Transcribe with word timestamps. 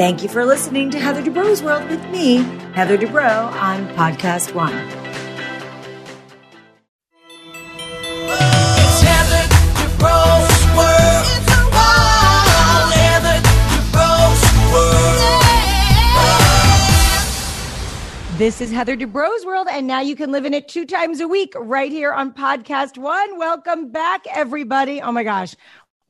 Thank 0.00 0.22
you 0.22 0.30
for 0.30 0.46
listening 0.46 0.90
to 0.92 0.98
Heather 0.98 1.20
Dubrow's 1.20 1.62
World 1.62 1.86
with 1.90 2.02
me, 2.08 2.36
Heather 2.72 2.96
Dubrow, 2.96 3.52
on 3.52 3.86
Podcast 3.88 4.54
One. 4.54 4.72
It's 8.32 9.02
Heather 9.02 9.46
Dubrow's 9.76 10.64
World. 10.74 11.26
Heather 12.94 13.42
Dubrow's 13.46 14.42
World. 14.72 15.40
This 18.38 18.62
is 18.62 18.70
Heather 18.70 18.96
Dubrow's 18.96 19.44
World, 19.44 19.68
and 19.70 19.86
now 19.86 20.00
you 20.00 20.16
can 20.16 20.32
live 20.32 20.46
in 20.46 20.54
it 20.54 20.66
two 20.66 20.86
times 20.86 21.20
a 21.20 21.28
week 21.28 21.52
right 21.58 21.92
here 21.92 22.14
on 22.14 22.32
Podcast 22.32 22.96
One. 22.96 23.36
Welcome 23.36 23.90
back, 23.90 24.24
everybody. 24.34 25.02
Oh 25.02 25.12
my 25.12 25.24
gosh. 25.24 25.54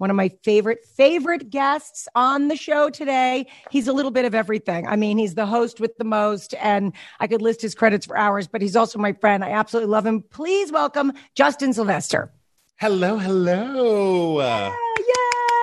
One 0.01 0.09
of 0.09 0.17
my 0.17 0.31
favorite, 0.43 0.87
favorite 0.97 1.51
guests 1.51 2.09
on 2.15 2.49
the 2.49 2.57
show 2.57 2.89
today. 2.89 3.47
He's 3.71 3.87
a 3.87 3.93
little 3.93 4.11
bit 4.11 4.25
of 4.25 4.35
everything. 4.35 4.87
I 4.87 4.97
mean, 4.97 5.19
he's 5.19 5.35
the 5.35 5.45
host 5.45 5.79
with 5.79 5.95
the 5.99 6.05
most, 6.05 6.55
and 6.55 6.95
I 7.21 7.27
could 7.27 7.43
list 7.43 7.61
his 7.61 7.75
credits 7.75 8.07
for 8.07 8.17
hours, 8.17 8.49
but 8.49 8.63
he's 8.63 8.77
also 8.77 8.99
my 8.99 9.13
friend. 9.13 9.45
I 9.45 9.51
absolutely 9.51 9.91
love 9.91 10.07
him. 10.07 10.23
Please 10.23 10.73
welcome 10.73 11.13
Justin 11.35 11.75
Sylvester. 11.75 12.33
Hello, 12.77 13.19
hello. 13.19 14.41
Yeah, 14.41 14.75
yeah. 14.99 15.63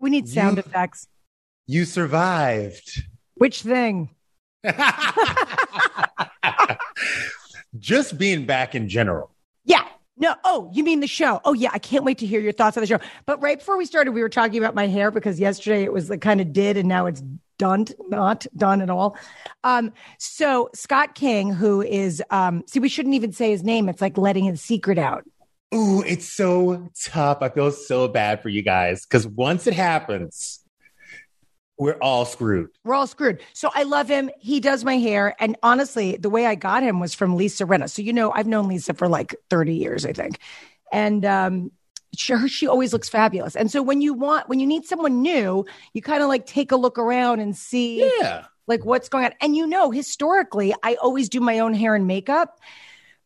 We 0.00 0.10
need 0.10 0.28
sound 0.28 0.56
You- 0.56 0.64
effects. 0.66 1.06
You 1.68 1.84
survived. 1.84 3.04
Which 3.34 3.62
thing? 3.62 4.10
Just 7.78 8.18
being 8.18 8.46
back 8.46 8.74
in 8.74 8.88
general. 8.88 9.30
No. 10.20 10.34
Oh, 10.44 10.70
you 10.72 10.84
mean 10.84 11.00
the 11.00 11.06
show? 11.06 11.40
Oh, 11.44 11.54
yeah. 11.54 11.70
I 11.72 11.78
can't 11.78 12.04
wait 12.04 12.18
to 12.18 12.26
hear 12.26 12.40
your 12.40 12.52
thoughts 12.52 12.76
on 12.76 12.82
the 12.82 12.86
show. 12.86 13.00
But 13.26 13.42
right 13.42 13.58
before 13.58 13.76
we 13.76 13.86
started, 13.86 14.12
we 14.12 14.20
were 14.20 14.28
talking 14.28 14.58
about 14.58 14.74
my 14.74 14.86
hair 14.86 15.10
because 15.10 15.40
yesterday 15.40 15.82
it 15.82 15.92
was 15.92 16.10
like 16.10 16.20
kind 16.20 16.40
of 16.40 16.52
did, 16.52 16.76
and 16.76 16.88
now 16.88 17.06
it's 17.06 17.22
done, 17.58 17.86
not 18.08 18.46
done 18.56 18.80
at 18.82 18.90
all. 18.90 19.16
Um, 19.64 19.92
so 20.18 20.70
Scott 20.74 21.14
King, 21.14 21.52
who 21.52 21.82
is, 21.82 22.22
um, 22.30 22.62
see, 22.66 22.80
we 22.80 22.88
shouldn't 22.88 23.14
even 23.14 23.32
say 23.32 23.50
his 23.50 23.64
name. 23.64 23.88
It's 23.88 24.00
like 24.00 24.16
letting 24.16 24.44
his 24.44 24.60
secret 24.60 24.98
out. 24.98 25.24
Ooh, 25.74 26.02
it's 26.02 26.28
so 26.28 26.90
tough. 27.04 27.38
I 27.42 27.48
feel 27.48 27.70
so 27.70 28.08
bad 28.08 28.42
for 28.42 28.48
you 28.48 28.62
guys 28.62 29.06
because 29.06 29.26
once 29.26 29.66
it 29.66 29.74
happens, 29.74 30.59
we're 31.80 31.96
all 32.02 32.26
screwed. 32.26 32.68
We're 32.84 32.94
all 32.94 33.06
screwed. 33.06 33.40
So 33.54 33.70
I 33.74 33.84
love 33.84 34.06
him. 34.06 34.30
He 34.38 34.60
does 34.60 34.84
my 34.84 34.98
hair. 34.98 35.34
And 35.40 35.56
honestly, 35.62 36.16
the 36.18 36.28
way 36.28 36.44
I 36.44 36.54
got 36.54 36.82
him 36.82 37.00
was 37.00 37.14
from 37.14 37.36
Lisa 37.36 37.64
Rinna. 37.64 37.88
So, 37.88 38.02
you 38.02 38.12
know, 38.12 38.30
I've 38.32 38.46
known 38.46 38.68
Lisa 38.68 38.92
for 38.92 39.08
like 39.08 39.34
30 39.48 39.74
years, 39.74 40.04
I 40.04 40.12
think. 40.12 40.38
And, 40.92 41.24
um, 41.24 41.72
she, 42.14 42.48
she 42.48 42.66
always 42.66 42.92
looks 42.92 43.08
fabulous. 43.08 43.56
And 43.56 43.70
so 43.70 43.82
when 43.82 44.00
you 44.02 44.12
want, 44.12 44.46
when 44.48 44.60
you 44.60 44.66
need 44.66 44.84
someone 44.84 45.22
new, 45.22 45.64
you 45.94 46.02
kind 46.02 46.22
of 46.22 46.28
like 46.28 46.44
take 46.44 46.70
a 46.70 46.76
look 46.76 46.98
around 46.98 47.40
and 47.40 47.56
see 47.56 48.06
Yeah. 48.20 48.44
like 48.66 48.84
what's 48.84 49.08
going 49.08 49.24
on. 49.24 49.32
And 49.40 49.56
you 49.56 49.66
know, 49.66 49.90
historically, 49.90 50.74
I 50.82 50.96
always 50.96 51.28
do 51.30 51.40
my 51.40 51.60
own 51.60 51.72
hair 51.72 51.94
and 51.94 52.06
makeup, 52.06 52.60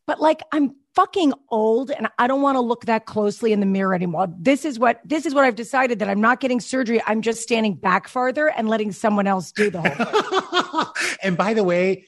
but 0.07 0.21
like 0.21 0.41
I'm 0.53 0.75
fucking 0.95 1.33
old 1.49 1.91
and 1.91 2.07
I 2.17 2.27
don't 2.27 2.41
want 2.41 2.55
to 2.55 2.61
look 2.61 2.85
that 2.85 3.05
closely 3.05 3.51
in 3.53 3.59
the 3.59 3.65
mirror 3.65 3.93
anymore. 3.93 4.27
This 4.37 4.65
is 4.65 4.79
what 4.79 5.01
this 5.05 5.25
is 5.25 5.33
what 5.33 5.43
I've 5.43 5.55
decided 5.55 5.99
that 5.99 6.09
I'm 6.09 6.21
not 6.21 6.39
getting 6.39 6.59
surgery. 6.59 7.01
I'm 7.05 7.21
just 7.21 7.41
standing 7.41 7.75
back 7.75 8.07
farther 8.07 8.47
and 8.49 8.69
letting 8.69 8.91
someone 8.91 9.27
else 9.27 9.51
do 9.51 9.69
the 9.69 9.81
whole 9.81 10.85
thing. 10.85 11.15
and 11.23 11.37
by 11.37 11.53
the 11.53 11.63
way, 11.63 12.05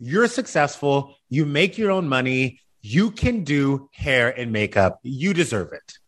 you're 0.00 0.28
successful. 0.28 1.16
You 1.30 1.46
make 1.46 1.78
your 1.78 1.90
own 1.90 2.08
money. 2.08 2.60
You 2.82 3.12
can 3.12 3.44
do 3.44 3.88
hair 3.92 4.28
and 4.36 4.52
makeup. 4.52 4.98
You 5.02 5.32
deserve 5.32 5.72
it. 5.72 5.98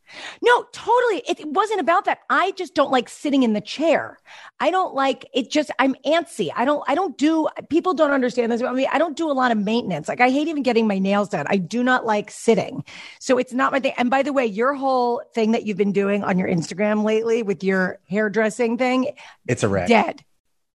No, 0.42 0.64
totally. 0.72 1.22
It, 1.28 1.46
wasn't 1.46 1.80
about 1.80 2.04
that. 2.06 2.18
I 2.30 2.50
just 2.52 2.74
don't 2.74 2.90
like 2.90 3.08
sitting 3.08 3.42
in 3.42 3.52
the 3.52 3.60
chair. 3.60 4.18
I 4.60 4.70
don't 4.70 4.94
like 4.94 5.26
it. 5.34 5.50
Just 5.50 5.70
I'm 5.78 5.94
antsy. 6.04 6.50
I 6.54 6.64
don't. 6.64 6.82
I 6.88 6.94
don't 6.94 7.16
do. 7.16 7.48
People 7.70 7.94
don't 7.94 8.10
understand 8.10 8.50
this. 8.52 8.62
I 8.62 8.72
mean, 8.72 8.88
I 8.92 8.98
don't 8.98 9.16
do 9.16 9.30
a 9.30 9.32
lot 9.32 9.52
of 9.52 9.58
maintenance. 9.58 10.08
Like 10.08 10.20
I 10.20 10.30
hate 10.30 10.48
even 10.48 10.62
getting 10.62 10.86
my 10.86 10.98
nails 10.98 11.28
done. 11.28 11.46
I 11.48 11.56
do 11.56 11.82
not 11.82 12.04
like 12.04 12.30
sitting. 12.30 12.84
So 13.20 13.38
it's 13.38 13.52
not 13.52 13.72
my 13.72 13.80
thing. 13.80 13.92
And 13.96 14.10
by 14.10 14.22
the 14.22 14.32
way, 14.32 14.46
your 14.46 14.74
whole 14.74 15.22
thing 15.34 15.52
that 15.52 15.66
you've 15.66 15.76
been 15.76 15.92
doing 15.92 16.24
on 16.24 16.38
your 16.38 16.48
Instagram 16.48 17.04
lately 17.04 17.42
with 17.42 17.62
your 17.62 17.98
hairdressing 18.08 18.78
thing, 18.78 19.12
It's 19.46 19.62
a 19.62 19.68
wreck. 19.68 19.88
dead. 19.88 20.24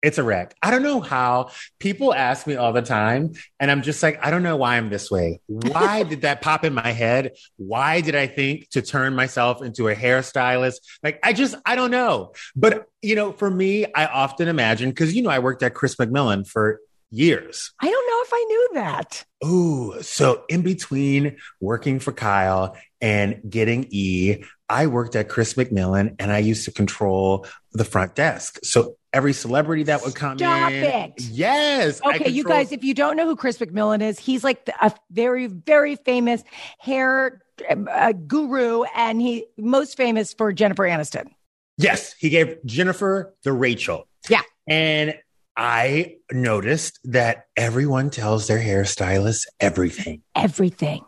It's 0.02 0.18
a 0.18 0.22
wreck. 0.22 0.54
I 0.62 0.70
don't 0.70 0.82
know 0.82 1.00
how 1.00 1.50
people 1.80 2.14
ask 2.14 2.46
me 2.46 2.54
all 2.54 2.72
the 2.72 2.82
time, 2.82 3.32
and 3.58 3.70
I'm 3.70 3.82
just 3.82 4.02
like, 4.02 4.24
I 4.24 4.30
don't 4.30 4.42
know 4.44 4.56
why 4.56 4.76
I'm 4.76 4.90
this 4.90 5.10
way. 5.10 5.40
Why 5.46 6.02
did 6.08 6.22
that 6.22 6.40
pop 6.40 6.64
in 6.64 6.72
my 6.72 6.92
head? 6.92 7.32
Why 7.56 8.00
did 8.00 8.14
I 8.14 8.28
think 8.28 8.68
to 8.70 8.82
turn 8.82 9.14
myself 9.14 9.62
into 9.62 9.88
a 9.88 9.94
hairstylist? 9.94 10.76
Like, 11.02 11.18
I 11.22 11.32
just, 11.32 11.56
I 11.66 11.74
don't 11.74 11.90
know. 11.90 12.32
But, 12.54 12.86
you 13.02 13.16
know, 13.16 13.32
for 13.32 13.50
me, 13.50 13.86
I 13.92 14.06
often 14.06 14.46
imagine, 14.46 14.90
because, 14.90 15.14
you 15.14 15.22
know, 15.22 15.30
I 15.30 15.40
worked 15.40 15.62
at 15.64 15.74
Chris 15.74 15.96
McMillan 15.96 16.46
for 16.46 16.80
years. 17.10 17.72
I 17.80 17.90
don't 17.90 18.06
know 18.06 18.22
if 18.22 18.32
I 18.32 18.44
knew 18.48 18.68
that. 18.74 19.24
Ooh, 19.44 20.02
so 20.02 20.44
in 20.48 20.62
between 20.62 21.38
working 21.60 22.00
for 22.00 22.12
Kyle 22.12 22.76
and 23.00 23.40
getting 23.48 23.86
E, 23.90 24.44
I 24.68 24.86
worked 24.86 25.16
at 25.16 25.28
Chris 25.28 25.54
McMillan 25.54 26.16
and 26.18 26.30
I 26.30 26.38
used 26.38 26.66
to 26.66 26.72
control 26.72 27.46
the 27.72 27.84
front 27.84 28.14
desk. 28.14 28.58
So 28.62 28.96
every 29.12 29.32
celebrity 29.32 29.84
that 29.84 30.02
would 30.02 30.14
come 30.14 30.38
Stop 30.38 30.70
in. 30.70 30.84
it. 30.84 31.12
Yes. 31.18 32.00
Okay, 32.04 32.28
you 32.30 32.44
guys, 32.44 32.72
if 32.72 32.84
you 32.84 32.94
don't 32.94 33.16
know 33.16 33.26
who 33.26 33.36
Chris 33.36 33.58
McMillan 33.58 34.02
is, 34.02 34.18
he's 34.18 34.44
like 34.44 34.68
a 34.80 34.92
very, 35.10 35.46
very 35.46 35.96
famous 35.96 36.42
hair 36.78 37.42
uh, 37.70 38.12
guru, 38.12 38.84
and 38.94 39.20
he 39.20 39.46
most 39.56 39.96
famous 39.96 40.34
for 40.34 40.52
Jennifer 40.52 40.84
Aniston. 40.84 41.28
Yes, 41.76 42.14
he 42.18 42.28
gave 42.28 42.58
Jennifer 42.64 43.34
the 43.44 43.52
Rachel. 43.52 44.06
Yeah. 44.28 44.42
And 44.68 45.14
I 45.56 46.16
noticed 46.30 47.00
that 47.04 47.46
everyone 47.56 48.10
tells 48.10 48.46
their 48.46 48.60
hairstylist 48.60 49.46
everything. 49.60 50.22
Everything. 50.34 51.04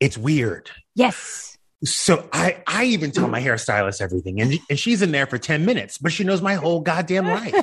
It's 0.00 0.18
weird. 0.18 0.70
Yes. 0.94 1.51
So 1.84 2.28
I, 2.32 2.62
I 2.66 2.84
even 2.84 3.10
tell 3.10 3.28
my 3.28 3.40
hairstylist 3.40 4.00
everything, 4.00 4.40
and, 4.40 4.54
and 4.70 4.78
she's 4.78 5.02
in 5.02 5.10
there 5.10 5.26
for 5.26 5.38
10 5.38 5.64
minutes, 5.64 5.98
but 5.98 6.12
she 6.12 6.22
knows 6.22 6.40
my 6.40 6.54
whole 6.54 6.80
goddamn 6.80 7.26
life. 7.26 7.54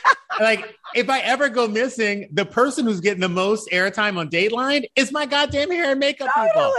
like, 0.40 0.74
if 0.94 1.10
I 1.10 1.20
ever 1.20 1.50
go 1.50 1.68
missing, 1.68 2.28
the 2.32 2.46
person 2.46 2.86
who's 2.86 3.00
getting 3.00 3.20
the 3.20 3.28
most 3.28 3.68
airtime 3.70 4.16
on 4.16 4.30
Dateline 4.30 4.86
is 4.96 5.12
my 5.12 5.26
goddamn 5.26 5.70
hair 5.70 5.90
and 5.90 6.00
makeup 6.00 6.30
people. 6.34 6.72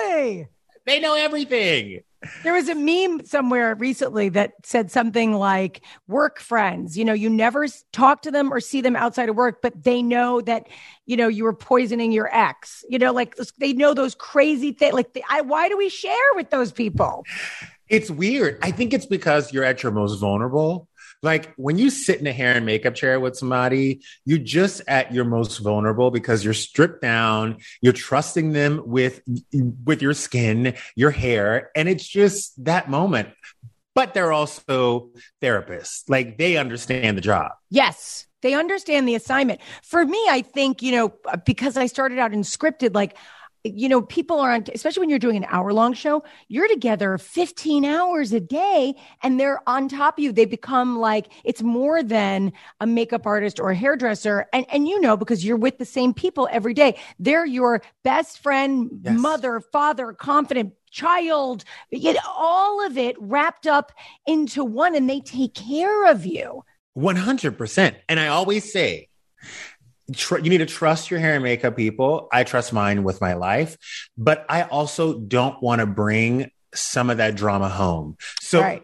They 0.86 1.00
know 1.00 1.14
everything. 1.14 2.02
There 2.44 2.54
was 2.54 2.68
a 2.68 2.76
meme 2.76 3.26
somewhere 3.26 3.76
recently 3.76 4.30
that 4.30 4.54
said 4.64 4.92
something 4.92 5.34
like 5.34 5.82
work 6.08 6.40
friends. 6.40 6.98
You 6.98 7.06
know, 7.06 7.14
you 7.14 7.30
never 7.30 7.66
talk 7.94 8.24
to 8.24 8.32
them 8.32 8.52
or 8.52 8.60
see 8.60 8.82
them 8.82 8.98
outside 8.98 9.30
of 9.30 9.38
work, 9.38 9.62
but 9.62 9.84
they 9.84 10.02
know 10.02 10.42
that, 10.42 10.68
you 11.06 11.16
know, 11.16 11.30
you 11.30 11.46
were 11.46 11.54
poisoning 11.54 12.12
your 12.12 12.30
ex. 12.36 12.84
You 12.90 13.00
know, 13.00 13.14
like 13.14 13.38
they 13.58 13.72
know 13.72 13.94
those 13.94 14.16
crazy 14.16 14.74
things. 14.74 14.94
Like, 14.94 15.14
the, 15.14 15.24
I, 15.30 15.42
why 15.42 15.70
do 15.70 15.78
we 15.78 15.88
share 15.88 16.14
with 16.36 16.50
those 16.50 16.74
people? 16.74 17.24
It's 17.88 18.12
weird. 18.12 18.60
I 18.62 18.72
think 18.72 18.94
it's 18.94 19.06
because 19.06 19.54
you're 19.54 19.64
at 19.64 19.82
your 19.82 19.94
most 19.94 20.20
vulnerable. 20.20 20.89
Like 21.22 21.54
when 21.56 21.78
you 21.78 21.90
sit 21.90 22.20
in 22.20 22.28
a 22.28 22.32
hair 22.32 22.54
and 22.54 22.66
makeup 22.66 22.96
chair 22.96 23.20
with 23.20 23.36
somebody, 23.36 24.02
you're 24.26 24.38
just 24.38 24.82
at 24.88 25.14
your 25.14 25.26
most 25.26 25.58
vulnerable 25.58 26.12
because 26.12 26.44
you're 26.44 26.54
stripped 26.54 27.02
down, 27.02 27.58
you're 27.82 27.94
trusting 27.94 28.54
them 28.54 28.82
with 28.86 29.22
with 29.84 30.02
your 30.02 30.14
skin, 30.14 30.76
your 30.96 31.12
hair, 31.12 31.72
and 31.76 31.90
it's 31.90 32.08
just 32.08 32.64
that 32.64 32.90
moment. 32.90 33.30
But 33.96 34.14
they're 34.14 34.32
also 34.32 35.10
therapists. 35.42 36.04
Like 36.08 36.38
they 36.38 36.58
understand 36.58 37.18
the 37.18 37.22
job. 37.22 37.52
Yes. 37.70 38.28
They 38.42 38.54
understand 38.54 39.06
the 39.06 39.16
assignment. 39.16 39.60
For 39.84 40.06
me, 40.06 40.26
I 40.30 40.42
think, 40.42 40.82
you 40.82 40.94
know, 40.94 41.14
because 41.46 41.76
I 41.76 41.88
started 41.88 42.20
out 42.20 42.32
in 42.32 42.44
scripted, 42.44 42.96
like, 42.96 43.18
you 43.64 43.90
know, 43.90 44.02
people 44.02 44.40
aren't, 44.40 44.70
especially 44.70 45.02
when 45.02 45.10
you're 45.10 45.20
doing 45.20 45.38
an 45.38 45.46
hour 45.50 45.74
long 45.74 45.94
show, 45.94 46.24
you're 46.48 46.68
together 46.68 47.18
15 47.18 47.84
hours 47.86 48.32
a 48.32 48.40
day 48.40 48.96
and 49.22 49.40
they're 49.40 49.62
on 49.68 49.90
top 49.90 50.18
of 50.18 50.24
you. 50.24 50.32
They 50.32 50.46
become 50.46 50.98
like, 50.98 51.32
it's 51.44 51.62
more 51.62 52.02
than 52.02 52.54
a 52.80 52.88
makeup 52.88 53.26
artist 53.26 53.60
or 53.60 53.72
a 53.72 53.76
hairdresser. 53.76 54.48
And, 54.54 54.66
and 54.72 54.88
you 54.88 55.00
know, 55.02 55.18
because 55.18 55.44
you're 55.44 55.58
with 55.58 55.78
the 55.78 55.86
same 55.86 56.14
people 56.14 56.48
every 56.52 56.74
day, 56.74 56.98
they're 57.20 57.46
your 57.46 57.82
best 58.04 58.40
friend, 58.40 58.90
Yes. 59.04 59.20
mother, 59.20 59.60
father, 59.60 60.14
confident 60.14 60.74
child, 60.92 61.64
yet 61.92 62.18
all 62.28 62.86
of 62.86 62.98
it 62.98 63.16
wrapped 63.20 63.68
up 63.68 63.92
into 64.26 64.64
one 64.64 64.96
and 64.96 65.10
they 65.10 65.20
take 65.20 65.54
care 65.54 66.06
of 66.10 66.26
you. 66.26 66.64
100%. 66.98 67.96
And 68.08 68.20
I 68.20 68.28
always 68.28 68.72
say, 68.72 69.08
tr- 70.14 70.38
you 70.40 70.50
need 70.50 70.60
to 70.60 70.66
trust 70.66 71.12
your 71.12 71.20
hair 71.20 71.36
and 71.36 71.44
makeup 71.44 71.76
people. 71.76 72.28
I 72.32 72.44
trust 72.44 72.74
mine 72.74 73.04
with 73.04 73.22
my 73.22 73.34
life, 73.34 73.78
but 74.18 74.46
I 74.50 74.64
also 74.64 75.18
don't 75.18 75.62
want 75.62 75.80
to 75.80 75.86
bring 75.86 76.52
some 76.74 77.10
of 77.10 77.18
that 77.18 77.36
drama 77.36 77.70
home. 77.70 78.18
So 78.42 78.62
Right. 78.62 78.84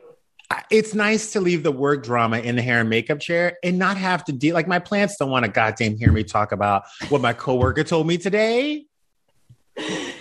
It's 0.70 0.94
nice 0.94 1.34
to 1.34 1.42
leave 1.42 1.64
the 1.64 1.72
work 1.72 2.04
drama 2.04 2.38
in 2.38 2.56
the 2.56 2.62
hair 2.62 2.80
and 2.80 2.90
makeup 2.90 3.20
chair 3.20 3.58
and 3.64 3.80
not 3.80 3.98
have 3.98 4.24
to 4.26 4.32
deal 4.32 4.54
like 4.54 4.68
my 4.68 4.78
plants 4.80 5.18
don't 5.18 5.32
want 5.32 5.44
to 5.44 5.52
goddamn 5.52 5.98
hear 5.98 6.12
me 6.12 6.24
talk 6.24 6.52
about 6.52 6.84
what 7.10 7.20
my 7.20 7.34
coworker 7.34 7.84
told 7.84 8.06
me 8.06 8.18
today. 8.18 8.86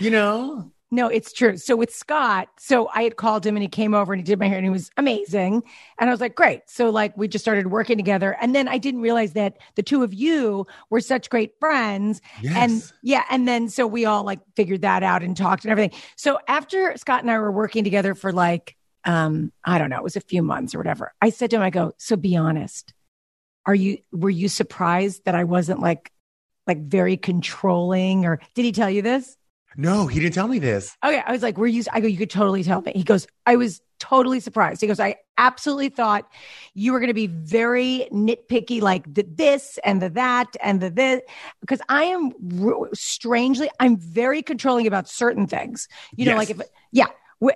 You 0.00 0.10
know? 0.10 0.72
No, 0.94 1.08
it's 1.08 1.32
true. 1.32 1.56
So 1.56 1.74
with 1.74 1.92
Scott, 1.92 2.48
so 2.56 2.88
I 2.94 3.02
had 3.02 3.16
called 3.16 3.44
him 3.44 3.56
and 3.56 3.62
he 3.64 3.68
came 3.68 3.94
over 3.94 4.12
and 4.12 4.20
he 4.20 4.24
did 4.24 4.38
my 4.38 4.46
hair 4.46 4.58
and 4.58 4.64
he 4.64 4.70
was 4.70 4.92
amazing. 4.96 5.64
And 5.98 6.08
I 6.08 6.12
was 6.12 6.20
like, 6.20 6.36
great. 6.36 6.62
So 6.66 6.88
like 6.88 7.16
we 7.16 7.26
just 7.26 7.44
started 7.44 7.66
working 7.66 7.96
together. 7.96 8.36
And 8.40 8.54
then 8.54 8.68
I 8.68 8.78
didn't 8.78 9.00
realize 9.00 9.32
that 9.32 9.56
the 9.74 9.82
two 9.82 10.04
of 10.04 10.14
you 10.14 10.68
were 10.90 11.00
such 11.00 11.30
great 11.30 11.58
friends. 11.58 12.20
Yes. 12.40 12.54
And 12.56 12.92
yeah. 13.02 13.24
And 13.28 13.48
then 13.48 13.68
so 13.68 13.88
we 13.88 14.04
all 14.04 14.22
like 14.22 14.38
figured 14.54 14.82
that 14.82 15.02
out 15.02 15.24
and 15.24 15.36
talked 15.36 15.64
and 15.64 15.72
everything. 15.72 15.98
So 16.14 16.38
after 16.46 16.96
Scott 16.96 17.22
and 17.22 17.30
I 17.30 17.40
were 17.40 17.50
working 17.50 17.82
together 17.82 18.14
for 18.14 18.32
like, 18.32 18.76
um, 19.04 19.50
I 19.64 19.78
don't 19.78 19.90
know, 19.90 19.98
it 19.98 20.04
was 20.04 20.14
a 20.14 20.20
few 20.20 20.44
months 20.44 20.76
or 20.76 20.78
whatever. 20.78 21.12
I 21.20 21.30
said 21.30 21.50
to 21.50 21.56
him, 21.56 21.62
I 21.62 21.70
go, 21.70 21.92
so 21.98 22.14
be 22.14 22.36
honest. 22.36 22.94
Are 23.66 23.74
you, 23.74 23.98
were 24.12 24.30
you 24.30 24.48
surprised 24.48 25.24
that 25.24 25.34
I 25.34 25.42
wasn't 25.42 25.80
like, 25.80 26.12
like 26.68 26.82
very 26.82 27.16
controlling 27.16 28.26
or 28.26 28.38
did 28.54 28.64
he 28.64 28.70
tell 28.70 28.88
you 28.88 29.02
this? 29.02 29.36
No, 29.76 30.06
he 30.06 30.20
didn't 30.20 30.34
tell 30.34 30.48
me 30.48 30.58
this. 30.58 30.96
Okay. 31.04 31.22
I 31.26 31.32
was 31.32 31.42
like, 31.42 31.58
were 31.58 31.66
you, 31.66 31.82
I 31.92 32.00
go, 32.00 32.06
you 32.06 32.16
could 32.18 32.30
totally 32.30 32.62
tell 32.62 32.80
me. 32.82 32.92
He 32.94 33.02
goes, 33.02 33.26
I 33.46 33.56
was 33.56 33.80
totally 33.98 34.40
surprised. 34.40 34.80
He 34.80 34.86
goes, 34.86 35.00
I 35.00 35.16
absolutely 35.38 35.88
thought 35.88 36.28
you 36.74 36.92
were 36.92 36.98
going 37.00 37.08
to 37.08 37.14
be 37.14 37.26
very 37.26 38.08
nitpicky, 38.12 38.80
like 38.80 39.12
the 39.12 39.24
this 39.28 39.78
and 39.84 40.00
the 40.02 40.10
that 40.10 40.56
and 40.62 40.80
the 40.80 40.90
this, 40.90 41.22
because 41.60 41.80
I 41.88 42.04
am 42.04 42.32
strangely, 42.92 43.70
I'm 43.80 43.96
very 43.96 44.42
controlling 44.42 44.86
about 44.86 45.08
certain 45.08 45.46
things. 45.46 45.88
You 46.16 46.26
know, 46.26 46.32
Yes. 46.32 46.38
like 46.38 46.50
if, 46.50 46.60
yeah. 46.92 47.06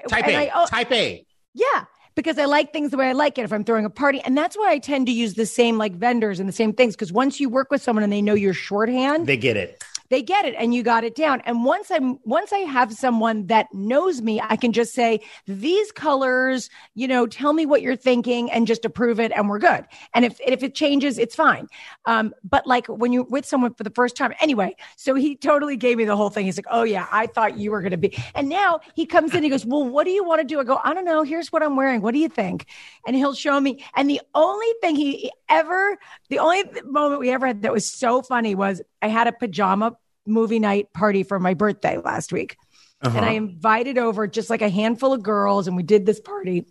Type 0.09 0.25
and 0.27 0.35
A. 0.35 0.51
I- 0.51 0.51
oh, 0.55 0.67
type 0.67 0.93
A. 0.93 1.25
yeah, 1.55 1.85
because 2.15 2.39
I 2.39 2.45
like 2.47 2.73
things 2.73 2.91
the 2.91 2.97
way 2.97 3.09
I 3.09 3.13
like 3.13 3.39
it 3.39 3.43
if 3.43 3.53
I'm 3.53 3.65
throwing 3.65 3.85
a 3.85 3.91
party. 3.91 4.21
And 4.21 4.37
that's 4.37 4.57
why 4.57 4.71
I 4.73 4.79
tend 4.79 5.07
to 5.07 5.13
use 5.13 5.35
the 5.35 5.47
same 5.47 5.79
like 5.79 5.95
vendors 5.95 6.41
and 6.41 6.49
the 6.49 6.53
same 6.53 6.73
things. 6.73 6.95
Because 6.95 7.13
once 7.13 7.41
you 7.41 7.49
work 7.49 7.71
with 7.71 7.81
someone 7.81 8.03
and 8.03 8.13
they 8.13 8.21
know 8.21 8.35
your 8.35 8.53
shorthand, 8.55 9.27
They 9.27 9.37
get 9.37 9.57
it. 9.57 9.83
They 10.11 10.23
get 10.23 10.45
it 10.45 10.55
and 10.59 10.75
you 10.75 10.83
got 10.83 11.05
it 11.05 11.15
down. 11.15 11.43
And 11.45 11.65
once 11.65 11.91
I'm 11.91 12.19
once 12.25 12.53
I 12.53 12.59
have 12.59 12.93
someone 12.93 13.47
that 13.47 13.67
knows 13.73 14.23
me, 14.23 14.41
I 14.41 14.57
can 14.57 14.73
just 14.73 14.95
say, 14.95 15.21
these 15.47 15.93
colors, 15.93 16.71
you 16.95 17.07
know, 17.07 17.27
tell 17.27 17.53
me 17.53 17.67
what 17.67 17.83
you're 17.83 17.97
thinking 17.97 18.51
and 18.51 18.67
just 18.67 18.85
approve 18.85 19.21
it 19.21 19.33
and 19.33 19.49
we're 19.49 19.59
good. 19.59 19.85
And 20.15 20.25
if 20.25 20.41
if 20.47 20.63
it 20.63 20.75
changes, 20.75 21.19
it's 21.19 21.35
fine. 21.35 21.69
Um, 22.07 22.35
but 22.43 22.67
like 22.67 22.87
when 22.87 23.13
you're 23.13 23.25
with 23.25 23.45
someone 23.45 23.75
for 23.75 23.85
the 23.85 23.91
first 23.91 24.17
time, 24.17 24.33
anyway, 24.41 24.75
so 24.97 25.15
he 25.15 25.37
totally 25.37 25.77
gave 25.77 25.99
me 25.99 26.05
the 26.05 26.17
whole 26.17 26.31
thing. 26.31 26.47
He's 26.47 26.57
like, 26.57 26.67
Oh 26.71 26.85
yeah, 26.85 27.07
I 27.13 27.27
thought 27.27 27.59
you 27.59 27.71
were 27.71 27.83
gonna 27.83 27.97
be 27.97 28.17
and 28.35 28.49
now 28.49 28.81
he 28.95 29.07
comes 29.07 29.35
in, 29.35 29.43
he 29.43 29.49
goes, 29.49 29.67
Well, 29.67 29.85
what 29.85 30.05
do 30.05 30.11
you 30.11 30.25
want 30.25 30.41
to 30.41 30.47
do? 30.47 30.61
I 30.61 30.65
go, 30.65 30.81
I 30.85 30.95
don't 30.95 31.05
know, 31.05 31.23
here's 31.23 31.53
what 31.53 31.63
I'm 31.63 31.77
wearing. 31.77 32.01
What 32.01 32.15
do 32.15 32.21
you 32.21 32.29
think? 32.29 32.67
And 33.07 33.15
he'll 33.17 33.35
show 33.35 33.61
me. 33.61 33.85
And 33.95 34.09
the 34.09 34.21
only 34.35 34.73
thing 34.81 34.97
he 34.97 35.31
ever, 35.49 35.99
the 36.29 36.39
only 36.39 36.65
moment 36.85 37.21
we 37.21 37.31
ever 37.31 37.47
had 37.47 37.63
that 37.63 37.73
was 37.73 37.89
so 37.89 38.23
funny 38.23 38.55
was 38.55 38.83
I 39.03 39.09
had 39.09 39.27
a 39.27 39.33
pajama 39.33 39.98
movie 40.29 40.59
night 40.59 40.93
party 40.93 41.23
for 41.23 41.39
my 41.39 41.55
birthday 41.55 41.99
last 41.99 42.33
week. 42.33 42.57
Uh-huh. 43.01 43.17
And 43.17 43.25
I 43.25 43.33
invited 43.33 43.99
over 43.99 44.27
just 44.27 44.51
like 44.51 44.63
a 44.63 44.69
handful 44.69 45.13
of 45.13 45.23
girls 45.23 45.67
and 45.67 45.77
we 45.77 45.83
did 45.83 46.05
this 46.07 46.21
party. 46.21 46.67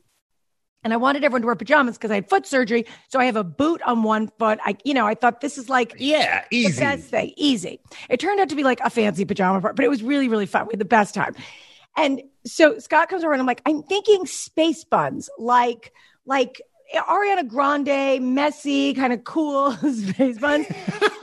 And 0.84 0.94
I 0.94 0.98
wanted 0.98 1.24
everyone 1.24 1.42
to 1.42 1.48
wear 1.48 1.56
pajamas 1.56 1.98
because 1.98 2.12
I 2.12 2.16
had 2.16 2.30
foot 2.30 2.46
surgery. 2.46 2.86
So 3.10 3.20
I 3.20 3.26
have 3.26 3.36
a 3.36 3.44
boot 3.44 3.82
on 3.82 4.04
one 4.04 4.30
foot. 4.40 4.60
I, 4.64 4.78
you 4.84 4.94
know, 4.94 5.06
I 5.06 5.16
thought 5.16 5.42
this 5.42 5.58
is 5.58 5.70
like 5.70 5.96
yeah, 5.98 6.46
the 6.50 6.58
easy. 6.58 6.80
best 6.80 7.10
thing, 7.10 7.34
easy. 7.36 7.80
It 8.10 8.20
turned 8.20 8.40
out 8.40 8.50
to 8.50 8.56
be 8.56 8.64
like 8.64 8.80
a 8.82 8.90
fancy 8.90 9.26
pajama 9.26 9.60
party, 9.60 9.76
but 9.76 9.86
it 9.86 9.90
was 9.90 10.04
really, 10.04 10.30
really 10.30 10.46
fun. 10.46 10.68
We 10.68 10.74
had 10.74 10.80
the 10.80 10.86
best 10.86 11.14
time. 11.14 11.36
And 11.98 12.22
so 12.46 12.78
Scott 12.78 13.10
comes 13.10 13.24
over 13.24 13.34
and 13.34 13.42
I'm 13.42 13.48
like, 13.48 13.62
I'm 13.66 13.84
thinking 13.84 14.26
space 14.28 14.84
buns, 14.84 15.30
like, 15.38 15.94
like 16.26 16.62
Ariana 16.96 17.48
Grande, 17.48 18.22
messy, 18.22 18.94
kind 18.94 19.14
of 19.14 19.24
cool 19.24 19.72
space 19.94 20.38
buns. 20.40 20.66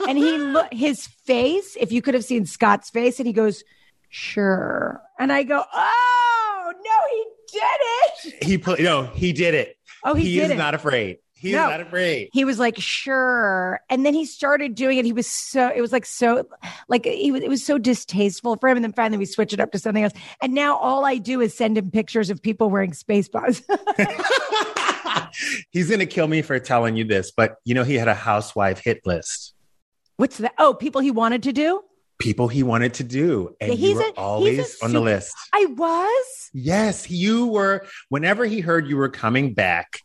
and 0.07 0.17
he 0.17 0.37
look 0.37 0.67
his 0.73 1.07
face, 1.07 1.75
if 1.79 1.91
you 1.91 2.01
could 2.01 2.13
have 2.13 2.23
seen 2.25 2.45
Scott's 2.45 2.89
face, 2.89 3.19
and 3.19 3.27
he 3.27 3.33
goes, 3.33 3.63
Sure. 4.09 5.01
And 5.19 5.31
I 5.33 5.43
go, 5.43 5.63
Oh 5.73 6.73
no, 6.83 6.91
he 7.11 7.25
did 7.59 8.35
it. 8.39 8.43
He 8.45 8.57
put 8.57 8.79
no, 8.79 9.03
he 9.03 9.33
did 9.33 9.53
it. 9.53 9.77
Oh, 10.03 10.13
he, 10.13 10.25
he 10.25 10.35
did 10.35 10.43
is 10.45 10.51
it. 10.51 10.57
not 10.57 10.73
afraid. 10.75 11.17
He 11.33 11.51
No. 11.51 11.65
is 11.65 11.69
not 11.71 11.81
afraid. 11.81 12.29
he 12.33 12.45
was 12.45 12.57
like 12.59 12.75
sure 12.79 13.79
and 13.89 14.03
then 14.05 14.13
he 14.15 14.25
started 14.25 14.73
doing 14.73 14.97
it 14.97 15.05
he 15.05 15.11
was 15.13 15.27
so 15.27 15.69
it 15.75 15.81
was 15.81 15.91
like 15.91 16.05
so 16.05 16.47
like 16.87 17.05
he 17.05 17.31
was, 17.31 17.43
it 17.43 17.49
was 17.49 17.63
so 17.63 17.77
distasteful 17.77 18.55
for 18.55 18.69
him 18.69 18.77
and 18.77 18.83
then 18.85 18.93
finally 18.93 19.17
we 19.19 19.25
switched 19.25 19.53
it 19.53 19.59
up 19.59 19.71
to 19.73 19.77
something 19.77 20.03
else 20.05 20.13
and 20.41 20.53
now 20.55 20.75
all 20.77 21.05
i 21.05 21.17
do 21.17 21.41
is 21.41 21.55
send 21.55 21.77
him 21.77 21.91
pictures 21.91 22.29
of 22.31 22.41
people 22.41 22.69
wearing 22.71 22.93
space 22.93 23.27
buns 23.27 23.61
He's 25.71 25.89
gonna 25.89 26.05
kill 26.05 26.27
me 26.27 26.41
for 26.41 26.57
telling 26.59 26.95
you 26.95 27.03
this, 27.05 27.31
but 27.35 27.55
you 27.65 27.73
know 27.75 27.83
he 27.83 27.95
had 27.95 28.07
a 28.07 28.13
housewife 28.15 28.79
hit 28.83 29.01
list. 29.05 29.53
what's 30.17 30.37
that 30.37 30.53
oh 30.57 30.73
people 30.73 31.01
he 31.01 31.11
wanted 31.11 31.43
to 31.43 31.53
do 31.53 31.81
People 32.17 32.47
he 32.47 32.63
wanted 32.63 32.93
to 32.95 33.03
do, 33.03 33.53
and 33.59 33.73
Yeah, 33.73 33.75
you 33.77 33.87
he's 33.89 33.95
were 33.97 34.01
a- 34.03 34.05
he's 34.05 34.13
always 34.17 34.81
on 34.81 34.93
the 34.93 35.01
list. 35.01 35.35
i 35.53 35.65
was 35.65 36.49
Yes, 36.53 37.11
you 37.11 37.47
were. 37.47 37.85
Whenever 38.07 38.45
he 38.45 38.61
heard 38.61 38.87
you 38.87 38.95
were 38.95 39.09
coming 39.09 39.53
back, 39.53 39.99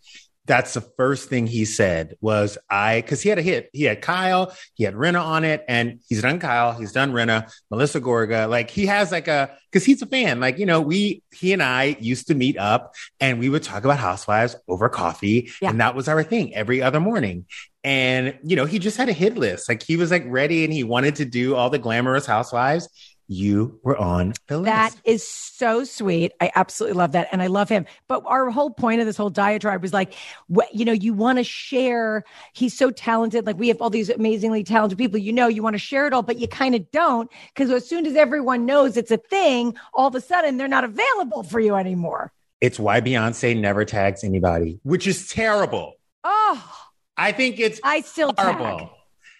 that's 0.50 0.74
the 0.74 0.80
first 0.80 1.28
thing 1.28 1.46
he 1.46 1.64
said 1.64 2.16
was 2.20 2.58
I, 2.68 3.00
because 3.02 3.22
he 3.22 3.28
had 3.28 3.38
a 3.38 3.42
hit. 3.42 3.70
He 3.72 3.84
had 3.84 4.02
Kyle, 4.02 4.52
he 4.74 4.82
had 4.82 4.94
Rinna 4.94 5.22
on 5.24 5.44
it, 5.44 5.64
and 5.68 6.00
he's 6.08 6.22
done 6.22 6.40
Kyle, 6.40 6.72
he's 6.72 6.90
done 6.90 7.12
Rinna, 7.12 7.48
Melissa 7.70 8.00
Gorga. 8.00 8.50
Like 8.50 8.68
he 8.68 8.86
has 8.86 9.12
like 9.12 9.28
a, 9.28 9.56
because 9.70 9.84
he's 9.84 10.02
a 10.02 10.06
fan. 10.06 10.40
Like 10.40 10.58
you 10.58 10.66
know, 10.66 10.80
we 10.80 11.22
he 11.32 11.52
and 11.52 11.62
I 11.62 11.96
used 12.00 12.26
to 12.26 12.34
meet 12.34 12.58
up 12.58 12.94
and 13.20 13.38
we 13.38 13.48
would 13.48 13.62
talk 13.62 13.84
about 13.84 13.98
Housewives 14.00 14.56
over 14.66 14.88
coffee, 14.88 15.52
Yeah. 15.62 15.70
and 15.70 15.80
that 15.80 15.94
was 15.94 16.08
our 16.08 16.24
thing 16.24 16.52
every 16.56 16.82
other 16.82 16.98
morning. 16.98 17.46
And 17.84 18.36
you 18.42 18.56
know, 18.56 18.64
he 18.64 18.80
just 18.80 18.96
had 18.96 19.08
a 19.08 19.12
hit 19.12 19.38
list. 19.38 19.68
Like 19.68 19.84
he 19.84 19.96
was 19.96 20.10
like 20.10 20.24
ready, 20.26 20.64
and 20.64 20.72
he 20.72 20.82
wanted 20.82 21.14
to 21.16 21.24
do 21.24 21.54
all 21.54 21.70
the 21.70 21.78
glamorous 21.78 22.26
Housewives. 22.26 22.88
You 23.32 23.78
were 23.84 23.96
on 23.96 24.32
the 24.48 24.58
list. 24.58 24.64
that 24.64 24.96
is 25.04 25.26
so 25.26 25.84
sweet. 25.84 26.32
I 26.40 26.50
absolutely 26.56 26.98
love 26.98 27.12
that 27.12 27.28
and 27.30 27.40
i 27.40 27.46
love 27.46 27.68
him. 27.68 27.86
But 28.08 28.24
our 28.26 28.50
whole 28.50 28.70
point 28.70 29.00
of 29.00 29.06
this 29.06 29.16
whole 29.16 29.30
diatribe 29.30 29.82
was 29.82 29.92
like 29.92 30.14
what 30.48 30.74
you 30.74 30.84
know 30.84 30.90
you 30.90 31.14
want 31.14 31.38
to 31.38 31.44
share. 31.44 32.24
He's 32.54 32.76
so 32.76 32.90
talented. 32.90 33.46
Like 33.46 33.56
we 33.56 33.68
have 33.68 33.80
all 33.80 33.88
these 33.88 34.10
amazingly 34.10 34.64
talented 34.64 34.98
people. 34.98 35.18
You 35.18 35.32
know 35.32 35.46
you 35.46 35.62
want 35.62 35.74
to 35.74 35.78
share 35.78 36.08
it 36.08 36.12
all 36.12 36.22
but 36.22 36.40
you 36.40 36.48
kind 36.48 36.74
of 36.74 36.90
don't 36.90 37.30
because 37.54 37.70
as 37.70 37.88
soon 37.88 38.04
as 38.04 38.16
everyone 38.16 38.66
knows 38.66 38.96
it's 38.96 39.12
a 39.12 39.16
thing 39.16 39.76
all 39.94 40.08
of 40.08 40.16
a 40.16 40.20
sudden 40.20 40.56
they're 40.56 40.66
not 40.66 40.82
available 40.82 41.44
for 41.44 41.60
you 41.60 41.76
anymore. 41.76 42.32
It's 42.60 42.80
why 42.80 43.00
Beyonce 43.00 43.56
never 43.56 43.84
tags 43.84 44.24
anybody, 44.24 44.80
which 44.82 45.06
is 45.06 45.28
terrible. 45.28 45.94
oh. 46.24 46.76
I 47.16 47.30
think 47.30 47.60
it's 47.60 47.78
i 47.84 48.00
still 48.00 48.32
tag. 48.32 48.88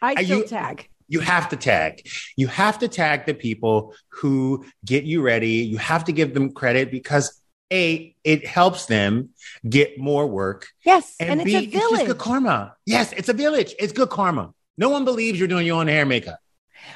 i 0.01 0.23
still 0.23 0.39
you- 0.39 0.47
tag 0.47 0.90
You 1.11 1.21
have 1.21 1.49
to 1.51 1.57
tag. 1.57 2.09
You 2.37 2.47
have 2.47 2.79
to 2.79 2.89
tag 2.89 3.27
the 3.27 3.35
people 3.35 3.95
who 4.09 4.65
get 4.85 5.05
you 5.05 5.21
ready. 5.21 5.57
You 5.73 5.77
have 5.77 6.05
to 6.05 6.13
give 6.13 6.33
them 6.33 6.53
credit 6.53 6.91
because 6.91 7.43
A, 7.73 8.15
it 8.25 8.47
helps 8.47 8.87
them 8.87 9.31
get 9.69 9.99
more 9.99 10.27
work. 10.27 10.69
yes 10.85 11.17
And, 11.21 11.41
and, 11.41 11.45
B, 11.45 11.55
it's 11.55 11.59
a 11.59 11.67
it's 11.67 11.73
just 11.75 11.91
village 11.91 12.07
good 12.07 12.19
karma. 12.19 12.77
Yes, 12.87 13.13
it's 13.13 13.29
a 13.29 13.35
village. 13.35 13.75
It's 13.79 13.93
good 13.93 14.09
karma. 14.09 14.55
No 14.79 14.89
one 14.89 15.05
believes 15.05 15.39
you're 15.39 15.49
doing 15.49 15.67
your 15.67 15.81
own 15.81 15.89
hair 15.89 16.07
makeup. 16.07 16.39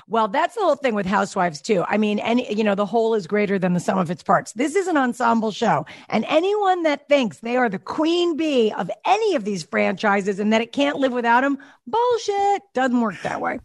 Well, 0.08 0.28
that's 0.28 0.54
the 0.54 0.62
whole 0.62 0.76
thing 0.76 0.94
with 0.94 1.06
Housewives 1.06 1.60
too. 1.60 1.84
I 1.88 1.96
mean, 1.96 2.18
any 2.18 2.52
you 2.52 2.64
know, 2.64 2.74
the 2.74 2.86
whole 2.86 3.14
is 3.14 3.26
greater 3.26 3.58
than 3.58 3.74
the 3.74 3.80
sum 3.80 3.98
of 3.98 4.10
its 4.10 4.22
parts. 4.22 4.52
This 4.52 4.74
is 4.74 4.86
an 4.86 4.96
ensemble 4.96 5.50
show, 5.50 5.86
and 6.08 6.24
anyone 6.28 6.82
that 6.84 7.08
thinks 7.08 7.38
they 7.40 7.56
are 7.56 7.68
the 7.68 7.78
queen 7.78 8.36
bee 8.36 8.72
of 8.72 8.90
any 9.04 9.34
of 9.34 9.44
these 9.44 9.62
franchises 9.62 10.38
and 10.38 10.52
that 10.52 10.60
it 10.60 10.72
can't 10.72 10.98
live 10.98 11.12
without 11.12 11.42
them, 11.42 11.58
bullshit. 11.86 12.62
Doesn't 12.74 13.00
work 13.00 13.20
that 13.22 13.40
way. 13.40 13.60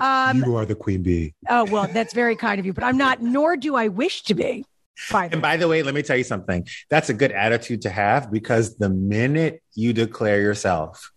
Um, 0.00 0.42
you 0.44 0.56
are 0.56 0.66
the 0.66 0.74
queen 0.74 1.02
bee. 1.02 1.34
Oh 1.48 1.64
well, 1.64 1.88
that's 1.88 2.14
very 2.14 2.36
kind 2.36 2.58
of 2.58 2.66
you, 2.66 2.72
but 2.72 2.84
I'm 2.84 2.96
not. 2.96 3.22
Nor 3.22 3.56
do 3.56 3.74
I 3.76 3.88
wish 3.88 4.22
to 4.24 4.34
be. 4.34 4.64
By 5.10 5.28
And 5.32 5.42
by 5.42 5.56
the 5.56 5.66
way, 5.66 5.82
let 5.82 5.94
me 5.94 6.02
tell 6.02 6.16
you 6.16 6.24
something. 6.24 6.66
That's 6.88 7.08
a 7.08 7.14
good 7.14 7.32
attitude 7.32 7.82
to 7.82 7.90
have 7.90 8.30
because 8.30 8.76
the 8.76 8.88
minute 8.88 9.62
you 9.74 9.92
declare 9.92 10.40
yourself, 10.40 11.10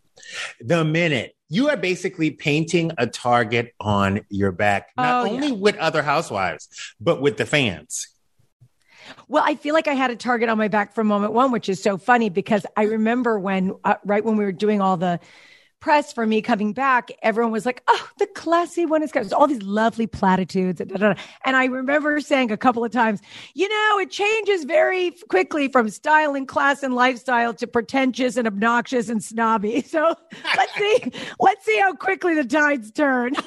the 0.59 0.83
minute 0.83 1.35
you 1.49 1.69
are 1.69 1.77
basically 1.77 2.31
painting 2.31 2.91
a 2.97 3.07
target 3.07 3.73
on 3.79 4.21
your 4.29 4.51
back, 4.51 4.91
not 4.97 5.23
Oh, 5.23 5.25
yeah. 5.25 5.31
only 5.33 5.51
with 5.51 5.77
other 5.77 6.03
housewives, 6.03 6.67
but 6.99 7.21
with 7.21 7.37
the 7.37 7.45
fans. 7.45 8.07
Well, 9.29 9.43
I 9.45 9.55
feel 9.55 9.73
like 9.73 9.87
I 9.87 9.93
had 9.93 10.11
a 10.11 10.15
target 10.17 10.49
on 10.49 10.57
my 10.57 10.67
back 10.67 10.93
from 10.93 11.07
moment 11.07 11.31
one, 11.31 11.51
which 11.51 11.69
is 11.69 11.81
so 11.81 11.97
funny 11.97 12.29
because 12.29 12.65
I 12.75 12.83
remember 12.83 13.39
when, 13.39 13.73
uh, 13.83 13.95
right 14.03 14.23
when 14.23 14.35
we 14.35 14.43
were 14.43 14.51
doing 14.51 14.81
all 14.81 14.97
the 14.97 15.19
press 15.79 16.11
for 16.11 16.25
me 16.25 16.41
coming 16.41 16.73
back, 16.73 17.11
everyone 17.21 17.51
was 17.51 17.65
like, 17.65 17.83
"Oh, 17.87 18.09
the 18.17 18.27
classy 18.27 18.85
one 18.85 19.03
is 19.03 19.11
coming." 19.11 19.31
All 19.33 19.47
these 19.47 19.63
lovely 19.63 20.07
platitudes, 20.07 20.79
da, 20.79 20.85
da, 20.85 21.13
da. 21.13 21.21
and 21.45 21.55
I 21.55 21.65
remember 21.65 22.19
saying 22.19 22.51
a 22.51 22.57
couple 22.57 22.83
of 22.83 22.91
times, 22.91 23.21
"You 23.53 23.69
know, 23.69 23.99
it 23.99 24.11
changes 24.11 24.63
very 24.63 25.11
quickly 25.29 25.67
from 25.67 25.89
style 25.89 26.35
and 26.35 26.47
class 26.47 26.83
and 26.83 26.93
lifestyle 26.93 27.53
to 27.55 27.67
pretentious 27.67 28.37
and 28.37 28.47
obnoxious 28.47 29.09
and 29.09 29.23
snobby." 29.23 29.85
So 29.97 30.15
let's 30.55 30.75
see, 30.75 31.11
let's 31.39 31.65
see 31.65 31.79
how 31.79 31.93
quickly 31.93 32.35
the 32.35 32.43
tides 32.43 32.91
turn. 32.91 33.33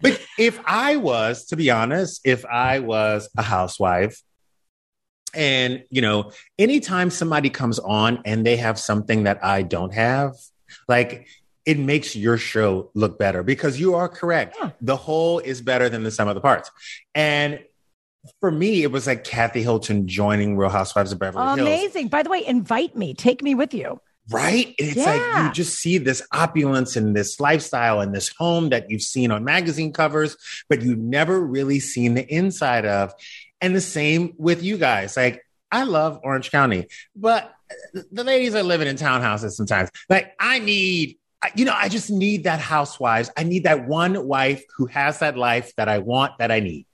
But 0.00 0.20
if 0.38 0.60
I 0.64 0.96
was, 0.96 1.46
to 1.46 1.56
be 1.56 1.70
honest, 1.70 2.20
if 2.24 2.44
I 2.46 2.78
was 2.78 3.28
a 3.36 3.42
housewife, 3.42 4.22
and 5.34 5.84
you 5.90 6.00
know, 6.00 6.32
anytime 6.58 7.10
somebody 7.10 7.50
comes 7.50 7.78
on 7.78 8.20
and 8.24 8.44
they 8.46 8.56
have 8.56 8.78
something 8.78 9.24
that 9.24 9.44
I 9.44 9.62
don't 9.62 9.92
have, 9.94 10.34
like 10.88 11.26
it 11.66 11.78
makes 11.78 12.16
your 12.16 12.38
show 12.38 12.90
look 12.94 13.18
better 13.18 13.42
because 13.42 13.78
you 13.78 13.94
are 13.94 14.08
correct. 14.08 14.56
Yeah. 14.58 14.70
The 14.80 14.96
whole 14.96 15.38
is 15.38 15.60
better 15.60 15.90
than 15.90 16.02
the 16.02 16.10
sum 16.10 16.26
of 16.26 16.34
the 16.34 16.40
parts. 16.40 16.70
And 17.14 17.60
for 18.40 18.50
me, 18.50 18.82
it 18.82 18.90
was 18.90 19.06
like 19.06 19.22
Kathy 19.24 19.62
Hilton 19.62 20.08
joining 20.08 20.56
Real 20.56 20.70
Housewives 20.70 21.12
of 21.12 21.18
Beverly 21.18 21.44
Hills. 21.44 21.60
Amazing. 21.60 22.08
By 22.08 22.22
the 22.22 22.30
way, 22.30 22.44
invite 22.46 22.96
me. 22.96 23.12
Take 23.12 23.42
me 23.42 23.54
with 23.54 23.74
you. 23.74 24.00
Right? 24.30 24.74
And 24.78 24.88
it's 24.88 24.96
like 24.96 25.44
you 25.44 25.52
just 25.52 25.78
see 25.78 25.98
this 25.98 26.26
opulence 26.32 26.96
and 26.96 27.14
this 27.16 27.38
lifestyle 27.38 28.00
and 28.00 28.14
this 28.14 28.28
home 28.38 28.70
that 28.70 28.90
you've 28.90 29.02
seen 29.02 29.30
on 29.30 29.44
magazine 29.44 29.92
covers, 29.92 30.36
but 30.68 30.82
you've 30.82 30.98
never 30.98 31.40
really 31.40 31.80
seen 31.80 32.14
the 32.14 32.26
inside 32.26 32.86
of. 32.86 33.12
And 33.60 33.74
the 33.74 33.80
same 33.80 34.34
with 34.38 34.62
you 34.62 34.78
guys. 34.78 35.16
Like, 35.16 35.44
I 35.70 35.84
love 35.84 36.20
Orange 36.22 36.50
County, 36.50 36.86
but 37.14 37.52
the 37.92 38.24
ladies 38.24 38.54
are 38.54 38.62
living 38.62 38.88
in 38.88 38.96
townhouses 38.96 39.50
sometimes. 39.52 39.90
Like, 40.08 40.32
I 40.40 40.58
need, 40.60 41.18
you 41.54 41.64
know, 41.64 41.74
I 41.74 41.88
just 41.88 42.10
need 42.10 42.44
that 42.44 42.60
housewives. 42.60 43.30
I 43.36 43.42
need 43.42 43.64
that 43.64 43.86
one 43.86 44.26
wife 44.26 44.64
who 44.76 44.86
has 44.86 45.18
that 45.18 45.36
life 45.36 45.74
that 45.76 45.88
I 45.88 45.98
want, 45.98 46.38
that 46.38 46.50
I 46.50 46.60
need. 46.60 46.86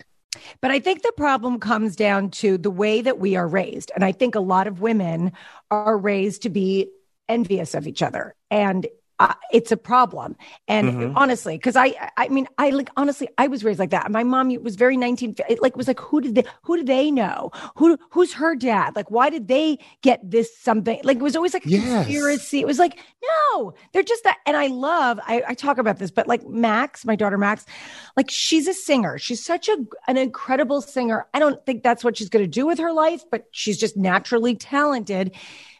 But 0.61 0.73
I 0.73 0.81
think 0.81 1.03
the 1.03 1.13
problem 1.17 1.61
comes 1.61 1.95
down 1.95 2.31
to 2.31 2.59
the 2.59 2.71
way 2.71 3.01
that 3.03 3.19
we 3.19 3.37
are 3.37 3.47
raised. 3.47 3.93
And 3.95 4.05
I 4.05 4.11
think 4.11 4.35
a 4.35 4.41
lot 4.41 4.67
of 4.67 4.81
women 4.81 5.33
are 5.71 5.97
raised 5.97 6.43
to 6.43 6.49
be 6.49 6.91
envious 7.29 7.75
of 7.75 7.87
each 7.87 8.03
other. 8.03 8.35
And 8.51 8.87
uh, 9.21 9.35
it's 9.53 9.71
a 9.71 9.77
problem. 9.77 10.37
And 10.67 10.89
Mhm. 10.93 11.13
honestly, 11.17 11.57
because 11.57 11.77
I, 11.77 12.11
I 12.17 12.29
mean, 12.29 12.49
I 12.59 12.71
like 12.71 12.91
honestly, 12.97 13.29
I 13.39 13.47
was 13.47 13.63
raised 13.63 13.79
like 13.79 13.91
that. 13.91 14.11
My 14.11 14.25
mom 14.25 14.53
was 14.63 14.75
very 14.77 14.97
nineteen. 14.97 15.35
It 15.49 15.63
like 15.63 15.77
was 15.77 15.87
like, 15.87 16.01
who 16.01 16.21
did 16.21 16.35
they, 16.35 16.45
who 16.63 16.77
do 16.79 16.85
they 16.85 17.11
know? 17.11 17.51
Who, 17.77 17.97
who's 18.11 18.33
her 18.35 18.57
dad? 18.57 18.97
Like, 18.97 19.11
why 19.11 19.31
did 19.31 19.47
they 19.49 19.79
get 20.03 20.19
this 20.29 20.57
something? 20.59 21.01
Like, 21.05 21.19
it 21.19 21.23
was 21.23 21.37
always 21.37 21.55
like 21.55 21.65
a 21.65 21.69
Yes. 21.69 22.07
conspiracy. 22.07 22.61
It 22.61 22.67
was 22.67 22.79
like, 22.79 22.99
no, 23.53 23.75
they're 23.93 24.03
just 24.03 24.25
that. 24.25 24.39
And 24.47 24.57
I 24.57 24.67
love, 24.67 25.21
I, 25.27 25.43
I 25.49 25.55
talk 25.55 25.79
about 25.79 25.99
this, 25.99 26.11
but 26.11 26.27
like 26.27 26.47
Max, 26.49 27.05
my 27.05 27.15
daughter 27.17 27.39
Max, 27.39 27.65
like 28.17 28.31
she's 28.31 28.67
a 28.67 28.75
singer. 28.75 29.19
She's 29.19 29.45
such 29.45 29.69
a 29.69 29.77
an 30.09 30.17
incredible 30.17 30.81
singer. 30.81 31.27
I 31.33 31.39
don't 31.39 31.65
think 31.65 31.83
that's 31.83 32.03
what 32.03 32.17
she's 32.17 32.29
going 32.29 32.45
to 32.45 32.51
do 32.51 32.67
with 32.67 32.79
her 32.79 32.93
life, 32.93 33.23
but 33.31 33.45
she's 33.53 33.79
just 33.79 33.97
naturally 33.97 34.57
talented. 34.57 35.33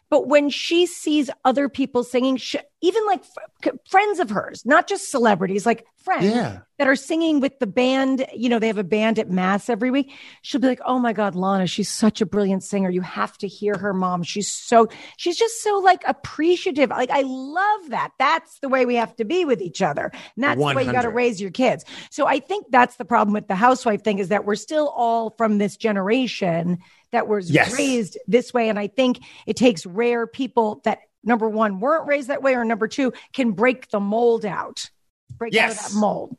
But 0.09 0.27
when 0.27 0.49
she 0.49 0.85
sees 0.85 1.29
other 1.43 1.67
people 1.67 2.03
singing, 2.03 2.37
she, 2.37 2.59
even 2.81 3.05
like 3.07 3.23
f- 3.65 3.73
friends 3.89 4.19
of 4.19 4.29
hers, 4.29 4.63
not 4.65 4.87
just 4.87 5.09
celebrities, 5.09 5.65
like 5.65 5.85
friends 5.97 6.25
Yeah. 6.25 6.59
that 6.77 6.87
are 6.87 6.95
singing 6.95 7.39
with 7.39 7.57
the 7.57 7.65
band, 7.65 8.25
you 8.35 8.47
know, 8.47 8.59
they 8.59 8.67
have 8.67 8.77
a 8.77 8.83
band 8.83 9.17
at 9.17 9.31
mass 9.31 9.67
every 9.69 9.89
week. 9.89 10.11
She'll 10.43 10.61
be 10.61 10.67
like, 10.67 10.81
"Oh 10.85 10.99
my 10.99 11.11
god, 11.11 11.33
Lana, 11.33 11.65
she's 11.65 11.89
such 11.89 12.21
a 12.21 12.25
brilliant 12.27 12.63
singer. 12.63 12.89
You 12.91 13.01
have 13.01 13.35
to 13.39 13.47
hear 13.47 13.75
her, 13.77 13.93
mom. 13.93 14.21
She's 14.21 14.51
so 14.51 14.87
she's 15.17 15.37
just 15.37 15.63
so 15.63 15.79
like 15.79 16.03
appreciative. 16.05 16.91
Like 16.91 17.09
I 17.09 17.21
love 17.25 17.89
that. 17.89 18.11
That's 18.19 18.59
the 18.59 18.69
way 18.69 18.85
we 18.85 18.95
have 18.95 19.15
to 19.15 19.25
be 19.25 19.45
with 19.45 19.61
each 19.61 19.81
other. 19.81 20.11
And 20.35 20.43
that's 20.43 20.59
the 20.59 20.75
way 20.75 20.83
you 20.85 20.91
got 20.91 21.01
to 21.03 21.09
raise 21.09 21.41
your 21.41 21.51
kids. 21.51 21.83
So 22.11 22.27
I 22.27 22.39
think 22.39 22.67
that's 22.69 22.97
the 22.97 23.05
problem 23.05 23.33
with 23.33 23.47
the 23.47 23.55
housewife 23.55 24.03
thing 24.03 24.19
is 24.19 24.27
that 24.29 24.45
we're 24.45 24.55
still 24.55 24.89
all 24.89 25.31
from 25.31 25.57
this 25.57 25.75
generation 25.77 26.77
that 27.15 27.27
was 27.27 27.49
Yes. 27.49 27.73
raised 27.73 28.17
this 28.27 28.53
way 28.53 28.69
and 28.69 28.77
I 28.77 28.87
think 28.87 29.19
it 29.47 29.55
takes 29.55 29.85
rare 29.85 30.27
people 30.27 30.81
that 30.83 30.99
number 31.23 31.49
1 31.49 31.79
weren't 31.79 32.07
raised 32.07 32.27
that 32.27 32.43
way 32.43 32.53
or 32.55 32.63
number 32.65 32.87
2 32.87 33.11
can 33.33 33.51
break 33.51 33.89
the 33.89 33.99
mold 33.99 34.45
out. 34.45 34.89
Break 35.37 35.55
out 35.57 35.71
of 35.71 35.77
that 35.77 35.93
mold. 35.95 36.37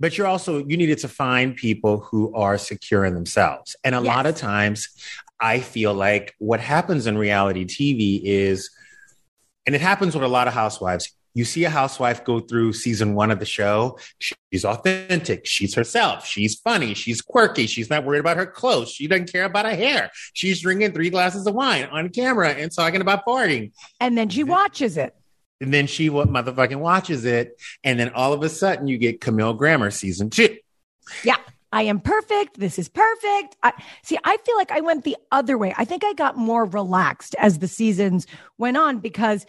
but 0.00 0.18
you're 0.18 0.26
also 0.26 0.58
you 0.66 0.76
needed 0.76 0.98
to 0.98 1.08
find 1.08 1.54
people 1.54 1.98
who 2.00 2.34
are 2.34 2.58
secure 2.58 3.04
in 3.04 3.14
themselves 3.14 3.76
and 3.84 3.94
a 3.94 3.98
Yes. 3.98 4.06
lot 4.06 4.26
of 4.26 4.34
times 4.36 4.88
i 5.40 5.60
feel 5.60 5.94
like 5.94 6.34
what 6.38 6.60
happens 6.60 7.06
in 7.06 7.16
reality 7.16 7.64
tv 7.64 8.20
is 8.24 8.70
and 9.64 9.74
it 9.74 9.80
happens 9.80 10.14
with 10.14 10.24
a 10.24 10.28
lot 10.28 10.48
of 10.48 10.54
housewives 10.54 11.14
you 11.36 11.44
see 11.44 11.64
a 11.64 11.70
housewife 11.70 12.24
go 12.24 12.40
through 12.40 12.72
season 12.72 13.14
one 13.14 13.30
of 13.30 13.38
the 13.38 13.44
show 13.44 13.98
she's 14.18 14.64
authentic 14.64 15.44
she's 15.44 15.74
herself 15.74 16.24
she's 16.26 16.54
funny 16.56 16.94
she's 16.94 17.20
quirky 17.20 17.66
she's 17.66 17.90
not 17.90 18.04
worried 18.04 18.20
about 18.20 18.36
her 18.38 18.46
clothes 18.46 18.90
she 18.90 19.06
doesn't 19.06 19.30
care 19.30 19.44
about 19.44 19.66
her 19.66 19.74
hair 19.76 20.10
she's 20.32 20.60
drinking 20.62 20.92
three 20.92 21.10
glasses 21.10 21.46
of 21.46 21.54
wine 21.54 21.84
on 21.92 22.08
camera 22.08 22.50
and 22.50 22.72
talking 22.72 23.00
about 23.02 23.24
farting 23.26 23.70
And 24.00 24.16
then 24.16 24.28
she 24.30 24.44
watches 24.44 24.96
it. 24.96 25.14
and 25.60 25.72
then 25.74 25.86
she 25.86 26.08
what 26.08 26.28
motherfucking 26.28 26.80
watches 26.80 27.24
it 27.26 27.60
and 27.84 28.00
then 28.00 28.08
all 28.14 28.32
of 28.32 28.42
a 28.42 28.48
sudden 28.48 28.86
you 28.88 28.96
get 28.96 29.20
camille 29.20 29.52
grammer 29.54 29.90
season 29.90 30.30
two 30.30 30.56
Yeah. 31.22 31.36
I 31.72 31.82
am 31.82 32.00
perfect. 32.00 32.58
This 32.58 32.78
is 32.78 32.88
perfect. 32.88 33.56
I, 33.62 33.72
see, 34.02 34.16
I 34.24 34.38
feel 34.38 34.56
like 34.56 34.70
I 34.70 34.80
went 34.80 35.04
the 35.04 35.16
other 35.30 35.58
way. 35.58 35.74
I 35.76 35.84
think 35.84 36.04
I 36.04 36.14
got 36.14 36.36
more 36.36 36.64
relaxed 36.64 37.34
as 37.38 37.58
the 37.58 37.68
seasons 37.68 38.26
went 38.56 38.76
on 38.78 39.00
because, 39.00 39.44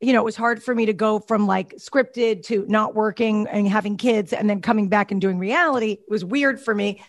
you 0.00 0.12
know, 0.12 0.20
it 0.20 0.24
was 0.24 0.36
hard 0.36 0.62
for 0.62 0.74
me 0.74 0.86
to 0.86 0.92
go 0.92 1.18
from 1.18 1.46
like 1.46 1.74
scripted 1.76 2.44
to 2.46 2.64
not 2.68 2.94
working 2.94 3.46
and 3.48 3.68
having 3.68 3.96
kids 3.96 4.32
and 4.32 4.48
then 4.48 4.60
coming 4.60 4.88
back 4.88 5.10
and 5.10 5.20
doing 5.20 5.38
reality. 5.38 5.92
It 5.92 6.08
was 6.08 6.24
weird 6.24 6.60
for 6.60 6.74
me. 6.74 7.02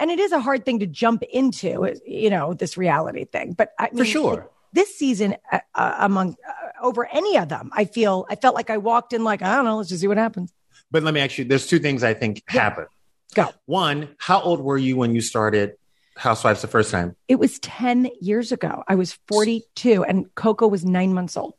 And 0.00 0.10
it 0.10 0.20
is 0.20 0.30
a 0.30 0.38
hard 0.38 0.64
thing 0.64 0.78
to 0.78 0.86
jump 0.86 1.24
into, 1.24 1.94
you 2.06 2.30
know, 2.30 2.54
this 2.54 2.76
reality 2.76 3.24
thing. 3.24 3.54
But 3.54 3.72
I 3.78 3.88
mean, 3.90 3.98
for 3.98 4.04
sure 4.04 4.50
this 4.72 4.96
season 4.96 5.36
uh, 5.50 5.60
uh, 5.74 5.94
among 5.98 6.36
uh, 6.46 6.52
over 6.82 7.06
any 7.06 7.36
of 7.38 7.48
them, 7.48 7.70
I 7.72 7.84
feel 7.84 8.26
I 8.30 8.36
felt 8.36 8.54
like 8.54 8.70
I 8.70 8.76
walked 8.76 9.12
in 9.12 9.24
like, 9.24 9.42
I 9.42 9.56
don't 9.56 9.64
know, 9.64 9.76
let's 9.78 9.88
just 9.88 10.00
see 10.00 10.06
what 10.06 10.18
happens. 10.18 10.52
But 10.90 11.02
let 11.02 11.14
me 11.14 11.20
ask 11.20 11.38
you, 11.38 11.44
there's 11.44 11.66
two 11.66 11.78
things 11.78 12.02
I 12.02 12.14
think 12.14 12.42
Yeah. 12.52 12.62
happen. 12.62 12.86
Go. 13.34 13.50
One, 13.66 14.14
how 14.18 14.40
old 14.40 14.60
were 14.60 14.78
you 14.78 14.96
when 14.96 15.14
you 15.14 15.20
started 15.20 15.74
Housewives 16.16 16.62
the 16.62 16.68
first 16.68 16.90
time? 16.90 17.14
It 17.28 17.36
was 17.36 17.58
10 17.58 18.08
years 18.20 18.52
ago. 18.52 18.84
I 18.88 18.94
was 18.94 19.18
42 19.28 20.04
and 20.04 20.34
Coco 20.34 20.66
was 20.66 20.84
nine 20.84 21.12
months 21.12 21.36
old. 21.36 21.54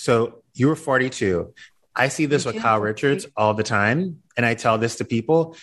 So 0.00 0.42
you 0.54 0.68
were 0.68 0.76
42. 0.76 1.52
I 1.94 2.08
see 2.08 2.24
this 2.24 2.46
with. 2.46 2.56
Kyle 2.56 2.80
Richards 2.80 3.26
all 3.36 3.52
the 3.52 3.62
time. 3.62 4.22
And 4.36 4.46
I 4.46 4.54
tell 4.54 4.78
this 4.78 4.96
to 4.96 5.04
people. 5.04 5.56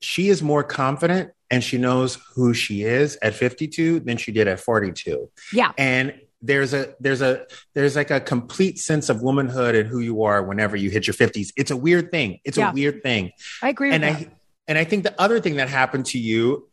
She 0.00 0.28
is 0.28 0.40
more 0.42 0.62
confident 0.62 1.32
and 1.50 1.64
she 1.64 1.76
knows 1.76 2.18
who 2.36 2.54
she 2.54 2.82
is 2.82 3.18
at 3.22 3.34
52 3.34 4.00
than 4.00 4.18
she 4.18 4.30
did 4.30 4.46
at 4.46 4.60
42. 4.60 5.30
Yeah. 5.52 5.72
And 5.76 6.14
there's 6.42 6.74
a 6.74 6.94
there's 7.00 7.22
a 7.22 7.46
there's 7.74 7.96
like 7.96 8.10
a 8.10 8.20
complete 8.20 8.78
sense 8.78 9.08
of 9.08 9.22
womanhood 9.22 9.74
and 9.74 9.88
who 9.88 9.98
you 9.98 10.22
are 10.22 10.42
whenever 10.42 10.76
you 10.76 10.90
hit 10.90 11.06
your 11.06 11.14
50s. 11.14 11.48
It's 11.56 11.70
a 11.72 11.76
weird 11.76 12.12
thing. 12.12 12.38
It's 12.44 12.58
Yeah. 12.58 12.70
a 12.70 12.72
weird 12.72 13.02
thing. 13.02 13.32
I 13.62 13.70
agree 13.70 13.88
with 13.88 13.94
and 13.94 14.04
that. 14.04 14.16
I 14.16 14.30
and 14.68 14.78
I 14.78 14.84
think 14.84 15.02
the 15.02 15.20
other 15.20 15.40
thing 15.40 15.56
that 15.56 15.68
happened 15.68 16.06
to 16.06 16.18
you 16.18 16.68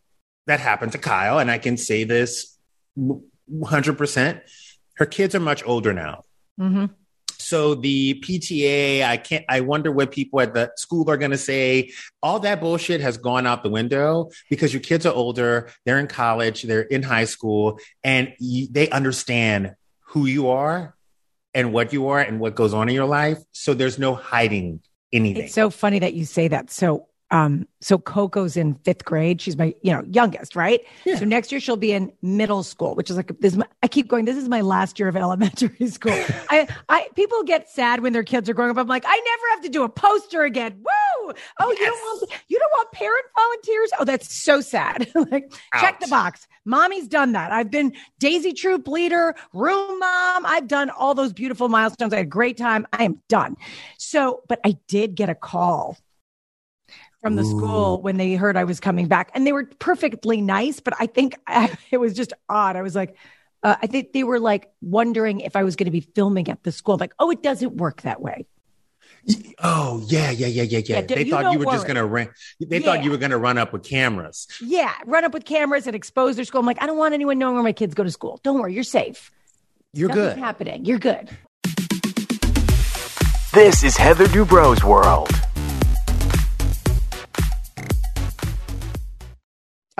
that 0.45 0.59
happened 0.59 0.91
to 0.91 0.97
Kyle, 0.97 1.39
and 1.39 1.49
I 1.49 1.57
can 1.57 1.77
say 1.77 2.03
this 2.03 2.57
100%, 3.49 4.41
her 4.97 5.05
kids 5.05 5.33
are 5.35 5.39
much 5.39 5.63
older 5.65 5.93
now. 5.93 6.23
Hmm 6.57 6.85
So 7.37 7.75
the 7.75 8.21
PTA, 8.21 9.03
I 9.03 9.17
can't, 9.17 9.45
I 9.49 9.61
wonder 9.61 9.91
what 9.91 10.11
people 10.11 10.41
at 10.41 10.53
the 10.53 10.71
school 10.75 11.09
are 11.09 11.17
going 11.17 11.31
to 11.31 11.37
say. 11.37 11.91
All 12.21 12.39
that 12.39 12.61
bullshit 12.61 13.01
has 13.01 13.17
gone 13.17 13.45
out 13.47 13.63
the 13.63 13.69
window 13.69 14.29
because 14.49 14.73
your 14.73 14.81
kids 14.81 15.05
are 15.05 15.13
older. 15.13 15.69
They're 15.85 15.99
in 15.99 16.07
college, 16.07 16.63
they're 16.63 16.81
in 16.81 17.03
high 17.03 17.25
school, 17.25 17.79
and 18.03 18.33
you, 18.39 18.67
they 18.69 18.89
understand 18.89 19.75
who 20.07 20.25
you 20.25 20.49
are 20.49 20.95
and 21.53 21.73
what 21.73 21.93
you 21.93 22.09
are 22.09 22.19
and 22.19 22.39
what 22.39 22.55
goes 22.55 22.73
on 22.73 22.89
in 22.89 22.95
your 22.95 23.05
life. 23.05 23.39
So 23.51 23.73
there's 23.73 23.99
no 23.99 24.15
hiding 24.15 24.81
anything. 25.11 25.45
It's 25.45 25.53
so 25.53 25.69
funny 25.69 25.99
that 25.99 26.13
you 26.13 26.25
say 26.25 26.47
that. 26.49 26.69
So, 26.71 27.07
um, 27.31 27.65
so 27.79 27.97
Coco's 27.97 28.57
in 28.57 28.75
fifth 28.83 29.05
grade. 29.05 29.41
She's 29.41 29.57
my, 29.57 29.73
you 29.81 29.91
know, 29.91 30.03
youngest, 30.11 30.55
right? 30.55 30.81
Yeah. 31.05 31.15
So 31.15 31.25
next 31.25 31.51
year 31.51 31.61
she'll 31.61 31.77
be 31.77 31.93
in 31.93 32.11
middle 32.21 32.61
school, 32.61 32.93
which 32.93 33.09
is 33.09 33.15
like 33.15 33.27
this. 33.39 33.53
is 33.53 33.57
my- 33.57 33.67
I 33.81 33.87
keep 33.87 34.09
going. 34.09 34.25
This 34.25 34.35
is 34.37 34.49
my 34.49 34.61
last 34.61 34.99
year 34.99 35.07
of 35.07 35.15
elementary 35.17 35.87
school. 35.87 36.13
I, 36.49 36.67
I, 36.89 37.07
people 37.15 37.41
get 37.43 37.69
sad 37.69 38.01
when 38.01 38.11
their 38.11 38.23
kids 38.23 38.49
are 38.49 38.53
growing 38.53 38.69
up. 38.69 38.77
I'm 38.77 38.87
like, 38.87 39.05
I 39.07 39.15
never 39.15 39.55
have 39.55 39.61
to 39.63 39.69
do 39.69 39.83
a 39.83 39.89
poster 39.89 40.43
again. 40.43 40.75
Woo! 40.77 41.33
Oh, 41.59 41.71
you 41.71 41.85
don't 41.85 41.99
want, 41.99 42.31
you 42.49 42.59
don't 42.59 42.71
want 42.71 42.91
parent 42.91 43.25
volunteers? 43.35 43.91
Oh, 43.99 44.05
that's 44.05 44.43
so 44.43 44.59
sad. 44.59 45.09
like, 45.31 45.53
check 45.79 46.01
the 46.01 46.07
box. 46.07 46.47
Mommy's 46.65 47.07
done 47.07 47.31
that. 47.31 47.51
I've 47.51 47.71
been 47.71 47.93
Daisy 48.19 48.51
Troop 48.51 48.87
leader, 48.87 49.35
room 49.53 49.99
mom. 49.99 50.45
I've 50.45 50.67
done 50.67 50.89
all 50.89 51.15
those 51.15 51.31
beautiful 51.31 51.69
milestones. 51.69 52.13
I 52.13 52.17
had 52.17 52.25
a 52.25 52.29
great 52.29 52.57
time. 52.57 52.85
I 52.93 53.05
am 53.05 53.21
done. 53.29 53.55
So, 53.97 54.41
but 54.49 54.59
I 54.65 54.77
did 54.87 55.15
get 55.15 55.29
a 55.29 55.35
call 55.35 55.97
from 57.21 57.35
the 57.35 57.45
school 57.45 58.01
when 58.01 58.17
they 58.17 58.33
heard 58.35 58.57
I 58.57 58.63
was 58.63 58.79
coming 58.79 59.07
back, 59.07 59.31
and 59.33 59.45
they 59.45 59.51
were 59.51 59.65
perfectly 59.79 60.41
nice. 60.41 60.79
But 60.79 60.95
I 60.99 61.05
think 61.05 61.35
I, 61.47 61.75
it 61.91 61.97
was 61.97 62.13
just 62.13 62.33
odd. 62.49 62.75
I 62.75 62.81
was 62.81 62.95
like, 62.95 63.15
uh, 63.63 63.75
I 63.81 63.87
think 63.87 64.13
they 64.13 64.23
were 64.23 64.39
like 64.39 64.71
wondering 64.81 65.41
if 65.41 65.55
I 65.55 65.63
was 65.63 65.75
going 65.75 65.85
to 65.85 65.91
be 65.91 66.01
filming 66.01 66.49
at 66.49 66.63
the 66.63 66.71
school. 66.71 66.97
like, 66.97 67.13
oh, 67.19 67.29
it 67.29 67.43
doesn't 67.43 67.77
work 67.77 68.01
that 68.01 68.21
way. 68.21 68.45
Oh 69.59 70.03
yeah, 70.07 70.31
yeah, 70.31 70.47
yeah, 70.47 70.63
yeah, 70.63 70.79
yeah. 70.79 70.95
Yeah, 70.95 71.01
they 71.01 71.29
thought 71.29 71.43
don't 71.43 71.53
you 71.53 71.59
were 71.59 71.65
just 71.65 71.85
gonna 71.85 72.05
run. 72.05 72.29
They 72.59 72.79
thought 72.79 73.03
you 73.03 73.11
were 73.11 73.17
gonna 73.17 73.37
run 73.37 73.59
up 73.59 73.71
with 73.71 73.83
cameras. 73.83 74.47
Yeah, 74.59 74.91
run 75.05 75.23
up 75.25 75.33
with 75.33 75.45
cameras 75.45 75.85
and 75.85 75.95
expose 75.95 76.37
their 76.37 76.45
school. 76.45 76.59
I'm 76.59 76.65
like, 76.65 76.81
I 76.81 76.87
don't 76.87 76.97
want 76.97 77.13
anyone 77.13 77.37
knowing 77.37 77.53
where 77.53 77.63
my 77.63 77.71
kids 77.71 77.93
go 77.93 78.03
to 78.03 78.09
school. 78.09 78.39
Don't 78.41 78.59
worry, 78.59 78.73
you're 78.73 78.83
safe. 78.83 79.29
You're 79.93 80.09
Nothing's 80.09 80.33
good. 80.33 80.37
happening. 80.39 80.85
You're 80.85 80.97
good. 80.97 81.29
This 83.53 83.83
is 83.83 83.95
Heather 83.95 84.25
Dubrow's 84.25 84.83
world. 84.83 85.29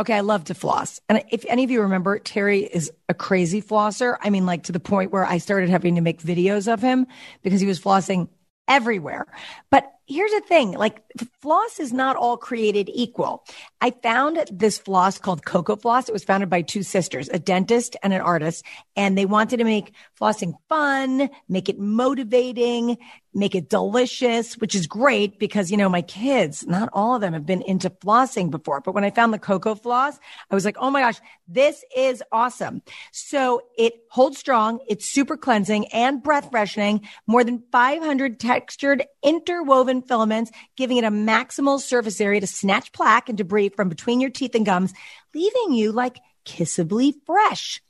Okay, 0.01 0.15
I 0.15 0.21
love 0.21 0.45
to 0.45 0.55
floss. 0.55 0.99
And 1.09 1.23
if 1.29 1.45
any 1.47 1.63
of 1.63 1.69
you 1.69 1.83
remember, 1.83 2.17
Terry 2.17 2.61
is 2.61 2.91
a 3.07 3.13
crazy 3.13 3.61
flosser. 3.61 4.17
I 4.19 4.31
mean, 4.31 4.47
like 4.47 4.63
to 4.63 4.71
the 4.71 4.79
point 4.79 5.11
where 5.11 5.23
I 5.23 5.37
started 5.37 5.69
having 5.69 5.93
to 5.93 6.01
make 6.01 6.23
videos 6.23 6.67
of 6.73 6.81
him 6.81 7.05
because 7.43 7.61
he 7.61 7.67
was 7.67 7.79
flossing 7.79 8.27
everywhere. 8.67 9.27
But 9.69 9.93
here's 10.07 10.31
the 10.31 10.41
thing 10.41 10.71
like 10.71 11.01
floss 11.41 11.79
is 11.79 11.93
not 11.93 12.15
all 12.15 12.37
created 12.37 12.89
equal. 12.93 13.43
I 13.81 13.91
found 13.91 14.43
this 14.51 14.77
floss 14.77 15.17
called 15.17 15.43
Cocofloss. 15.43 16.07
It 16.07 16.13
was 16.13 16.23
founded 16.23 16.49
by 16.49 16.61
two 16.61 16.83
sisters, 16.83 17.29
a 17.29 17.39
dentist 17.39 17.95
and 18.03 18.13
an 18.13 18.21
artist, 18.21 18.65
and 18.95 19.17
they 19.17 19.25
wanted 19.25 19.57
to 19.57 19.63
make 19.63 19.93
flossing 20.19 20.53
fun, 20.69 21.29
make 21.49 21.69
it 21.69 21.79
motivating, 21.79 22.97
make 23.33 23.55
it 23.55 23.69
delicious, 23.69 24.55
which 24.55 24.75
is 24.75 24.87
great 24.87 25.39
because, 25.39 25.71
you 25.71 25.77
know, 25.77 25.89
my 25.89 26.01
kids, 26.01 26.65
not 26.67 26.89
all 26.93 27.15
of 27.15 27.21
them 27.21 27.33
have 27.33 27.45
been 27.45 27.61
into 27.61 27.89
flossing 27.89 28.51
before. 28.51 28.81
But 28.81 28.93
when 28.93 29.03
I 29.03 29.09
found 29.09 29.33
the 29.33 29.39
cocofloss, 29.39 30.19
I 30.49 30.55
was 30.55 30.65
like, 30.65 30.77
oh 30.79 30.89
my 30.89 31.01
gosh, 31.01 31.19
this 31.47 31.83
is 31.95 32.21
awesome. 32.31 32.81
So 33.11 33.61
it 33.77 33.93
holds 34.09 34.37
strong. 34.37 34.79
It's 34.87 35.09
super 35.09 35.37
cleansing 35.37 35.87
and 35.87 36.21
breath 36.21 36.49
freshening. 36.51 37.01
More 37.27 37.43
than 37.43 37.63
500 37.71 38.39
textured 38.39 39.05
interwoven 39.23 39.90
filaments, 39.99 40.51
giving 40.77 40.97
it 40.97 41.03
a 41.03 41.11
maximal 41.11 41.79
surface 41.79 42.21
area 42.21 42.39
to 42.39 42.47
snatch 42.47 42.93
plaque 42.93 43.27
and 43.27 43.37
debris 43.37 43.69
from 43.69 43.89
between 43.89 44.21
your 44.21 44.29
teeth 44.29 44.55
and 44.55 44.65
gums, 44.65 44.93
leaving 45.33 45.73
you 45.73 45.91
like 45.91 46.19
kissably 46.45 47.13
fresh 47.25 47.81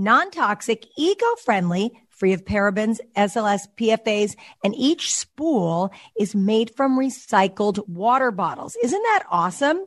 non-toxic, 0.00 0.86
eco-friendly, 0.96 1.92
free 2.08 2.32
of 2.32 2.44
parabens, 2.44 2.98
SLS, 3.16 3.62
PFAs, 3.76 4.34
and 4.64 4.74
each 4.74 5.14
spool 5.14 5.92
is 6.18 6.34
made 6.34 6.74
from 6.74 6.98
recycled 6.98 7.86
water 7.88 8.30
bottles. 8.30 8.76
Isn't 8.82 9.02
that 9.02 9.24
awesome? 9.30 9.84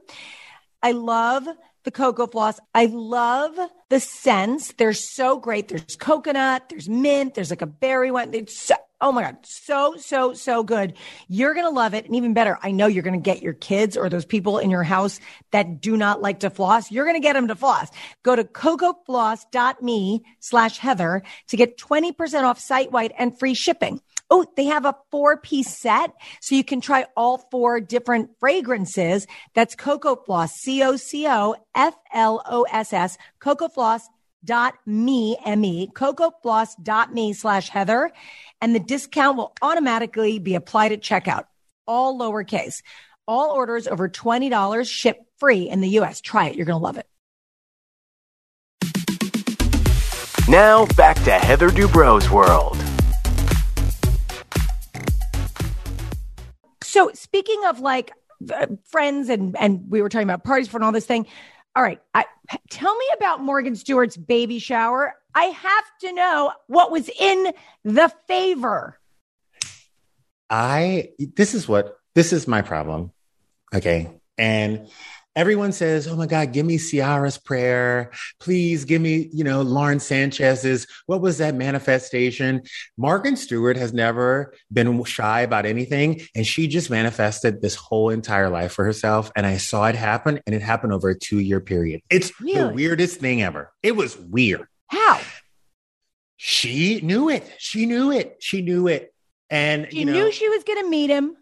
I 0.82 0.91
love 0.91 1.48
the 1.84 1.91
cocofloss. 1.91 2.60
I 2.74 2.86
love 2.86 3.58
the 3.89 4.00
scents. 4.00 4.74
They're 4.74 4.93
so 4.93 5.38
great. 5.38 5.67
There's 5.67 5.96
coconut, 5.96 6.70
there's 6.70 6.88
mint, 6.88 7.34
there's 7.34 7.50
like 7.50 7.62
a 7.62 7.67
berry 7.67 8.12
one. 8.12 8.34
It's 8.34 8.58
so, 8.58 8.75
oh 9.03 9.12
my 9.12 9.22
God, 9.22 9.38
so, 9.43 9.95
so, 9.98 10.33
so 10.33 10.63
good. 10.63 10.93
You're 11.27 11.53
going 11.53 11.65
to 11.65 11.69
love 11.69 11.93
it. 11.93 12.05
And 12.05 12.15
even 12.15 12.33
better, 12.33 12.57
I 12.63 12.72
know 12.72 12.88
you're 12.88 13.03
going 13.03 13.22
to 13.22 13.24
get 13.24 13.43
your 13.43 13.53
kids 13.53 13.98
or 13.98 14.10
those 14.10 14.25
people 14.25 14.60
in 14.60 14.69
your 14.69 14.83
house 14.83 15.19
that 15.51 15.81
do 15.81 15.98
not 15.98 16.22
like 16.22 16.39
to 16.39 16.50
floss. 16.50 16.89
You're 16.89 17.03
going 17.03 17.17
to 17.17 17.25
get 17.25 17.33
them 17.33 17.50
to 17.50 17.55
floss. 17.55 17.89
Go 18.24 18.36
to 18.36 18.45
cocofloss.me 18.45 20.24
slash 20.39 20.77
Heather 20.77 21.22
to 21.50 21.57
get 21.57 21.77
20% 21.77 22.43
off 22.43 22.60
site 22.60 22.93
wide 22.93 23.13
and 23.19 23.38
free 23.38 23.53
shipping. 23.53 24.00
Oh, 24.29 24.45
they 24.55 24.65
have 24.65 24.86
a 24.86 24.95
four 25.12 25.38
piece 25.38 25.77
set. 25.77 26.12
So 26.39 26.55
you 26.55 26.63
can 26.63 26.79
try 26.79 27.05
all 27.15 27.38
four 27.51 27.81
different 27.81 28.31
fragrances. 28.39 29.27
That's 29.53 29.75
Cocofloss, 29.75 30.50
C 30.50 30.81
O 30.81 30.95
C 30.95 31.27
O 31.27 31.55
F 31.75 31.93
L 32.13 32.41
O 32.50 32.63
S 32.63 32.93
S, 32.93 33.17
Cocofloss 33.41 34.03
dot 34.43 34.75
me 34.85 35.38
me 35.57 35.89
cocofloss 35.93 36.71
dot 36.81 37.13
me 37.13 37.33
slash 37.33 37.69
heather 37.69 38.12
and 38.62 38.75
the 38.75 38.79
discount 38.79 39.38
will 39.38 39.53
automatically 39.62 40.39
be 40.39 40.55
applied 40.55 40.91
at 40.91 41.01
checkout 41.01 41.45
all 41.88 42.19
lowercase. 42.19 42.81
All 43.27 43.51
orders 43.51 43.88
over 43.88 44.09
$20 44.09 44.89
ship 44.89 45.17
free 45.38 45.69
in 45.69 45.81
the 45.81 45.89
us 45.89 46.21
try 46.21 46.47
it. 46.47 46.55
You're 46.55 46.65
gonna 46.65 46.79
love 46.79 46.97
it. 46.97 47.07
Now 50.50 50.85
back 50.97 51.15
to 51.23 51.31
heather 51.31 51.69
dubrow's 51.69 52.29
world. 52.29 52.77
So 56.83 57.12
speaking 57.13 57.62
of 57.65 57.79
like 57.79 58.12
uh, 58.53 58.67
friends 58.85 59.29
and 59.29 59.55
and 59.57 59.89
we 59.89 60.01
were 60.01 60.09
talking 60.09 60.27
about 60.27 60.43
parties 60.43 60.67
for 60.67 60.77
and 60.77 60.83
all 60.83 60.91
this 60.91 61.05
thing. 61.05 61.25
All 61.75 61.83
right, 61.83 61.99
I, 62.13 62.25
tell 62.69 62.95
me 62.95 63.05
about 63.17 63.41
Morgan 63.41 63.75
Stewart's 63.75 64.17
baby 64.17 64.59
shower. 64.59 65.15
I 65.33 65.45
have 65.45 65.85
to 66.01 66.13
know 66.13 66.53
what 66.67 66.91
was 66.91 67.09
in 67.19 67.53
the 67.83 68.11
favor. 68.27 68.99
I 70.49 71.09
this 71.35 71.55
is 71.55 71.67
what 71.67 71.97
this 72.13 72.31
is 72.31 72.47
my 72.47 72.61
problem. 72.61 73.11
Okay. 73.73 74.11
And 74.37 74.87
everyone 75.35 75.71
says, 75.71 76.07
"Oh 76.07 76.15
my 76.15 76.27
God, 76.27 76.53
give 76.53 76.65
me 76.65 76.77
Ciara's 76.77 77.37
prayer, 77.37 78.11
please 78.39 78.85
give 78.85 79.01
me, 79.01 79.29
you 79.33 79.43
know, 79.43 79.61
Lauren 79.61 79.99
Sanchez's. 79.99 80.87
What 81.05 81.21
was 81.21 81.37
that 81.39 81.55
manifestation?" 81.55 82.61
Morgan 82.97 83.35
Stewart 83.35 83.77
has 83.77 83.93
never 83.93 84.53
been 84.71 85.03
shy 85.03 85.41
about 85.41 85.65
anything, 85.65 86.21
and 86.35 86.45
she 86.45 86.67
just 86.67 86.89
manifested 86.89 87.61
this 87.61 87.75
whole 87.75 88.10
entire 88.10 88.49
life 88.49 88.73
for 88.73 88.86
herself. 88.86 89.31
And 89.36 89.45
I 89.45 89.58
saw 89.58 89.86
it 89.88 89.95
happen, 89.95 90.39
and 90.45 90.55
it 90.55 90.62
happened 90.62 90.93
over 90.93 91.10
a 91.10 91.17
two-year 91.17 91.60
period. 91.60 92.01
It's 92.10 92.39
really? 92.39 92.60
the 92.60 92.69
weirdest 92.69 93.19
thing 93.19 93.41
ever. 93.41 93.71
It 93.81 93.95
was 93.95 94.17
weird. 94.17 94.67
How? 94.88 95.19
She 96.38 96.99
knew 97.01 97.29
it. 97.29 97.49
She 97.58 97.86
knew 97.86 98.12
it. 98.12 98.38
She 98.39 98.62
knew 98.62 98.88
it. 98.88 99.13
And 99.49 99.88
she 99.89 99.99
you 99.99 100.05
know, 100.05 100.13
knew 100.13 100.31
she 100.31 100.49
was 100.49 100.63
going 100.63 100.84
to 100.84 100.89
meet 100.89 101.10
him. 101.10 101.38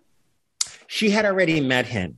She 0.87 1.09
had 1.09 1.25
already 1.25 1.61
met 1.61 1.85
him. 1.85 2.17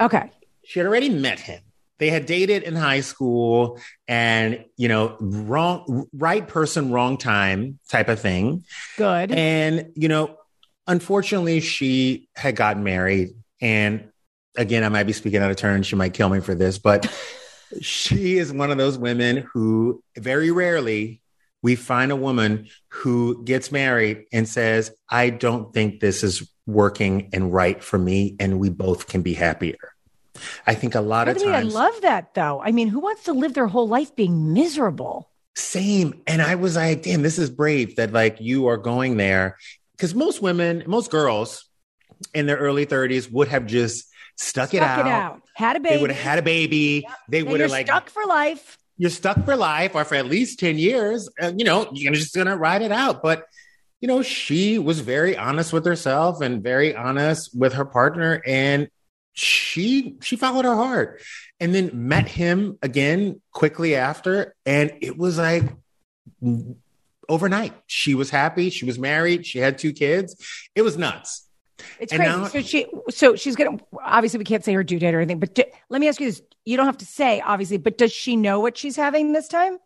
Okay. 0.00 0.30
She 0.72 0.78
had 0.78 0.86
already 0.86 1.10
met 1.10 1.38
him. 1.38 1.60
They 1.98 2.08
had 2.08 2.24
dated 2.24 2.62
in 2.62 2.74
high 2.74 3.02
school 3.02 3.78
and, 4.08 4.64
you 4.78 4.88
know, 4.88 5.18
wrong, 5.20 6.06
right 6.14 6.48
person, 6.48 6.90
wrong 6.90 7.18
time 7.18 7.78
type 7.90 8.08
of 8.08 8.18
thing. 8.18 8.64
Good. 8.96 9.32
And, 9.32 9.92
you 9.96 10.08
know, 10.08 10.38
unfortunately, 10.86 11.60
she 11.60 12.30
had 12.34 12.56
gotten 12.56 12.84
married. 12.84 13.32
And 13.60 14.08
again, 14.56 14.82
I 14.82 14.88
might 14.88 15.02
be 15.02 15.12
speaking 15.12 15.42
out 15.42 15.50
of 15.50 15.58
turn. 15.58 15.82
She 15.82 15.94
might 15.94 16.14
kill 16.14 16.30
me 16.30 16.40
for 16.40 16.54
this, 16.54 16.78
but 16.78 17.06
she 17.82 18.38
is 18.38 18.50
one 18.50 18.70
of 18.70 18.78
those 18.78 18.96
women 18.96 19.46
who 19.52 20.02
very 20.16 20.50
rarely 20.50 21.20
we 21.60 21.76
find 21.76 22.10
a 22.10 22.16
woman 22.16 22.68
who 22.88 23.44
gets 23.44 23.70
married 23.70 24.24
and 24.32 24.48
says, 24.48 24.90
I 25.10 25.28
don't 25.28 25.74
think 25.74 26.00
this 26.00 26.22
is 26.22 26.50
working 26.66 27.28
and 27.34 27.52
right 27.52 27.84
for 27.84 27.98
me, 27.98 28.36
and 28.40 28.58
we 28.58 28.70
both 28.70 29.06
can 29.06 29.20
be 29.20 29.34
happier. 29.34 29.91
I 30.66 30.74
think 30.74 30.94
a 30.94 31.00
lot 31.00 31.28
of 31.28 31.42
times. 31.42 31.74
I 31.74 31.78
love 31.78 32.00
that 32.02 32.34
though. 32.34 32.60
I 32.62 32.72
mean, 32.72 32.88
who 32.88 33.00
wants 33.00 33.24
to 33.24 33.32
live 33.32 33.54
their 33.54 33.66
whole 33.66 33.88
life 33.88 34.14
being 34.16 34.52
miserable? 34.52 35.30
Same. 35.54 36.22
And 36.26 36.40
I 36.40 36.54
was 36.54 36.76
like, 36.76 37.02
damn, 37.02 37.22
this 37.22 37.38
is 37.38 37.50
brave 37.50 37.96
that 37.96 38.12
like 38.12 38.40
you 38.40 38.66
are 38.68 38.78
going 38.78 39.16
there. 39.16 39.58
Because 39.92 40.14
most 40.14 40.40
women, 40.40 40.82
most 40.86 41.10
girls 41.10 41.68
in 42.34 42.46
their 42.46 42.56
early 42.56 42.86
30s 42.86 43.30
would 43.30 43.48
have 43.48 43.66
just 43.66 44.06
stuck, 44.36 44.68
stuck 44.70 44.74
it, 44.74 44.82
out, 44.82 45.06
it 45.06 45.06
out, 45.06 45.42
had 45.54 45.76
a 45.76 45.80
baby. 45.80 45.94
They 45.94 46.00
would 46.00 46.10
have 46.10 46.22
had 46.22 46.38
a 46.38 46.42
baby. 46.42 47.04
Yep. 47.06 47.18
They 47.28 47.42
would 47.42 47.60
have 47.60 47.70
like 47.70 47.86
stuck 47.86 48.08
for 48.08 48.24
life. 48.24 48.78
You're 48.96 49.10
stuck 49.10 49.44
for 49.44 49.56
life 49.56 49.94
or 49.94 50.04
for 50.04 50.14
at 50.14 50.26
least 50.26 50.58
10 50.60 50.78
years. 50.78 51.28
Uh, 51.40 51.52
you 51.56 51.64
know, 51.64 51.88
you're 51.92 52.12
just 52.14 52.34
going 52.34 52.46
to 52.46 52.56
ride 52.56 52.82
it 52.82 52.92
out. 52.92 53.22
But 53.22 53.46
you 54.00 54.08
know, 54.08 54.20
she 54.20 54.80
was 54.80 54.98
very 54.98 55.36
honest 55.36 55.72
with 55.72 55.86
herself 55.86 56.40
and 56.40 56.62
very 56.62 56.94
honest 56.94 57.56
with 57.56 57.74
her 57.74 57.84
partner. 57.84 58.42
And 58.44 58.88
she 59.32 60.16
she 60.20 60.36
followed 60.36 60.64
her 60.64 60.74
heart 60.74 61.22
and 61.58 61.74
then 61.74 61.90
met 62.08 62.28
him 62.28 62.78
again 62.82 63.40
quickly 63.52 63.94
after. 63.94 64.54
And 64.66 64.92
it 65.00 65.16
was 65.16 65.38
like 65.38 65.64
overnight. 67.28 67.72
She 67.86 68.14
was 68.14 68.30
happy. 68.30 68.70
She 68.70 68.84
was 68.84 68.98
married. 68.98 69.46
She 69.46 69.58
had 69.58 69.78
two 69.78 69.92
kids. 69.92 70.36
It 70.74 70.82
was 70.82 70.96
nuts. 70.96 71.48
It's 71.98 72.12
and 72.12 72.20
crazy. 72.20 72.38
now, 72.38 72.46
so 72.46 72.60
she 72.60 72.86
so 73.10 73.36
she's 73.36 73.56
gonna 73.56 73.78
obviously 74.04 74.38
we 74.38 74.44
can't 74.44 74.64
say 74.64 74.72
her 74.74 74.84
due 74.84 74.98
date 74.98 75.14
or 75.14 75.20
anything 75.20 75.40
but 75.40 75.54
do, 75.54 75.64
let 75.88 76.00
me 76.00 76.08
ask 76.08 76.20
you 76.20 76.26
this. 76.26 76.42
You 76.64 76.76
don't 76.76 76.86
have 76.86 76.98
to 76.98 77.06
say 77.06 77.40
obviously 77.40 77.78
but 77.78 77.98
does 77.98 78.12
she 78.12 78.36
know 78.36 78.60
what 78.60 78.76
she's 78.76 78.96
having 78.96 79.32
this 79.32 79.48
time? 79.48 79.78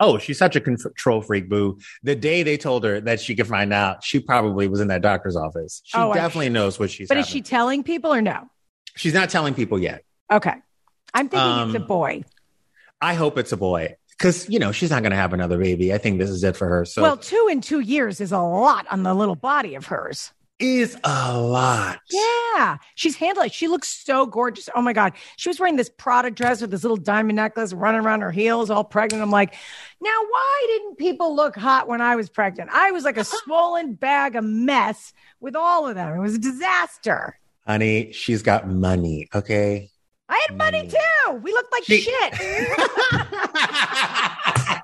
Oh, 0.00 0.18
she's 0.18 0.36
such 0.36 0.56
a 0.56 0.60
control 0.60 1.22
freak, 1.22 1.48
boo. 1.48 1.78
The 2.02 2.16
day 2.16 2.42
they 2.42 2.56
told 2.56 2.82
her 2.82 3.00
that 3.02 3.20
she 3.20 3.36
could 3.36 3.46
find 3.46 3.72
out, 3.72 4.02
she 4.02 4.18
probably 4.18 4.66
was 4.66 4.80
in 4.80 4.88
that 4.88 5.00
doctor's 5.00 5.36
office. 5.36 5.80
She 5.84 5.96
oh, 5.96 6.12
definitely 6.12 6.48
knows 6.48 6.76
what 6.76 6.90
she's 6.90 7.06
But 7.06 7.18
having. 7.18 7.28
is 7.28 7.32
she 7.32 7.40
telling 7.40 7.84
people 7.84 8.12
or 8.12 8.20
no? 8.20 8.48
She's 8.96 9.14
not 9.14 9.30
telling 9.30 9.54
people 9.54 9.78
yet. 9.78 10.04
Okay. 10.30 10.54
I'm 11.14 11.28
thinking 11.28 11.48
um, 11.48 11.68
it's 11.70 11.78
a 11.78 11.80
um, 11.82 11.86
boy. 11.86 12.24
I 13.00 13.14
hope 13.14 13.36
it's 13.36 13.52
a 13.52 13.56
boy 13.56 13.96
because 14.08 14.48
you 14.48 14.58
know 14.58 14.72
she's 14.72 14.90
not 14.90 15.02
going 15.02 15.10
to 15.10 15.16
have 15.16 15.32
another 15.32 15.58
baby. 15.58 15.92
I 15.92 15.98
think 15.98 16.18
this 16.18 16.30
is 16.30 16.44
it 16.44 16.56
for 16.56 16.68
her. 16.68 16.84
So 16.84 17.02
well, 17.02 17.16
two 17.16 17.48
in 17.50 17.60
two 17.60 17.80
years 17.80 18.20
is 18.20 18.32
a 18.32 18.38
lot 18.38 18.86
on 18.90 19.02
the 19.02 19.14
little 19.14 19.34
body 19.34 19.74
of 19.74 19.86
hers. 19.86 20.32
Is 20.58 20.96
a 21.02 21.36
lot. 21.36 21.98
Yeah, 22.08 22.76
she's 22.94 23.16
handling. 23.16 23.50
She 23.50 23.66
looks 23.66 23.88
so 23.88 24.26
gorgeous. 24.26 24.68
Oh 24.76 24.80
my 24.80 24.92
god, 24.92 25.14
she 25.36 25.48
was 25.48 25.58
wearing 25.58 25.74
this 25.74 25.90
Prada 25.90 26.30
dress 26.30 26.60
with 26.60 26.70
this 26.70 26.84
little 26.84 26.96
diamond 26.96 27.34
necklace, 27.34 27.72
running 27.72 28.00
around 28.00 28.20
her 28.20 28.30
heels, 28.30 28.70
all 28.70 28.84
pregnant. 28.84 29.22
I'm 29.22 29.32
like, 29.32 29.54
now 30.00 30.16
why 30.30 30.66
didn't 30.68 30.98
people 30.98 31.34
look 31.34 31.56
hot 31.56 31.88
when 31.88 32.00
I 32.00 32.14
was 32.14 32.30
pregnant? 32.30 32.70
I 32.72 32.92
was 32.92 33.02
like 33.02 33.16
a 33.16 33.24
swollen 33.24 33.94
bag 33.94 34.36
a 34.36 34.42
mess 34.42 35.12
with 35.40 35.56
all 35.56 35.88
of 35.88 35.96
them. 35.96 36.16
It 36.16 36.20
was 36.20 36.36
a 36.36 36.38
disaster 36.38 37.40
honey, 37.66 38.12
she's 38.12 38.42
got 38.42 38.68
money. 38.68 39.28
Okay. 39.34 39.90
I 40.28 40.46
had 40.48 40.56
money, 40.56 40.78
money 40.78 40.90
too. 40.90 41.32
We 41.42 41.52
looked 41.52 41.72
like 41.72 41.84
she- 41.84 42.00
shit. 42.00 42.32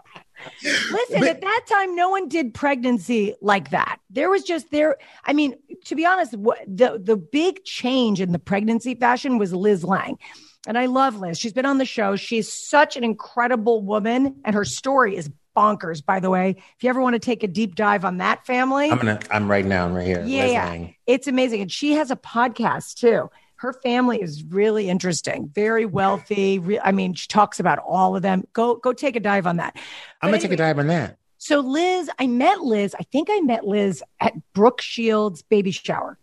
Listen, 0.62 1.20
but, 1.20 1.28
at 1.28 1.40
that 1.40 1.64
time, 1.68 1.94
no 1.94 2.08
one 2.08 2.28
did 2.28 2.52
pregnancy 2.52 3.34
like 3.40 3.70
that. 3.70 4.00
There 4.10 4.28
was 4.28 4.42
just 4.42 4.70
there. 4.70 4.96
I 5.24 5.32
mean, 5.32 5.54
to 5.86 5.94
be 5.94 6.04
honest, 6.04 6.32
the 6.32 7.00
the 7.02 7.16
big 7.16 7.64
change 7.64 8.20
in 8.20 8.32
the 8.32 8.38
pregnancy 8.38 8.94
fashion 8.94 9.38
was 9.38 9.52
Liz 9.52 9.84
Lange, 9.84 10.18
and 10.66 10.76
I 10.76 10.86
love 10.86 11.16
Liz. 11.16 11.38
She's 11.38 11.52
been 11.52 11.66
on 11.66 11.78
the 11.78 11.84
show. 11.84 12.16
She's 12.16 12.52
such 12.52 12.96
an 12.96 13.04
incredible 13.04 13.82
woman, 13.82 14.40
and 14.44 14.54
her 14.54 14.64
story 14.64 15.16
is 15.16 15.30
bonkers, 15.58 16.04
by 16.04 16.20
the 16.20 16.30
way. 16.30 16.50
If 16.76 16.82
you 16.84 16.90
ever 16.90 17.00
want 17.00 17.14
to 17.14 17.18
take 17.18 17.42
a 17.42 17.48
deep 17.48 17.74
dive 17.74 18.04
on 18.04 18.18
that 18.18 18.46
family, 18.46 18.90
I'm 18.90 18.98
gonna. 18.98 19.18
I'm 19.30 19.50
writing 19.50 19.70
down 19.70 19.92
right 19.94 20.06
here. 20.06 20.22
Yeah, 20.24 20.46
yeah. 20.46 20.88
It's 21.06 21.26
amazing. 21.26 21.62
And 21.62 21.72
she 21.72 21.92
has 21.94 22.10
a 22.10 22.16
podcast 22.16 22.94
too. 22.96 23.30
Her 23.56 23.72
family 23.72 24.22
is 24.22 24.44
really 24.44 24.88
interesting, 24.88 25.50
very 25.52 25.84
wealthy. 25.84 26.60
Re- 26.60 26.78
I 26.78 26.92
mean, 26.92 27.14
she 27.14 27.26
talks 27.26 27.58
about 27.58 27.80
all 27.80 28.14
of 28.14 28.22
them. 28.22 28.46
Go 28.52 28.76
go 28.76 28.92
take 28.92 29.16
a 29.16 29.20
dive 29.20 29.46
on 29.48 29.56
that. 29.56 29.74
I'm 30.22 30.30
But 30.30 30.38
gonna 30.38 30.42
take 30.42 30.52
a 30.52 30.56
dive 30.56 30.78
on 30.78 30.86
that. 30.86 31.18
So 31.38 31.60
Liz, 31.60 32.08
I 32.18 32.26
met 32.28 32.60
Liz. 32.60 32.94
I 32.98 33.02
think 33.04 33.28
I 33.30 33.40
met 33.40 33.66
Liz 33.66 34.02
at 34.20 34.34
Brooke 34.52 34.80
Shields' 34.80 35.42
baby 35.42 35.72
shower. 35.72 36.18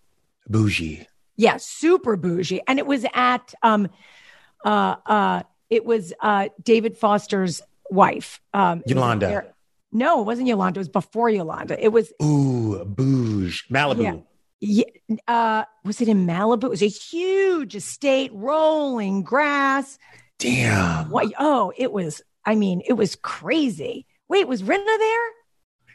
Bougie. 0.48 1.08
Yeah, 1.36 1.58
super 1.58 2.16
bougie. 2.16 2.62
And 2.68 2.80
it 2.80 2.88
was 2.88 3.06
at 3.14 3.54
um 3.64 3.90
uh 4.64 4.96
uh 5.06 5.44
it 5.70 5.84
was 5.84 6.14
uh 6.22 6.50
David 6.64 6.98
Foster's 6.98 7.62
wife. 7.90 8.40
Um 8.54 8.84
Yolanda. 8.86 9.48
No, 9.92 10.22
it 10.22 10.26
wasn't 10.26 10.48
Yolanda. 10.48 10.80
It 10.80 10.82
was 10.82 10.90
before 10.90 11.30
Yolanda. 11.30 11.82
It 11.82 11.90
was 11.90 12.12
Ooh, 12.22 12.84
bouge. 12.86 13.68
Malibu. 13.70 14.24
Yeah. 14.60 14.84
yeah, 15.08 15.16
uh 15.28 15.64
was 15.84 16.02
it 16.02 16.08
in 16.08 16.26
Malibu? 16.26 16.66
It 16.66 16.70
was 16.70 16.84
a 16.84 16.88
huge 16.88 17.76
estate, 17.76 18.32
rolling 18.34 19.24
grass. 19.24 19.98
Damn. 20.38 21.10
What 21.10 21.34
oh, 21.40 21.72
it 21.78 21.92
was 21.92 22.22
I 22.46 22.56
mean, 22.56 22.82
it 22.86 22.94
was 22.94 23.16
crazy. 23.16 24.06
Wait, 24.28 24.48
was 24.48 24.62
Rinna 24.62 24.98
there? 24.98 25.30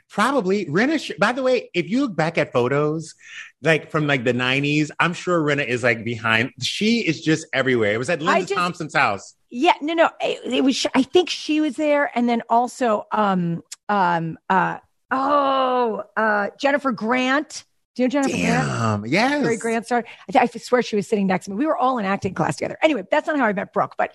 Probably 0.08 0.66
Rinna. 0.66 1.18
By 1.18 1.32
the 1.32 1.42
way, 1.42 1.70
if 1.72 1.88
you 1.88 2.00
look 2.00 2.16
back 2.16 2.36
at 2.36 2.52
photos, 2.52 3.14
like 3.62 3.90
from 3.90 4.08
like 4.08 4.24
the 4.24 4.32
'90s, 4.32 4.90
I'm 4.98 5.12
sure 5.12 5.40
Rinna 5.40 5.66
is 5.66 5.84
like 5.84 6.04
behind. 6.04 6.50
She 6.60 7.06
is 7.06 7.20
just 7.20 7.46
everywhere. 7.52 7.92
It 7.92 7.98
was 7.98 8.10
at 8.10 8.20
Linda 8.20 8.40
just- 8.40 8.54
Thompson's 8.54 8.94
house. 8.94 9.36
Yeah, 9.50 9.74
no, 9.80 9.94
no. 9.94 10.10
It, 10.20 10.52
it 10.52 10.64
was. 10.64 10.86
I 10.94 11.02
think 11.02 11.28
she 11.28 11.60
was 11.60 11.76
there, 11.76 12.10
and 12.14 12.28
then 12.28 12.42
also, 12.48 13.06
um, 13.10 13.62
um, 13.88 14.38
uh, 14.48 14.78
oh, 15.10 16.04
uh, 16.16 16.50
Jennifer 16.58 16.92
Grant. 16.92 17.64
Do 17.96 18.02
you 18.02 18.08
know 18.08 18.12
Jennifer 18.12 18.36
Grant? 18.36 18.68
Damn. 18.68 19.06
Yes. 19.06 19.42
Very 19.42 19.56
Grant 19.56 19.86
star. 19.86 20.04
I, 20.34 20.38
I 20.38 20.46
swear 20.46 20.82
she 20.82 20.94
was 20.94 21.08
sitting 21.08 21.26
next 21.26 21.46
to 21.46 21.50
me. 21.50 21.56
We 21.56 21.66
were 21.66 21.76
all 21.76 21.98
in 21.98 22.04
acting 22.04 22.34
class 22.34 22.56
together. 22.56 22.78
Anyway, 22.82 23.04
that's 23.10 23.26
not 23.26 23.38
how 23.38 23.46
I 23.46 23.52
met 23.52 23.72
Brooke, 23.72 23.96
but 23.98 24.14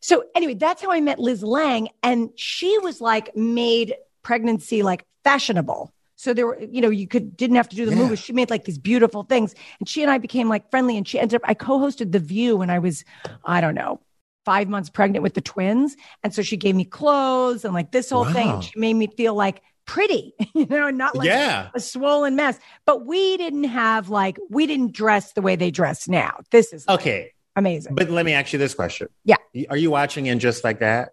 so 0.00 0.24
anyway, 0.34 0.54
that's 0.54 0.82
how 0.82 0.92
I 0.92 1.00
met 1.00 1.18
Liz 1.18 1.42
Lange, 1.42 1.88
and 2.02 2.30
she 2.36 2.78
was 2.78 3.00
like 3.00 3.34
made 3.34 3.94
pregnancy 4.22 4.82
like 4.82 5.06
fashionable. 5.24 5.92
So 6.16 6.32
there 6.32 6.46
were, 6.46 6.58
you 6.60 6.80
know, 6.80 6.90
you 6.90 7.06
could 7.06 7.36
didn't 7.36 7.56
have 7.56 7.68
to 7.70 7.76
do 7.76 7.86
the 7.86 7.92
Yeah. 7.92 7.98
movies. 7.98 8.18
She 8.18 8.32
made 8.32 8.50
like 8.50 8.64
these 8.64 8.78
beautiful 8.78 9.22
things, 9.22 9.54
and 9.80 9.88
she 9.88 10.02
and 10.02 10.10
I 10.10 10.18
became 10.18 10.48
like 10.48 10.70
friendly. 10.70 10.96
And 10.98 11.08
she 11.08 11.18
ended 11.18 11.36
up. 11.36 11.48
I 11.48 11.54
co-hosted 11.54 12.12
The 12.12 12.18
View 12.18 12.58
when 12.58 12.68
I 12.68 12.78
was, 12.78 13.04
I 13.44 13.60
don't 13.60 13.74
know, 13.74 14.00
five 14.46 14.68
months 14.68 14.88
pregnant 14.88 15.22
with 15.22 15.34
the 15.34 15.42
twins, 15.42 15.96
and 16.22 16.32
so 16.32 16.40
she 16.40 16.56
gave 16.56 16.74
me 16.74 16.84
clothes 16.86 17.64
and 17.66 17.74
like 17.74 17.92
this 17.92 18.08
whole 18.08 18.24
thing. 18.24 18.46
Wow. 18.46 18.54
And 18.54 18.64
she 18.64 18.78
made 18.78 18.94
me 18.94 19.08
feel 19.08 19.34
like 19.34 19.60
pretty, 19.84 20.32
you 20.54 20.64
know, 20.66 20.86
and 20.86 20.96
not 20.96 21.14
like 21.14 21.26
yeah. 21.26 21.68
a 21.74 21.80
swollen 21.80 22.36
mess. 22.36 22.58
But 22.86 23.04
we 23.04 23.36
didn't 23.36 23.64
have 23.64 24.08
like 24.08 24.38
we 24.48 24.66
didn't 24.66 24.92
dress 24.92 25.32
the 25.32 25.42
way 25.42 25.56
they 25.56 25.70
dress 25.70 26.08
now. 26.08 26.40
This 26.50 26.72
is 26.72 26.86
like, 26.86 27.00
Okay. 27.00 27.32
amazing. 27.56 27.94
But 27.94 28.08
let 28.08 28.24
me 28.24 28.32
ask 28.32 28.52
you 28.52 28.58
this 28.58 28.74
question. 28.74 29.08
Yeah. 29.24 29.36
Are 29.68 29.76
you 29.76 29.90
watching 29.90 30.26
in 30.26 30.38
just 30.38 30.64
like 30.64 30.78
that? 30.80 31.12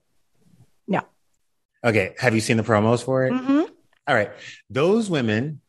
No. 0.88 1.02
Okay. 1.84 2.16
Have 2.20 2.36
you 2.36 2.42
seen 2.42 2.58
the 2.58 2.64
promos 2.64 3.04
for 3.04 3.26
it? 3.26 3.34
Mhm. 3.34 3.70
All 4.08 4.16
right. 4.16 4.32
Those 4.70 5.10
women 5.10 5.60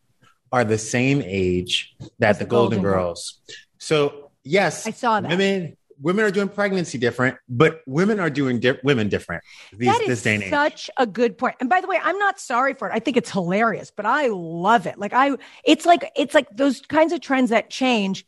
are 0.53 0.65
the 0.65 0.79
same 0.79 1.23
age 1.25 1.95
that 2.19 2.39
the, 2.39 2.45
Golden, 2.45 2.81
Golden 2.81 2.83
Girls. 2.83 3.41
So 3.79 4.31
yes, 4.45 4.87
I 4.87 4.91
saw 4.91 5.21
that. 5.21 5.29
women 5.29 5.77
women 6.01 6.25
are 6.25 6.31
doing 6.31 6.49
pregnancy 6.49 6.99
different, 6.99 7.37
but 7.49 7.81
women 7.87 8.21
are 8.21 8.31
doing 8.31 8.61
di- 8.61 8.79
women 8.83 9.09
different. 9.09 9.43
These, 9.73 9.89
That 9.89 10.01
is 10.03 10.09
this 10.09 10.23
day 10.23 10.35
and 10.35 10.45
age. 10.45 10.51
such 10.51 10.91
a 10.97 11.07
good 11.07 11.39
point. 11.39 11.57
And 11.61 11.69
by 11.71 11.81
the 11.81 11.87
way, 11.87 11.99
I'm 12.03 12.19
not 12.19 12.39
sorry 12.41 12.75
for 12.75 12.89
it. 12.89 12.93
I 12.95 12.99
think 12.99 13.17
it's 13.17 13.31
hilarious, 13.31 13.91
but 13.91 14.07
I 14.07 14.29
love 14.29 14.87
it. 14.87 14.99
Like 14.99 15.13
I, 15.13 15.37
it's 15.65 15.87
like 15.87 16.11
it's 16.17 16.35
like 16.35 16.49
those 16.55 16.81
kinds 16.83 17.13
of 17.13 17.21
trends 17.21 17.51
that 17.51 17.71
change. 17.71 18.27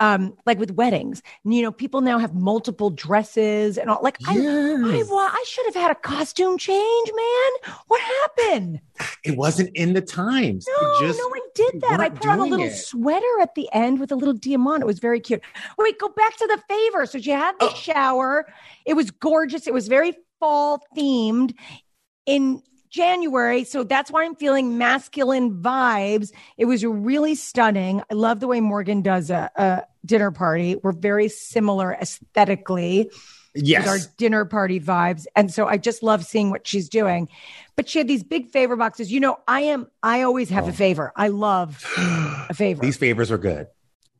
Um, 0.00 0.36
like 0.46 0.60
with 0.60 0.70
weddings, 0.72 1.22
you 1.44 1.60
know, 1.60 1.72
people 1.72 2.00
now 2.02 2.18
have 2.18 2.32
multiple 2.34 2.88
dresses 2.90 3.76
and 3.76 3.90
all. 3.90 3.98
Like 4.00 4.16
I, 4.28 4.34
I, 4.36 5.02
I 5.10 5.44
should 5.44 5.66
have 5.66 5.74
had 5.74 5.90
a 5.90 5.94
costume 5.96 6.56
change, 6.56 7.10
man. 7.14 7.72
What 7.88 8.00
happened? 8.00 8.80
it 9.24 9.36
wasn't 9.36 9.70
in 9.74 9.94
the 9.94 10.00
times. 10.00 10.66
No, 10.80 11.00
just 11.00 11.18
no, 11.18 11.24
I 11.24 11.40
did 11.54 11.80
that. 11.80 12.00
I 12.00 12.10
put 12.10 12.26
on 12.26 12.38
a 12.38 12.44
little 12.44 12.66
it. 12.66 12.74
sweater 12.76 13.40
at 13.42 13.54
the 13.56 13.68
end 13.72 13.98
with 13.98 14.12
a 14.12 14.16
little 14.16 14.34
diamond. 14.34 14.82
It 14.82 14.86
was 14.86 15.00
very 15.00 15.18
cute. 15.20 15.42
Wait, 15.78 15.98
go 15.98 16.08
back 16.08 16.36
to 16.36 16.46
the 16.46 16.62
favor. 16.68 17.04
So 17.06 17.18
she 17.18 17.30
had 17.30 17.54
the 17.58 17.66
Oh. 17.66 17.74
shower. 17.74 18.46
It 18.86 18.94
was 18.94 19.10
gorgeous. 19.10 19.66
It 19.66 19.74
was 19.74 19.88
very 19.88 20.14
fall 20.38 20.80
themed 20.96 21.54
in 22.26 22.62
January. 22.90 23.64
So 23.64 23.84
that's 23.84 24.10
why 24.10 24.24
I'm 24.24 24.34
feeling 24.34 24.78
masculine 24.78 25.62
vibes. 25.62 26.32
It 26.56 26.64
was 26.64 26.84
really 26.84 27.34
stunning. 27.34 28.02
I 28.10 28.14
love 28.14 28.40
the 28.40 28.46
way 28.46 28.60
Morgan 28.60 29.02
does 29.02 29.30
a, 29.30 29.50
a 29.56 29.82
dinner 30.04 30.30
party. 30.30 30.76
We're 30.82 30.92
very 30.92 31.28
similar 31.28 31.92
aesthetically 31.92 33.10
yes. 33.54 33.82
with 33.82 33.88
our 33.88 33.98
dinner 34.16 34.44
party 34.44 34.80
vibes. 34.80 35.26
And 35.36 35.52
so 35.52 35.66
I 35.66 35.76
just 35.76 36.02
love 36.02 36.24
seeing 36.24 36.50
what 36.50 36.66
she's 36.66 36.88
doing. 36.88 37.28
But 37.76 37.88
she 37.88 37.98
had 37.98 38.08
these 38.08 38.22
big 38.22 38.48
favor 38.50 38.76
boxes. 38.76 39.12
You 39.12 39.20
know, 39.20 39.38
I 39.46 39.62
am, 39.62 39.86
I 40.02 40.22
always 40.22 40.50
have 40.50 40.64
a 40.64 40.70
oh. 40.70 40.72
favor. 40.72 41.12
I 41.16 41.28
love 41.28 41.84
a 41.96 42.54
favor. 42.54 42.80
These 42.82 42.96
favors 42.96 43.30
were 43.30 43.38
good. 43.38 43.66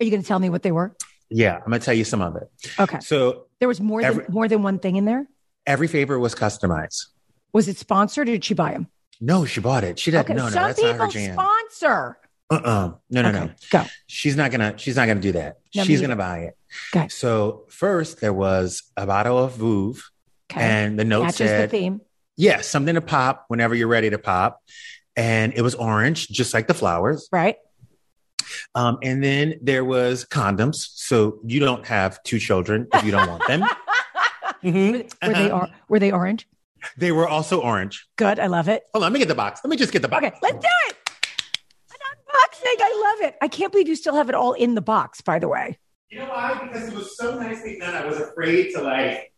Are 0.01 0.05
you 0.05 0.11
going 0.11 0.23
to 0.23 0.29
tell 0.29 0.39
me 0.39 0.51
what 0.51 0.63
they 0.63 0.73
were? 0.73 0.95
Yeah, 1.31 1.57
I'm 1.57 1.65
gonna 1.65 1.79
tell 1.81 1.93
you 1.93 2.05
some 2.05 2.23
of 2.23 2.37
it. 2.37 2.51
Okay. 2.79 3.01
So 3.01 3.49
There 3.59 3.69
was 3.69 3.81
more 3.81 4.01
Every- 4.01 4.25
than 4.25 4.33
more 4.33 4.49
than 4.49 4.63
one 4.63 4.79
thing 4.79 4.97
in 4.97 5.05
there. 5.05 5.27
every 5.67 5.87
favor 5.87 6.19
was 6.19 6.35
customized. 6.35 7.07
Was 7.53 7.69
it 7.69 7.77
sponsored 7.79 8.29
or 8.29 8.33
did 8.33 8.45
she 8.45 8.55
buy 8.55 8.73
them? 8.73 8.89
No, 9.21 9.45
she 9.45 9.61
bought 9.61 9.85
it. 9.85 9.99
She 9.99 10.11
did. 10.11 10.19
Okay. 10.21 10.35
No, 10.35 10.45
no, 10.45 10.51
Some 10.51 10.63
that's 10.63 10.81
not 10.83 10.97
her 10.97 11.07
jam. 11.09 11.33
sponsor. 11.35 12.19
uh-uh. 12.51 12.93
No, 13.11 13.23
no, 13.23 13.29
okay. 13.29 13.39
no. 13.47 13.51
Go. 13.71 13.85
She's 14.07 14.37
not 14.37 14.51
gonna. 14.51 14.75
She's 14.79 14.97
not 14.97 15.07
gonna 15.07 15.21
do 15.21 15.33
that. 15.33 15.59
No, 15.75 15.85
she's 15.85 16.01
gonna 16.01 16.17
buy 16.17 16.39
it. 16.41 16.57
Okay. 16.95 17.09
So 17.09 17.65
first 17.69 18.21
there 18.21 18.33
was 18.33 18.83
a 18.97 19.07
bottle 19.07 19.39
of 19.39 19.55
Veuve, 19.55 20.01
Okay. 20.53 20.61
and 20.61 20.99
the 20.99 21.05
note 21.05 21.23
Matches 21.25 21.37
said, 21.49 21.69
the 21.71 21.77
theme. 21.77 22.01
"Yes, 22.37 22.69
something 22.69 22.95
to 22.95 23.01
pop 23.01 23.47
whenever 23.49 23.75
you're 23.75 23.89
ready 23.89 24.11
to 24.11 24.19
pop." 24.19 24.63
And 25.17 25.53
it 25.55 25.63
was 25.63 25.75
orange, 25.75 26.29
just 26.29 26.55
like 26.55 26.69
the 26.69 26.75
flowers. 26.75 27.29
Right. 27.33 27.57
Um, 28.75 28.99
and 29.03 29.23
then 29.23 29.55
there 29.63 29.85
was 29.85 30.25
condoms, 30.25 30.77
so 30.95 31.41
you 31.45 31.59
don't 31.61 31.85
have 31.87 32.23
two 32.23 32.39
children 32.39 32.87
if 32.95 33.05
you 33.05 33.11
don't 33.11 33.29
want 33.29 33.47
them. 33.49 33.63
Mhm. 34.63 34.93
Were 35.27 35.33
they 35.35 35.51
Uh-huh. 35.51 35.67
or, 35.67 35.69
were 35.89 35.99
they 35.99 36.13
orange? 36.13 36.47
They 36.97 37.13
were 37.13 37.29
also 37.29 37.61
orange. 37.61 38.07
Good. 38.17 38.39
I 38.39 38.47
love 38.47 38.69
it. 38.69 38.85
Hold 38.95 39.05
on, 39.05 39.11
let 39.11 39.13
me 39.13 39.19
get 39.19 39.29
the 39.29 39.35
box. 39.35 39.61
Let 39.63 39.71
me 39.71 39.77
just 39.77 39.93
get 39.93 40.03
the 40.03 40.09
box. 40.09 40.25
Okay, 40.27 40.37
let's 40.43 40.59
do 40.59 40.71
it. 40.89 40.97
An 41.91 41.97
unboxing. 42.13 42.83
I 42.83 43.15
love 43.21 43.29
it. 43.29 43.37
I 43.43 43.49
can't 43.49 43.73
believe 43.73 43.89
you 43.89 43.97
still 43.97 44.15
have 44.15 44.29
it 44.29 44.35
all 44.35 44.53
in 44.55 44.75
the 44.75 44.81
box, 44.83 45.21
by 45.21 45.39
the 45.39 45.49
way. 45.49 45.79
You 46.11 46.21
know 46.21 46.29
why? 46.29 46.59
Because 46.63 46.89
it 46.89 46.95
was 46.95 47.17
so 47.17 47.39
nicely 47.39 47.79
done. 47.79 47.95
I 47.95 48.07
was 48.07 48.19
afraid 48.19 48.73
to 48.75 48.83
like 48.83 49.33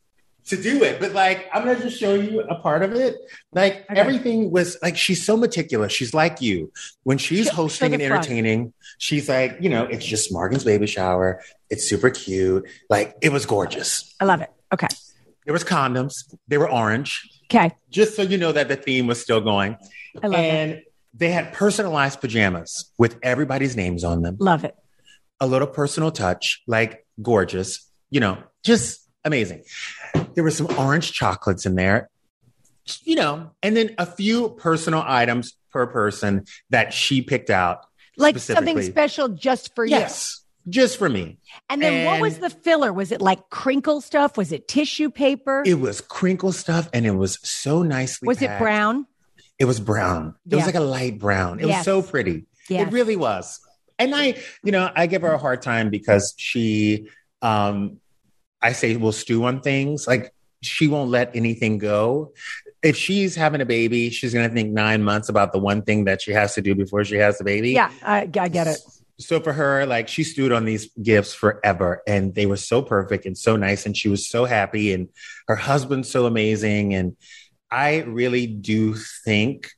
to 0.46 0.60
do 0.60 0.82
it, 0.84 0.98
but 1.00 1.12
like 1.12 1.48
I'm 1.52 1.64
gonna 1.64 1.78
just 1.80 1.98
show 1.98 2.14
you 2.14 2.40
a 2.42 2.54
part 2.60 2.82
of 2.82 2.92
it. 2.94 3.16
Like 3.52 3.84
Okay. 3.90 4.00
everything 4.00 4.50
was 4.50 4.76
like 4.82 4.96
she's 4.96 5.24
so 5.24 5.36
meticulous. 5.36 5.92
She's 5.92 6.14
like 6.14 6.40
you 6.40 6.72
when 7.02 7.18
she's 7.18 7.46
Show- 7.46 7.50
show 7.50 7.56
hosting 7.56 7.90
the 7.90 7.96
and 7.96 8.06
front. 8.08 8.24
entertaining. 8.24 8.72
She's 8.98 9.28
like, 9.28 9.58
you 9.60 9.68
know, 9.68 9.84
it's 9.84 10.04
just 10.04 10.32
Morgan's 10.32 10.64
baby 10.64 10.86
shower. 10.86 11.42
It's 11.68 11.88
super 11.88 12.08
cute. 12.10 12.66
Like 12.88 13.16
it 13.20 13.32
was 13.32 13.46
gorgeous. 13.46 14.14
I 14.20 14.24
love 14.24 14.40
it. 14.40 14.50
Okay. 14.72 14.88
There 15.50 15.52
was 15.52 15.64
condoms. 15.64 16.32
They 16.46 16.58
were 16.58 16.70
orange. 16.70 17.28
Okay. 17.46 17.74
Just 17.90 18.14
so 18.14 18.22
you 18.22 18.38
know 18.38 18.52
that 18.52 18.68
the 18.68 18.76
theme 18.76 19.08
was 19.08 19.20
still 19.20 19.40
going. 19.40 19.76
I 20.22 20.28
love 20.28 20.38
it. 20.38 20.44
and 20.44 20.82
they 21.12 21.32
had 21.32 21.52
personalized 21.52 22.20
pajamas 22.20 22.92
with 22.98 23.18
everybody's 23.20 23.74
names 23.74 24.04
on 24.04 24.22
them 24.22 24.36
Love 24.38 24.62
it. 24.62 24.76
a 25.40 25.48
little 25.48 25.66
personal 25.66 26.12
touch, 26.12 26.62
like 26.68 27.04
gorgeous, 27.20 27.90
you 28.10 28.20
know, 28.20 28.38
just 28.62 29.00
amazing. 29.24 29.64
There 30.34 30.44
were 30.44 30.52
some 30.52 30.68
orange 30.78 31.10
chocolates 31.10 31.66
in 31.66 31.74
there, 31.74 32.10
you 33.02 33.16
know, 33.16 33.50
and 33.60 33.76
then 33.76 33.96
a 33.98 34.06
few 34.06 34.50
personal 34.50 35.02
items 35.04 35.56
per 35.72 35.88
person 35.88 36.44
that 36.68 36.92
she 36.94 37.22
picked 37.22 37.50
out. 37.50 37.86
Like 38.16 38.38
something 38.38 38.80
special 38.82 39.30
just 39.30 39.74
for 39.74 39.84
you. 39.84 39.96
Yes, 39.96 40.39
just 40.68 40.98
for 40.98 41.08
me. 41.08 41.38
And 41.68 41.80
then 41.82 42.06
what 42.06 42.20
was 42.20 42.38
the 42.38 42.50
filler? 42.50 42.92
Was 42.92 43.12
it 43.12 43.20
like 43.20 43.48
crinkle 43.50 44.00
stuff? 44.00 44.36
Was 44.36 44.52
it 44.52 44.68
tissue 44.68 45.10
paper? 45.10 45.62
It 45.66 45.74
was 45.80 46.00
crinkle 46.00 46.52
stuff 46.52 46.88
and 46.92 47.06
it 47.06 47.12
was 47.12 47.38
so 47.42 47.82
nicely. 47.82 48.26
was 48.26 48.42
it 48.42 48.58
brown? 48.58 49.06
It 49.58 49.64
was 49.64 49.80
brown. 49.80 50.34
It 50.46 50.52
Yeah. 50.52 50.56
was 50.56 50.66
like 50.66 50.74
a 50.74 50.80
light 50.80 51.18
brown. 51.18 51.60
It 51.60 51.66
Yes. 51.66 51.78
was 51.78 51.84
so 51.84 52.02
pretty. 52.02 52.44
Yes. 52.68 52.86
It 52.88 52.92
really 52.92 53.16
was. 53.16 53.60
And 53.98 54.14
I, 54.14 54.36
you 54.62 54.72
know, 54.72 54.90
I 54.94 55.06
give 55.06 55.22
her 55.22 55.32
a 55.32 55.38
hard 55.38 55.60
time 55.62 55.90
because 55.90 56.34
she, 56.36 57.08
um, 57.42 57.98
I 58.62 58.72
say, 58.72 58.96
will 58.96 59.12
stew 59.12 59.44
on 59.44 59.60
things. 59.60 60.06
Like 60.06 60.32
she 60.62 60.88
won't 60.88 61.10
let 61.10 61.34
anything 61.34 61.78
go. 61.78 62.32
If 62.82 62.96
she's 62.96 63.34
having 63.34 63.60
a 63.60 63.66
baby, 63.66 64.08
she's 64.10 64.32
going 64.32 64.48
to 64.48 64.54
think 64.54 64.72
nine 64.72 65.02
months 65.02 65.28
about 65.28 65.52
the 65.52 65.58
one 65.58 65.82
thing 65.82 66.04
that 66.04 66.22
she 66.22 66.32
has 66.32 66.54
to 66.54 66.62
do 66.62 66.74
before 66.74 67.04
she 67.04 67.16
has 67.16 67.36
the 67.36 67.44
baby. 67.44 67.72
Yeah, 67.72 67.90
I, 68.02 68.20
I 68.38 68.48
get 68.48 68.66
it. 68.66 68.78
So 69.20 69.40
for 69.40 69.52
her, 69.52 69.86
like 69.86 70.08
she 70.08 70.24
stewed 70.24 70.52
on 70.52 70.64
these 70.64 70.90
gifts 71.02 71.34
forever 71.34 72.02
and 72.06 72.34
they 72.34 72.46
were 72.46 72.56
so 72.56 72.82
perfect 72.82 73.26
and 73.26 73.36
so 73.36 73.56
nice. 73.56 73.86
And 73.86 73.96
she 73.96 74.08
was 74.08 74.28
so 74.28 74.44
happy. 74.44 74.92
And 74.92 75.08
her 75.46 75.56
husband's 75.56 76.10
so 76.10 76.26
amazing. 76.26 76.94
And 76.94 77.16
I 77.70 77.98
really 78.02 78.46
do 78.46 78.94
think 79.24 79.70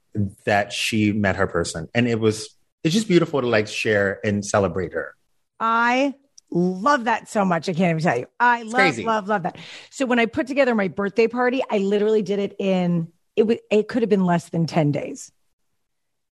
that 0.45 0.73
she 0.73 1.13
met 1.13 1.37
her 1.37 1.47
person, 1.47 1.89
and 1.95 2.09
it 2.09 2.19
was 2.21 2.57
it's 2.85 2.95
just 2.95 3.09
beautiful 3.09 3.41
to 3.41 3.47
like 3.47 3.69
share 3.69 4.21
and 4.25 4.45
celebrate 4.45 4.93
her. 4.93 5.15
I 5.61 6.15
love 6.51 7.05
that 7.05 7.29
so 7.29 7.45
much. 7.45 7.69
I 7.69 7.73
can't 7.73 7.91
even 7.91 8.03
tell 8.03 8.19
you. 8.19 8.27
I 8.41 8.63
love, 8.63 8.75
crazy. 8.75 9.05
love, 9.05 9.29
love 9.29 9.45
that. 9.45 9.57
So 9.91 10.05
when 10.05 10.19
I 10.19 10.27
put 10.27 10.47
together 10.47 10.75
my 10.75 10.89
birthday 10.89 11.29
party, 11.29 11.63
I 11.71 11.79
literally 11.79 12.23
did 12.23 12.41
it 12.41 12.57
in 12.59 13.13
it 13.37 13.45
was 13.45 13.59
it 13.71 13.89
could 13.89 14.03
have 14.03 14.11
been 14.11 14.25
less 14.25 14.49
than 14.49 14.67
10 14.67 14.93
days. 14.93 15.33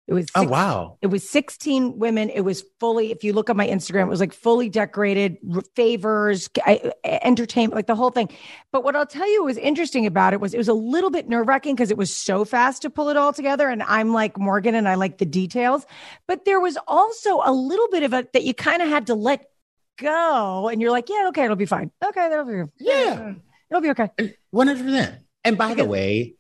It 0.09 0.15
was 0.15 0.27
oh 0.35 0.45
wow! 0.45 0.97
It 1.03 1.09
was 1.09 1.29
16 1.29 1.99
women. 1.99 2.31
It 2.31 2.41
was 2.41 2.65
fully, 2.81 3.13
if 3.13 3.23
you 3.23 3.35
look 3.35 3.51
on 3.51 3.59
my 3.59 3.69
Instagram, 3.69 4.05
it 4.05 4.09
was 4.09 4.21
like 4.21 4.33
fully 4.33 4.71
decorated, 4.71 5.37
favors, 5.77 6.49
I- 6.65 6.93
entertainment, 7.05 7.75
like 7.75 7.87
the 7.89 7.95
whole 7.95 8.09
thing. 8.09 8.31
But 8.73 8.85
what 8.85 8.97
I'll 8.97 9.05
tell 9.05 9.31
you 9.31 9.45
was 9.45 9.59
interesting 9.59 10.07
about 10.07 10.33
it 10.33 10.41
was 10.41 10.55
it 10.55 10.57
was 10.59 10.69
a 10.69 10.73
little 10.73 11.11
bit 11.11 11.29
nerve 11.29 11.47
wracking 11.47 11.75
because 11.75 11.91
it 11.91 11.99
was 11.99 12.15
so 12.17 12.47
fast 12.47 12.81
to 12.83 12.91
pull 12.91 13.11
it 13.11 13.19
all 13.19 13.35
together. 13.35 13.69
And 13.69 13.83
I'm 13.83 14.15
like 14.15 14.39
Morgan 14.39 14.75
and 14.75 14.89
I 14.89 14.95
like 14.95 15.19
the 15.19 15.27
details. 15.27 15.85
But 16.27 16.47
there 16.47 16.59
was 16.59 16.79
also 16.89 17.43
a 17.45 17.53
little 17.53 17.89
bit 17.91 18.03
of 18.03 18.15
it 18.15 18.33
that 18.33 18.45
you 18.45 18.55
kind 18.55 18.81
of 18.81 18.89
had 18.89 19.09
to 19.09 19.15
let 19.15 19.45
go. 19.99 20.69
And 20.69 20.81
you're 20.81 20.91
like, 20.91 21.11
yeah, 21.11 21.27
okay, 21.29 21.45
it'll 21.45 21.55
be 21.57 21.67
fine. 21.67 21.91
Okay, 22.03 22.29
that'll 22.31 22.47
be, 22.47 22.71
Yeah. 22.79 23.35
it'll 23.71 23.83
be 23.83 23.91
okay. 23.91 24.09
One 24.53 24.69
hundred 24.69 24.85
percent. 24.85 25.19
And 25.45 25.59
by 25.59 25.75
the 25.75 25.85
way, 25.85 26.35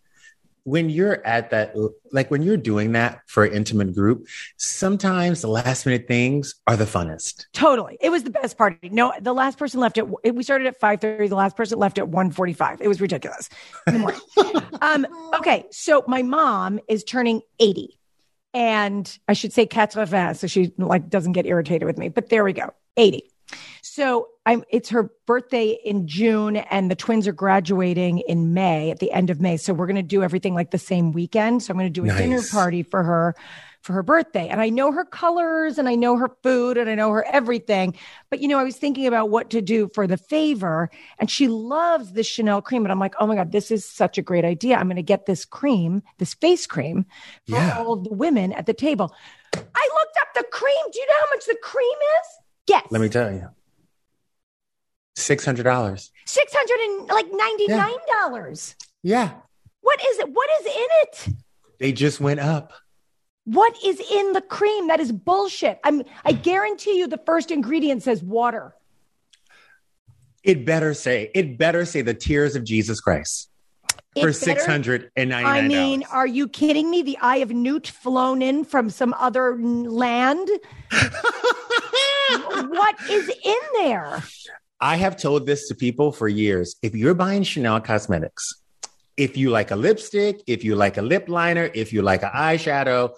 when 0.68 0.90
you're 0.90 1.24
at 1.26 1.50
that, 1.50 1.74
like 2.12 2.30
when 2.30 2.42
you're 2.42 2.58
doing 2.58 2.92
that 2.92 3.22
for 3.26 3.44
an 3.44 3.54
intimate 3.54 3.94
group, 3.94 4.26
sometimes 4.58 5.40
the 5.40 5.48
last 5.48 5.86
minute 5.86 6.06
things 6.06 6.54
are 6.66 6.76
the 6.76 6.84
funnest. 6.84 7.46
Totally. 7.54 7.96
It 8.02 8.10
was 8.10 8.24
the 8.24 8.30
best 8.30 8.58
party. 8.58 8.90
No, 8.90 9.12
the 9.20 9.32
last 9.32 9.58
person 9.58 9.80
left 9.80 9.96
at 9.96 10.06
we 10.34 10.42
started 10.42 10.66
at 10.66 10.78
5:30. 10.78 11.28
The 11.28 11.34
last 11.34 11.56
person 11.56 11.78
left 11.78 11.98
at 11.98 12.04
1:45. 12.04 12.80
It 12.80 12.88
was 12.88 13.00
ridiculous. 13.00 13.48
um 14.82 15.06
okay, 15.34 15.64
so 15.70 16.04
my 16.06 16.22
mom 16.22 16.80
is 16.86 17.02
turning 17.02 17.40
80. 17.58 17.98
And 18.54 19.18
I 19.26 19.34
should 19.34 19.52
say 19.52 19.62
80, 19.62 20.34
so 20.34 20.46
she 20.46 20.72
like 20.76 21.08
doesn't 21.08 21.32
get 21.32 21.46
irritated 21.46 21.86
with 21.86 21.96
me. 21.96 22.08
But 22.08 22.28
there 22.28 22.44
we 22.44 22.52
go. 22.52 22.74
80. 22.96 23.22
So 23.82 24.28
I'm 24.48 24.64
it's 24.70 24.88
her 24.88 25.10
birthday 25.26 25.78
in 25.84 26.06
June 26.08 26.56
and 26.56 26.90
the 26.90 26.96
twins 26.96 27.28
are 27.28 27.32
graduating 27.32 28.20
in 28.20 28.54
May 28.54 28.90
at 28.90 28.98
the 28.98 29.12
end 29.12 29.28
of 29.28 29.42
May. 29.42 29.58
So 29.58 29.74
we're 29.74 29.86
going 29.86 29.96
to 29.96 30.02
do 30.02 30.22
everything 30.22 30.54
like 30.54 30.70
the 30.70 30.78
same 30.78 31.12
weekend. 31.12 31.62
So 31.62 31.70
I'm 31.70 31.78
going 31.78 31.92
to 31.92 32.00
do 32.00 32.08
a 32.10 32.16
dinner 32.16 32.40
party 32.50 32.82
for 32.82 33.02
her 33.02 33.34
for 33.82 33.92
her 33.92 34.02
birthday. 34.02 34.48
And 34.48 34.58
I 34.58 34.70
know 34.70 34.90
her 34.90 35.04
colors 35.04 35.76
and 35.76 35.86
I 35.86 35.96
know 35.96 36.16
her 36.16 36.30
food 36.42 36.78
and 36.78 36.88
I 36.88 36.94
know 36.94 37.12
her 37.12 37.26
everything. 37.30 37.94
But 38.30 38.40
you 38.40 38.48
know, 38.48 38.58
I 38.58 38.64
was 38.64 38.76
thinking 38.76 39.06
about 39.06 39.28
what 39.28 39.50
to 39.50 39.60
do 39.60 39.90
for 39.92 40.06
the 40.06 40.16
favor 40.16 40.88
and 41.18 41.30
she 41.30 41.46
loves 41.46 42.12
this 42.12 42.26
Chanel 42.26 42.62
cream 42.62 42.86
and 42.86 42.90
I'm 42.90 42.98
like, 42.98 43.16
"Oh 43.20 43.26
my 43.26 43.34
god, 43.34 43.52
this 43.52 43.70
is 43.70 43.84
such 43.84 44.16
a 44.16 44.22
great 44.22 44.46
idea. 44.46 44.76
I'm 44.78 44.86
going 44.86 44.96
to 44.96 45.02
get 45.02 45.26
this 45.26 45.44
cream, 45.44 46.02
this 46.16 46.32
face 46.32 46.66
cream 46.66 47.04
for 47.46 47.56
Yeah. 47.56 47.76
all 47.76 47.92
of 47.92 48.04
the 48.04 48.14
women 48.14 48.54
at 48.54 48.64
the 48.64 48.72
table." 48.74 49.14
I 49.54 49.58
looked 49.58 50.16
up 50.22 50.28
the 50.36 50.44
cream. 50.50 50.84
Do 50.90 51.00
you 51.00 51.06
know 51.06 51.20
how 51.20 51.36
much 51.36 51.44
the 51.44 51.58
cream 51.62 51.98
is? 52.20 52.26
Yes. 52.66 52.86
Let 52.90 53.02
me 53.02 53.10
tell 53.10 53.30
you, 53.30 53.48
six 55.18 55.44
hundred 55.44 55.64
dollars. 55.64 56.10
Six 56.24 56.52
hundred 56.54 57.00
and 57.00 57.08
like 57.08 57.26
ninety 57.32 57.66
nine 57.68 57.98
dollars. 58.20 58.76
Yeah, 59.02 59.32
What 59.80 60.00
is 60.10 60.18
it? 60.18 60.30
What 60.30 60.48
is 60.60 60.66
in 60.66 60.88
it? 61.02 61.28
they 61.78 61.92
just 61.92 62.20
went 62.20 62.40
up. 62.40 62.72
What 63.44 63.74
is 63.84 63.98
in 64.10 64.32
the 64.34 64.42
cream? 64.42 64.88
That 64.88 65.00
is 65.00 65.12
bullshit. 65.12 65.78
I'm. 65.84 66.02
I 66.24 66.32
guarantee 66.32 66.98
you, 66.98 67.06
the 67.06 67.20
first 67.24 67.50
ingredient 67.50 68.02
says 68.02 68.22
water. 68.22 68.74
It 70.44 70.64
better 70.64 70.94
say 70.94 71.30
it 71.34 71.58
better 71.58 71.84
say 71.84 72.02
the 72.02 72.14
tears 72.14 72.56
of 72.56 72.64
Jesus 72.64 73.00
Christ 73.00 73.50
It 74.14 74.22
for 74.22 74.32
six 74.32 74.64
hundred 74.64 75.10
and 75.16 75.30
ninety 75.30 75.50
I 75.50 75.66
mean, 75.66 76.04
are 76.10 76.26
you 76.26 76.48
kidding 76.48 76.90
me? 76.90 77.02
The 77.02 77.18
eye 77.18 77.38
of 77.38 77.50
Newt 77.50 77.88
flown 77.88 78.42
in 78.42 78.64
from 78.64 78.90
some 78.90 79.14
other 79.18 79.56
land. 79.56 80.48
what 82.30 82.96
is 83.10 83.28
in 83.44 83.56
there? 83.74 84.22
I 84.80 84.96
have 84.96 85.16
told 85.16 85.46
this 85.46 85.68
to 85.68 85.74
people 85.74 86.12
for 86.12 86.28
years. 86.28 86.76
If 86.82 86.94
you're 86.94 87.14
buying 87.14 87.42
Chanel 87.42 87.80
cosmetics, 87.80 88.52
if 89.16 89.36
you 89.36 89.50
like 89.50 89.70
a 89.72 89.76
lipstick, 89.76 90.40
if 90.46 90.62
you 90.62 90.76
like 90.76 90.96
a 90.96 91.02
lip 91.02 91.28
liner, 91.28 91.68
if 91.74 91.92
you 91.92 92.02
like 92.02 92.22
an 92.22 92.30
eyeshadow, 92.34 93.10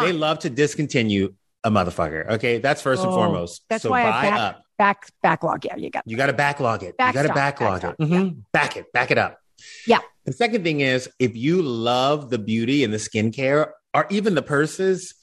they 0.00 0.12
love 0.12 0.40
to 0.40 0.50
discontinue 0.50 1.32
a 1.62 1.70
motherfucker. 1.70 2.28
Okay, 2.32 2.58
that's 2.58 2.82
first 2.82 3.02
and 3.04 3.12
Oh, 3.12 3.14
foremost. 3.14 3.64
that's 3.70 3.82
so 3.84 3.90
why 3.90 4.02
I 4.02 4.10
buy 4.10 4.30
back- 4.30 4.40
up. 4.40 4.60
Back 4.76 5.06
backlog. 5.22 5.64
Yeah, 5.64 5.76
you 5.76 5.88
got. 5.88 6.02
You 6.04 6.16
got 6.16 6.26
to 6.26 6.32
backlog 6.32 6.82
it. 6.82 6.96
Backstop, 6.96 7.22
you 7.22 7.28
got 7.28 7.32
to 7.32 7.34
backlog 7.38 7.84
it. 7.84 7.96
Mhm. 8.04 8.42
Back 8.52 8.76
it. 8.76 8.92
Back 8.92 9.12
it 9.12 9.18
up. 9.18 9.38
Yeah. 9.86 10.00
The 10.24 10.32
second 10.32 10.64
thing 10.64 10.80
is 10.80 11.08
if 11.20 11.36
you 11.36 11.62
love 11.62 12.30
the 12.30 12.38
beauty 12.38 12.82
and 12.82 12.92
the 12.92 12.96
skincare 12.98 13.68
or 13.94 14.06
even 14.10 14.34
the 14.34 14.42
purses, 14.42 15.14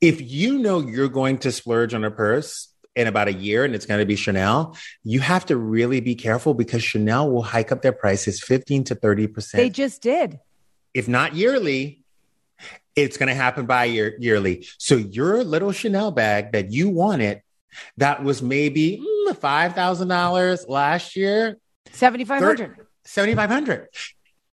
if 0.00 0.20
you 0.20 0.58
know 0.58 0.80
you're 0.80 1.08
going 1.08 1.38
to 1.38 1.52
splurge 1.52 1.94
on 1.94 2.02
a 2.02 2.10
purse 2.10 2.66
in 2.96 3.06
about 3.06 3.28
a 3.28 3.32
year 3.32 3.64
and 3.64 3.74
it's 3.74 3.86
going 3.86 4.00
to 4.00 4.06
be 4.06 4.16
Chanel, 4.16 4.76
you 5.04 5.20
have 5.20 5.46
to 5.46 5.56
really 5.56 6.00
be 6.00 6.14
careful 6.14 6.54
because 6.54 6.82
Chanel 6.82 7.30
will 7.30 7.42
hike 7.42 7.70
up 7.70 7.82
their 7.82 7.92
prices 7.92 8.40
15 8.40 8.84
to 8.84 8.96
30%. 8.96 9.52
They 9.52 9.70
just 9.70 10.02
did. 10.02 10.40
if 10.94 11.06
not 11.06 11.34
yearly, 11.36 12.02
it's 12.96 13.18
going 13.18 13.28
to 13.28 13.34
happen 13.34 13.66
by 13.66 13.84
year 13.84 14.16
yearly. 14.18 14.66
So 14.78 14.96
your 14.96 15.44
little 15.44 15.72
Chanel 15.72 16.10
bag 16.10 16.52
that 16.52 16.72
you 16.72 16.88
wanted 16.88 17.42
that 17.98 18.24
was 18.24 18.40
maybe 18.40 18.98
mm, 19.28 19.32
$5,000 19.36 20.68
last 20.68 21.14
year, 21.14 21.58
Seventy 21.92 22.24
five 22.24 22.42
hundred. 22.42 22.76
7500 23.04 23.88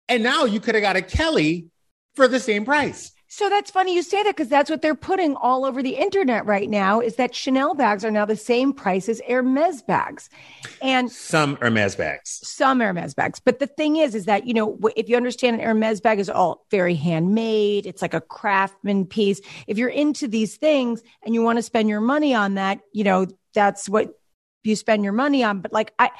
And 0.09 0.23
now 0.23 0.45
you 0.45 0.61
could 0.61 0.75
have 0.75 0.83
got 0.83 0.97
a 0.97 1.03
Kelly 1.03 1.67
for 2.15 2.29
the 2.29 2.39
same 2.41 2.65
price. 2.65 3.13
So 3.35 3.49
that's 3.49 3.71
funny 3.71 3.95
you 3.95 4.03
say 4.03 4.23
that 4.25 4.37
because 4.37 4.51
that's 4.51 4.69
what 4.69 4.83
they're 4.83 4.95
putting 4.95 5.37
all 5.37 5.65
over 5.65 5.83
the 5.83 5.97
internet 5.97 6.45
right 6.45 6.69
now 6.69 7.01
is 7.01 7.17
that 7.17 7.35
Chanel 7.35 7.73
bags 7.73 8.05
are 8.05 8.11
now 8.11 8.27
the 8.27 8.37
same 8.37 8.75
price 8.75 9.09
as 9.09 9.23
Hermes 9.27 9.81
bags. 9.81 10.29
And 10.83 11.11
Some 11.11 11.57
Hermes 11.57 11.97
bags. 11.97 12.41
some 12.47 12.81
Hermes 12.81 13.15
bags. 13.15 13.41
But 13.41 13.59
the 13.59 13.67
thing 13.67 13.97
is, 13.97 14.15
is 14.15 14.27
that, 14.27 14.47
you 14.47 14.53
know, 14.53 14.79
if 14.97 15.09
you 15.09 15.17
understand 15.17 15.59
an 15.59 15.67
Hermes 15.67 16.03
bag 16.03 16.19
is 16.19 16.29
all 16.29 16.67
very 16.71 16.95
handmade, 16.95 17.87
it's 17.87 18.03
like 18.03 18.13
a 18.13 18.21
craftsman 18.21 19.07
piece. 19.07 19.41
If 19.67 19.79
you're 19.79 19.89
into 19.89 20.29
these 20.29 20.59
things 20.59 21.03
and 21.25 21.35
you 21.35 21.43
want 21.43 21.57
to 21.57 21.63
spend 21.63 21.89
your 21.89 22.03
money 22.03 22.35
on 22.35 22.57
that, 22.57 22.81
you 22.93 23.03
know, 23.03 23.29
that's 23.55 23.89
what 23.89 24.13
you 24.65 24.77
spend 24.77 25.05
your 25.05 25.13
money 25.13 25.43
on. 25.43 25.61
But 25.61 25.73
like 25.73 25.93
I, 25.99 26.11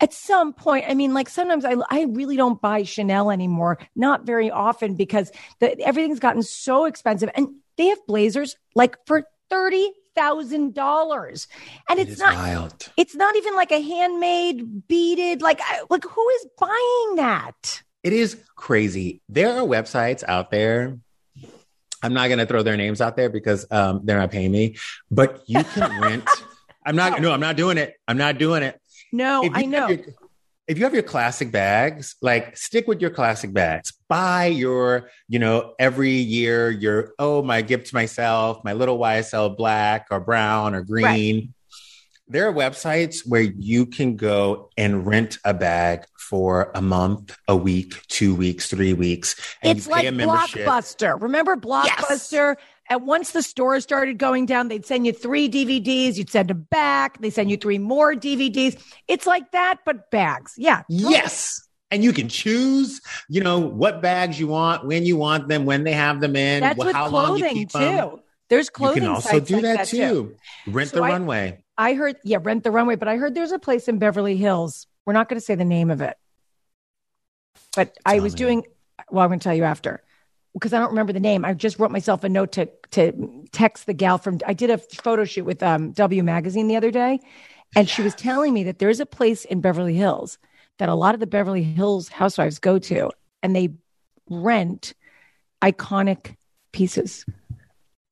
at 0.00 0.12
some 0.12 0.52
point, 0.52 0.86
I 0.88 0.94
mean, 0.94 1.14
like 1.14 1.28
sometimes 1.28 1.64
I, 1.64 1.76
I 1.90 2.04
really 2.04 2.36
don't 2.36 2.60
buy 2.60 2.82
Chanel 2.82 3.30
anymore, 3.30 3.78
not 3.96 4.24
very 4.24 4.50
often 4.50 4.94
because 4.94 5.30
the, 5.60 5.78
everything's 5.80 6.20
gotten 6.20 6.42
so 6.42 6.84
expensive 6.84 7.30
and 7.34 7.48
they 7.76 7.86
have 7.86 8.04
blazers 8.06 8.56
like 8.74 8.96
for 9.06 9.24
$30,000 9.50 11.46
and 11.88 11.98
it's 12.00 12.12
is 12.12 12.18
not, 12.18 12.34
wild. 12.34 12.92
it's 12.96 13.14
not 13.14 13.36
even 13.36 13.54
like 13.54 13.72
a 13.72 13.80
handmade 13.80 14.86
beaded 14.88 15.40
like 15.40 15.60
like 15.88 16.04
who 16.04 16.28
is 16.28 16.46
buying 16.58 17.16
that 17.16 17.82
It 18.02 18.12
is 18.12 18.42
crazy. 18.56 19.22
There 19.28 19.52
are 19.52 19.62
websites 19.66 20.22
out 20.26 20.50
there. 20.50 20.98
I'm 22.02 22.14
not 22.14 22.28
going 22.28 22.38
to 22.38 22.46
throw 22.46 22.62
their 22.62 22.76
names 22.76 23.00
out 23.00 23.16
there 23.16 23.28
because 23.28 23.66
um, 23.70 24.02
they're 24.04 24.18
not 24.18 24.30
paying 24.30 24.52
me, 24.52 24.76
but 25.10 25.42
you 25.46 25.64
can 25.64 26.00
rent. 26.00 26.28
I'm 26.88 26.96
not, 26.96 27.20
no, 27.20 27.32
I'm 27.32 27.40
not 27.40 27.56
doing 27.56 27.76
it. 27.78 27.94
I'm 28.08 28.16
not 28.16 28.38
doing 28.38 28.62
it. 28.62 28.80
no 29.12 29.44
If 29.44 29.52
i 29.54 29.60
you 29.60 29.66
know 29.68 29.86
have 29.88 29.90
your- 29.90 30.14
if 30.66 30.76
you 30.76 30.84
have 30.84 30.92
your 30.92 31.02
classic 31.02 31.50
bags, 31.50 32.16
like 32.20 32.54
stick 32.54 32.86
with 32.86 33.00
your 33.00 33.08
classic 33.10 33.54
bags. 33.54 33.94
Buy 34.06 34.46
your, 34.46 35.10
you 35.26 35.38
know, 35.38 35.72
every 35.78 36.10
year 36.12 36.70
your, 36.70 37.12
oh, 37.18 37.42
my 37.42 37.62
gift 37.62 37.86
to 37.88 37.94
myself, 37.94 38.62
my 38.64 38.74
little 38.74 38.98
YSL 38.98 39.56
black 39.56 40.08
or 40.10 40.20
brown 40.20 40.74
or 40.74 40.82
green. 40.82 41.54
There 42.30 42.46
are 42.46 42.52
websites 42.52 43.26
where 43.26 43.40
you 43.40 43.86
can 43.86 44.16
go 44.16 44.68
and 44.76 45.06
rent 45.06 45.38
a 45.42 45.54
bag 45.54 46.04
for 46.18 46.70
a 46.74 46.82
month, 46.82 47.34
a 47.48 47.56
week, 47.56 48.06
two 48.08 48.34
weeks, 48.34 48.66
three 48.68 48.92
weeks. 48.92 49.36
And 49.62 49.78
it's 49.78 49.86
like 49.86 50.06
a 50.06 50.12
membership. 50.12 50.66
blockbuster 50.66 51.18
remember 51.22 51.56
blockbuster 51.56 52.56
and 52.90 53.06
once 53.06 53.32
the 53.32 53.42
stores 53.42 53.82
started 53.82 54.18
going 54.18 54.46
down 54.46 54.68
they'd 54.68 54.86
send 54.86 55.06
you 55.06 55.12
three 55.12 55.48
dvds 55.48 56.16
you'd 56.16 56.30
send 56.30 56.48
them 56.48 56.66
back 56.70 57.20
they 57.20 57.30
send 57.30 57.50
you 57.50 57.56
three 57.56 57.78
more 57.78 58.14
dvds 58.14 58.80
it's 59.08 59.26
like 59.26 59.50
that 59.52 59.76
but 59.84 60.10
bags 60.10 60.54
yeah 60.56 60.82
totally. 60.90 61.10
Yes. 61.12 61.64
And 61.90 62.04
you 62.04 62.12
can 62.12 62.28
choose, 62.28 63.00
you 63.30 63.42
know, 63.42 63.58
what 63.60 64.02
bags 64.02 64.38
you 64.38 64.46
want, 64.46 64.84
when 64.86 65.06
you 65.06 65.16
want 65.16 65.48
them, 65.48 65.64
when 65.64 65.84
they 65.84 65.92
have 65.92 66.20
them 66.20 66.36
in, 66.36 66.60
that's 66.60 66.78
with 66.78 66.94
how 66.94 67.08
long 67.08 67.38
you 67.38 67.44
clothing 67.44 67.54
keep 67.56 67.70
too 67.70 67.78
them. 67.78 68.16
there's 68.50 68.68
clothing. 68.68 68.96
You 69.04 69.08
can 69.08 69.14
also 69.14 69.40
do 69.40 69.54
like 69.54 69.62
that, 69.62 69.86
too. 69.88 70.36
Rent 70.66 70.90
So 70.90 70.96
the 70.96 71.02
I- 71.04 71.08
runway. 71.08 71.64
I 71.78 71.94
heard, 71.94 72.16
yeah, 72.24 72.40
rent 72.42 72.62
the 72.62 72.70
runway, 72.70 72.96
but 72.96 73.08
I 73.08 73.16
heard 73.16 73.34
there's 73.34 73.52
a 73.52 73.58
place 73.58 73.88
in 73.88 73.96
Beverly 73.98 74.36
Hills. 74.36 74.86
We're 75.06 75.14
not 75.14 75.30
going 75.30 75.40
to 75.40 75.44
say 75.44 75.54
the 75.54 75.64
name 75.64 75.90
of 75.90 76.02
it, 76.02 76.14
but 77.74 77.96
I 78.04 78.20
was 78.20 78.34
me. 78.34 78.38
doing. 78.38 78.64
Well, 79.10 79.24
I'm 79.24 79.30
going 79.30 79.38
to 79.40 79.44
tell 79.44 79.54
you 79.54 79.64
after 79.64 80.02
because 80.58 80.72
I 80.72 80.78
don't 80.78 80.90
remember 80.90 81.12
the 81.12 81.20
name. 81.20 81.44
I 81.44 81.54
just 81.54 81.78
wrote 81.78 81.90
myself 81.90 82.24
a 82.24 82.28
note 82.28 82.52
to 82.52 82.68
to 82.92 83.44
text 83.52 83.86
the 83.86 83.94
gal 83.94 84.18
from. 84.18 84.38
I 84.46 84.52
did 84.52 84.70
a 84.70 84.78
photo 84.78 85.24
shoot 85.24 85.44
with 85.44 85.62
um, 85.62 85.92
W 85.92 86.22
Magazine 86.22 86.68
the 86.68 86.76
other 86.76 86.90
day, 86.90 87.20
and 87.76 87.88
she 87.88 88.02
was 88.02 88.14
telling 88.14 88.52
me 88.52 88.64
that 88.64 88.78
there's 88.78 89.00
a 89.00 89.06
place 89.06 89.44
in 89.44 89.60
Beverly 89.60 89.94
Hills 89.94 90.38
that 90.78 90.88
a 90.88 90.94
lot 90.94 91.14
of 91.14 91.20
the 91.20 91.26
Beverly 91.26 91.62
Hills 91.62 92.08
housewives 92.08 92.58
go 92.58 92.78
to, 92.78 93.10
and 93.42 93.54
they 93.54 93.70
rent 94.30 94.94
iconic 95.62 96.36
pieces? 96.72 97.24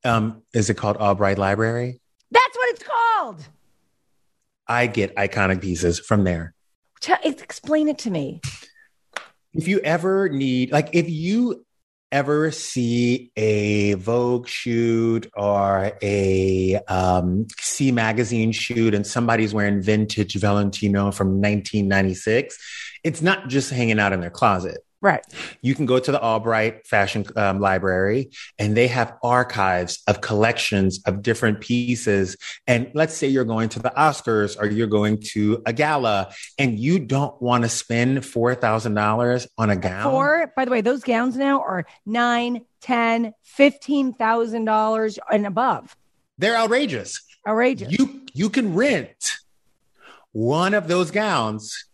Um, 0.04 0.42
is 0.52 0.70
it 0.70 0.74
called 0.74 0.96
Albright 0.96 1.38
Library? 1.38 2.00
That's 2.30 2.56
what 2.56 2.70
it's 2.70 2.82
called. 2.82 3.48
I 4.68 4.86
get 4.86 5.14
iconic 5.16 5.60
pieces 5.60 6.00
from 6.00 6.24
there. 6.24 6.54
Tell, 7.00 7.18
explain 7.22 7.88
it 7.88 7.98
to 7.98 8.10
me. 8.10 8.40
If 9.52 9.68
you 9.68 9.78
ever 9.80 10.28
need, 10.28 10.72
like, 10.72 10.90
if 10.92 11.08
you 11.08 11.64
ever 12.12 12.50
see 12.50 13.30
a 13.36 13.94
Vogue 13.94 14.46
shoot 14.46 15.28
or 15.36 15.92
a 16.02 16.76
um, 16.88 17.46
C 17.58 17.92
magazine 17.92 18.52
shoot 18.52 18.94
and 18.94 19.06
somebody's 19.06 19.52
wearing 19.52 19.82
vintage 19.82 20.34
Valentino 20.34 21.10
from 21.10 21.28
1996, 21.28 22.58
it's 23.02 23.22
not 23.22 23.48
just 23.48 23.70
hanging 23.70 23.98
out 23.98 24.12
in 24.12 24.20
their 24.20 24.30
closet. 24.30 24.78
Right. 25.02 25.22
You 25.60 25.74
can 25.74 25.86
go 25.86 25.98
to 25.98 26.10
the 26.10 26.20
Albright 26.20 26.86
Fashion 26.86 27.24
um, 27.36 27.60
Library 27.60 28.30
and 28.58 28.76
they 28.76 28.88
have 28.88 29.16
archives 29.22 30.02
of 30.06 30.20
collections 30.20 31.00
of 31.06 31.22
different 31.22 31.60
pieces. 31.60 32.36
And 32.66 32.90
let's 32.94 33.14
say 33.14 33.28
you're 33.28 33.44
going 33.44 33.68
to 33.70 33.78
the 33.78 33.92
Oscars 33.96 34.58
or 34.58 34.66
you're 34.66 34.86
going 34.86 35.20
to 35.32 35.62
a 35.66 35.72
gala 35.72 36.32
and 36.58 36.78
you 36.78 36.98
don't 36.98 37.40
want 37.42 37.64
to 37.64 37.68
spend 37.68 38.18
$4,000 38.18 39.46
on 39.58 39.70
a 39.70 39.76
gown. 39.76 40.10
Four, 40.10 40.52
by 40.56 40.64
the 40.64 40.70
way, 40.70 40.80
those 40.80 41.02
gowns 41.02 41.36
now 41.36 41.60
are 41.60 41.86
nine, 42.06 42.64
ten, 42.80 43.34
fifteen 43.42 44.12
thousand 44.12 44.64
dollars 44.64 45.18
and 45.30 45.46
above. 45.46 45.96
They're 46.38 46.56
outrageous. 46.56 47.22
Outrageous. 47.46 47.92
You 47.96 48.22
you 48.32 48.50
can 48.50 48.74
rent 48.74 49.32
one 50.32 50.74
of 50.74 50.88
those 50.88 51.10
gowns 51.10 51.86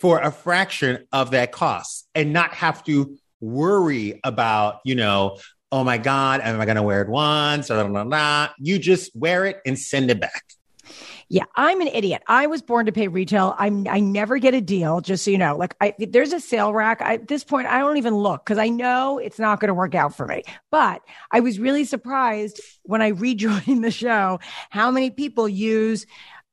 for 0.00 0.18
a 0.18 0.32
fraction 0.32 1.06
of 1.12 1.32
that 1.32 1.52
cost 1.52 2.08
and 2.14 2.32
not 2.32 2.54
have 2.54 2.82
to 2.84 3.16
worry 3.40 4.18
about, 4.24 4.80
you 4.84 4.94
know, 4.94 5.38
oh 5.70 5.84
my 5.84 5.98
God, 5.98 6.40
am 6.40 6.60
I 6.60 6.64
going 6.64 6.76
to 6.76 6.82
wear 6.82 7.02
it 7.02 7.08
once? 7.08 7.68
Blah, 7.68 7.86
blah, 7.86 8.04
blah. 8.04 8.48
You 8.58 8.78
just 8.78 9.14
wear 9.14 9.44
it 9.44 9.60
and 9.64 9.78
send 9.78 10.10
it 10.10 10.18
back. 10.18 10.44
Yeah, 11.28 11.44
I'm 11.54 11.80
an 11.80 11.86
idiot. 11.86 12.22
I 12.26 12.48
was 12.48 12.60
born 12.60 12.86
to 12.86 12.92
pay 12.92 13.06
retail. 13.06 13.54
I'm 13.56 13.86
I 13.86 14.00
never 14.00 14.38
get 14.38 14.52
a 14.52 14.60
deal, 14.60 15.00
just 15.00 15.24
so 15.24 15.30
you 15.30 15.38
know. 15.38 15.56
Like 15.56 15.76
I 15.80 15.94
there's 15.96 16.32
a 16.32 16.40
sale 16.40 16.74
rack. 16.74 17.00
I, 17.00 17.14
at 17.14 17.28
this 17.28 17.44
point, 17.44 17.68
I 17.68 17.78
don't 17.78 17.98
even 17.98 18.16
look 18.16 18.44
because 18.44 18.58
I 18.58 18.68
know 18.68 19.18
it's 19.18 19.38
not 19.38 19.60
going 19.60 19.68
to 19.68 19.74
work 19.74 19.94
out 19.94 20.12
for 20.16 20.26
me. 20.26 20.42
But 20.72 21.02
I 21.30 21.38
was 21.38 21.60
really 21.60 21.84
surprised 21.84 22.60
when 22.82 23.00
I 23.00 23.08
rejoined 23.08 23.84
the 23.84 23.92
show 23.92 24.40
how 24.70 24.90
many 24.90 25.10
people 25.10 25.48
use 25.48 26.04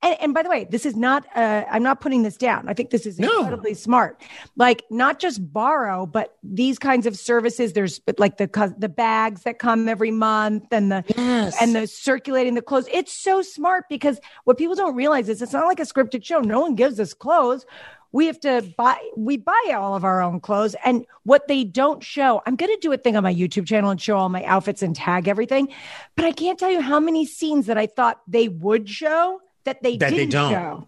and, 0.03 0.15
and, 0.21 0.33
by 0.33 0.43
the 0.43 0.49
way, 0.49 0.65
this 0.69 0.86
is 0.86 0.95
not, 0.95 1.25
uh, 1.36 1.63
I'm 1.71 1.81
not 1.81 2.01
putting 2.01 2.21
this 2.21 2.38
down. 2.38 2.69
I 2.69 2.73
think 2.73 2.91
this 2.91 3.05
is 3.07 3.19
No. 3.19 3.39
incredibly 3.39 3.73
smart. 3.73 4.21
Like 4.55 4.83
not 4.91 5.17
just 5.19 5.51
borrow, 5.51 6.05
but 6.05 6.38
these 6.43 6.77
kinds 6.77 7.07
of 7.07 7.17
services. 7.17 7.73
There's 7.73 7.99
like 8.19 8.38
the, 8.38 8.75
the 8.77 8.89
bags 8.89 9.41
that 9.43 9.57
come 9.57 9.89
every 9.89 10.12
month 10.12 10.65
and 10.71 10.91
the, 10.91 11.03
Yes. 11.17 11.57
and 11.60 11.75
the 11.75 11.88
circulating 11.88 12.53
the 12.53 12.62
clothes. 12.62 12.88
It's 12.93 13.12
so 13.12 13.41
smart 13.41 13.86
because 13.89 14.19
what 14.43 14.57
people 14.60 14.75
don't 14.75 14.95
realize 14.95 15.29
is 15.29 15.41
it's 15.41 15.53
not 15.53 15.65
like 15.65 15.79
a 15.79 15.83
scripted 15.83 16.23
show. 16.23 16.41
No 16.41 16.60
one 16.60 16.75
gives 16.75 16.99
us 16.99 17.15
clothes. 17.15 17.65
We 18.12 18.27
have 18.27 18.39
to 18.41 18.71
buy, 18.77 18.97
we 19.17 19.38
buy 19.38 19.73
all 19.75 19.95
of 19.95 20.03
our 20.05 20.21
own 20.21 20.39
clothes. 20.39 20.75
And 20.86 21.05
what 21.23 21.47
they 21.47 21.63
don't 21.63 22.03
show, 22.03 22.41
I'm 22.45 22.55
going 22.55 22.71
to 22.73 22.79
do 22.81 22.91
a 22.93 22.97
thing 22.97 23.17
on 23.17 23.23
my 23.23 23.33
YouTube 23.33 23.65
channel 23.65 23.89
and 23.89 23.99
show 23.99 24.15
all 24.15 24.29
my 24.29 24.43
outfits 24.45 24.81
and 24.83 24.95
tag 24.95 25.27
everything. 25.27 25.69
But 26.15 26.25
I 26.25 26.31
can't 26.31 26.57
tell 26.60 26.69
you 26.71 26.81
how 26.81 26.99
many 26.99 27.25
scenes 27.25 27.65
that 27.65 27.77
I 27.77 27.88
thought 27.88 28.21
they 28.27 28.47
would 28.47 28.88
show 28.88 29.41
that 29.67 29.84
they 29.84 29.97
That 29.97 30.12
they 30.12 30.25
don't. 30.25 30.51
show. 30.51 30.88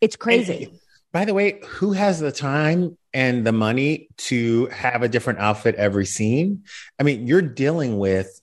It's 0.00 0.16
crazy. 0.16 0.64
And, 0.64 0.80
by 1.12 1.24
the 1.24 1.32
way, 1.32 1.60
who 1.64 1.92
has 1.92 2.18
the 2.18 2.32
time 2.32 2.98
and 3.12 3.46
the 3.46 3.52
money 3.52 4.08
to 4.16 4.66
have 4.66 5.02
a 5.02 5.08
different 5.08 5.38
outfit 5.38 5.76
every 5.76 6.06
scene? 6.06 6.64
I 6.98 7.04
mean, 7.04 7.26
you're 7.26 7.40
dealing 7.40 7.98
with, 7.98 8.40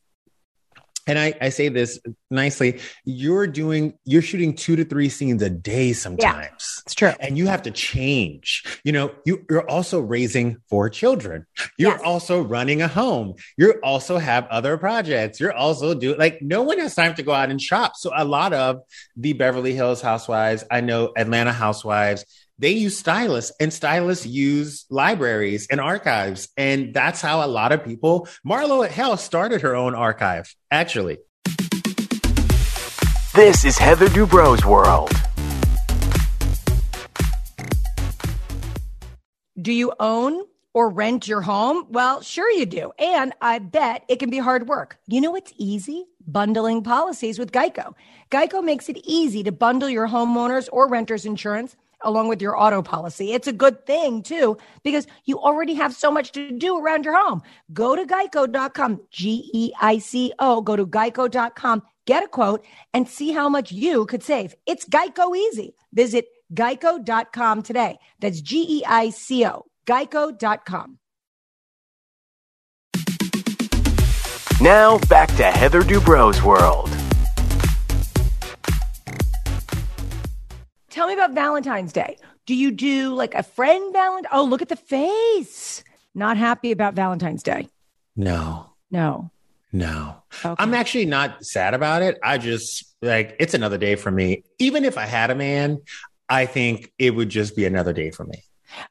and 1.12 1.20
I, 1.20 1.34
I 1.42 1.50
say 1.50 1.68
this 1.68 2.00
nicely, 2.30 2.80
you're 3.04 3.46
doing, 3.46 3.94
you're 4.06 4.22
shooting 4.22 4.56
two 4.56 4.78
to 4.78 4.86
three 4.86 5.10
scenes 5.10 5.42
a 5.42 5.50
day 5.50 5.92
sometimes. 5.92 6.82
It's 6.86 6.96
true. 6.96 7.12
And 7.20 7.38
you 7.38 7.48
have 7.48 7.64
to 7.64 7.72
change. 7.72 8.64
You 8.86 8.94
know, 8.94 9.12
you, 9.26 9.46
you're 9.50 9.70
also 9.70 10.00
raising 10.00 10.56
four 10.70 10.90
children. 10.90 11.46
You're 11.78 11.92
Yes. 11.92 12.02
also 12.06 12.42
running 12.42 12.82
a 12.82 12.88
home. 12.88 13.34
You 13.58 13.74
also 13.84 14.18
have 14.20 14.48
other 14.48 14.78
projects. 14.78 15.42
You're 15.42 15.52
also 15.54 15.94
doing 15.94 16.18
like 16.18 16.42
no 16.42 16.62
one 16.62 16.80
has 16.80 16.96
time 16.96 17.14
to 17.16 17.24
go 17.24 17.34
out 17.34 17.50
and 17.52 17.62
shop. 17.62 17.98
So 17.98 18.12
a 18.16 18.24
lot 18.24 18.54
of 18.54 18.80
the 19.18 19.34
Beverly 19.34 19.74
Hills 19.74 20.02
housewives, 20.02 20.64
I 20.72 20.80
know 20.80 21.12
Atlanta 21.18 21.52
housewives, 21.52 22.24
they 22.62 22.70
use 22.70 22.96
stylists 22.96 23.52
and 23.60 23.74
stylists 23.74 24.24
use 24.24 24.86
libraries 24.92 25.68
and 25.72 25.82
archives. 25.82 26.48
And 26.56 26.94
that's 26.94 27.20
how 27.20 27.44
a 27.44 27.50
lot 27.50 27.72
of 27.72 27.84
people, 27.84 28.28
Marlo 28.48 28.86
at 28.86 28.92
Hell 28.92 29.18
started 29.18 29.62
her 29.62 29.76
own 29.76 29.96
archive, 29.96 30.54
actually. 30.70 31.18
This 33.34 33.66
is 33.66 33.80
Heather 33.80 34.08
Dubrow's 34.10 34.64
world. 34.64 35.10
Do 39.60 39.74
you 39.74 39.94
own 40.00 40.46
or 40.74 40.90
rent 40.90 41.28
your 41.28 41.42
home? 41.42 41.88
Well, 41.90 42.22
sure 42.22 42.50
you 42.52 42.68
do. 42.68 42.92
And 43.00 43.34
I 43.42 43.58
bet 43.58 44.04
it 44.08 44.20
can 44.20 44.30
be 44.30 44.38
hard 44.38 44.68
work. 44.68 45.00
You 45.08 45.20
know 45.20 45.32
what's 45.32 45.52
easy? 45.58 46.06
Bundling 46.28 46.84
policies 46.84 47.40
with 47.40 47.52
Geico. 47.52 47.96
Geico 48.30 48.64
makes 48.64 48.88
it 48.88 48.98
easy 49.04 49.42
to 49.44 49.52
bundle 49.52 49.90
your 49.90 50.08
homeowners 50.08 50.70
or 50.72 50.88
renters 50.88 51.26
insurance 51.26 51.76
along 52.04 52.28
with 52.28 52.42
your 52.42 52.58
auto 52.58 52.82
policy. 52.82 53.34
It's 53.34 53.48
a 53.48 53.54
good 53.54 53.86
thing 53.86 54.24
too, 54.24 54.58
because 54.84 55.08
you 55.26 55.40
already 55.40 55.74
have 55.76 55.94
so 55.94 56.12
much 56.12 56.32
to 56.34 56.52
do 56.52 56.78
around 56.78 57.06
your 57.06 57.18
home. 57.18 57.42
Go 57.74 57.96
to 57.96 58.06
geico.com, 58.06 59.02
G 59.12 59.50
E 59.54 59.72
I 59.82 59.98
C 60.00 60.34
O, 60.40 60.62
go 60.62 60.76
to 60.76 60.86
geico.com, 60.86 61.84
get 62.06 62.24
a 62.24 62.28
quote, 62.28 62.66
and 62.94 63.08
see 63.08 63.32
how 63.32 63.50
much 63.50 63.72
you 63.72 64.06
could 64.06 64.24
save. 64.24 64.56
It's 64.66 64.86
Geico 64.86 65.36
easy. 65.36 65.76
Visit 65.94 66.26
geico.com 66.54 67.62
today. 67.64 67.98
That's 68.20 68.42
G 68.42 68.66
E 68.78 68.84
I 68.86 69.10
C 69.10 69.46
O, 69.46 69.66
geico.com. 69.86 70.98
Now 74.62 75.00
back 75.10 75.36
to 75.38 75.44
Heather 75.44 75.82
Dubrow's 75.82 76.44
world. 76.44 76.88
Tell 80.92 81.08
me 81.08 81.14
about 81.14 81.32
Valentine's 81.32 81.94
Day. 81.94 82.18
Do 82.46 82.54
you 82.54 82.70
do 82.72 83.14
like 83.16 83.34
a 83.34 83.44
friend 83.44 83.94
Valentine? 83.94 84.30
Oh, 84.34 84.44
look 84.44 84.62
at 84.62 84.70
the 84.70 84.76
face. 84.76 85.84
Not 86.14 86.36
happy 86.38 86.72
about 86.72 86.94
Valentine's 86.96 87.44
Day. 87.44 87.70
No, 88.16 88.74
No. 88.92 89.32
no. 89.72 90.18
Okay. 90.44 90.56
I'm 90.62 90.74
actually 90.74 91.06
not 91.06 91.46
sad 91.46 91.74
about 91.74 92.02
it. 92.02 92.20
I 92.22 92.38
just 92.38 92.94
like 93.02 93.38
it's 93.40 93.54
another 93.54 93.78
day 93.78 93.96
for 93.96 94.12
me. 94.12 94.44
Even 94.60 94.84
if 94.84 94.98
I 94.98 95.06
had 95.06 95.32
a 95.32 95.36
man, 95.36 95.80
I 96.28 96.46
think 96.46 96.92
it 97.00 97.12
would 97.12 97.30
just 97.30 97.56
be 97.56 97.66
another 97.66 97.94
day 97.94 98.12
for 98.12 98.26
me. 98.26 98.44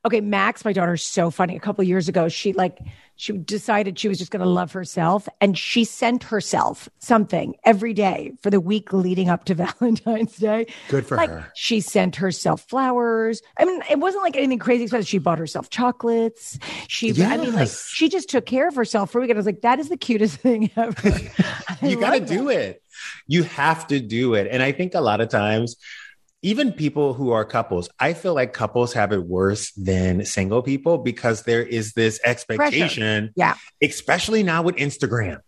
Okay, 0.05 0.21
Max, 0.21 0.65
my 0.65 0.73
daughter's 0.73 1.03
so 1.03 1.31
funny. 1.31 1.57
A 1.57 1.61
couple 1.61 1.83
of 1.83 1.89
years 1.89 2.09
ago, 2.09 2.29
she 2.29 2.53
like 2.53 2.79
she 3.17 3.33
decided 3.35 3.99
she 3.99 4.09
was 4.09 4.19
just 4.19 4.31
going 4.31 4.43
to 4.43 4.49
love 4.49 4.73
herself, 4.73 5.29
and 5.43 5.57
she 5.59 5.85
sent 5.85 6.25
herself 6.25 6.89
something 7.01 7.55
every 7.65 7.93
day 7.93 8.33
for 8.43 8.49
the 8.49 8.61
week 8.61 8.95
leading 8.95 9.29
up 9.29 9.45
to 9.45 9.55
Valentine's 9.81 10.37
Day. 10.37 10.67
Good 10.89 11.07
for 11.07 11.17
like 11.19 11.29
her. 11.29 11.53
she 11.55 11.81
sent 11.81 12.17
herself 12.17 12.63
flowers. 12.63 13.43
I 13.59 13.67
mean, 13.67 13.83
it 13.91 13.99
wasn't 13.99 14.23
like 14.23 14.37
anything 14.37 14.59
crazy 14.59 14.85
expensive. 14.85 15.09
She 15.09 15.19
bought 15.19 15.39
herself 15.39 15.69
chocolates. 15.69 16.59
She, 16.89 17.11
I 17.23 17.37
mean, 17.37 17.55
like 17.55 17.69
she 17.69 18.09
just 18.09 18.31
took 18.31 18.47
care 18.47 18.69
of 18.69 18.75
herself 18.75 19.11
for 19.11 19.19
a 19.19 19.21
week. 19.21 19.31
And 19.31 19.37
I 19.37 19.41
was 19.41 19.47
like, 19.47 19.61
that 19.63 19.79
is 19.79 19.91
the 19.91 19.99
cutest 19.99 20.37
thing 20.41 20.71
ever. 20.77 21.11
You 21.83 21.99
got 21.99 22.13
to 22.13 22.21
do 22.21 22.51
it. 22.51 22.83
You 23.27 23.43
have 23.45 23.87
to 23.87 24.01
do 24.01 24.35
it. 24.35 24.49
And 24.51 24.63
I 24.63 24.73
think 24.73 24.95
a 24.95 25.01
lot 25.01 25.21
of 25.23 25.31
times, 25.31 25.77
even 26.43 26.73
people 26.73 27.13
who 27.15 27.33
are 27.33 27.45
couples, 27.45 27.89
I 27.99 28.15
feel 28.15 28.35
like 28.35 28.53
couples 28.53 28.93
have 28.95 29.13
it 29.13 29.23
worse 29.25 29.73
than 29.73 30.25
single 30.25 30.63
people 30.63 30.99
because 30.99 31.43
there 31.43 31.63
is 31.63 31.93
this 31.93 32.19
expectation, 32.25 33.27
Pressure. 33.27 33.33
Yeah. 33.37 33.55
especially 33.83 34.43
now 34.43 34.63
with 34.63 34.77
Instagram. 34.77 35.41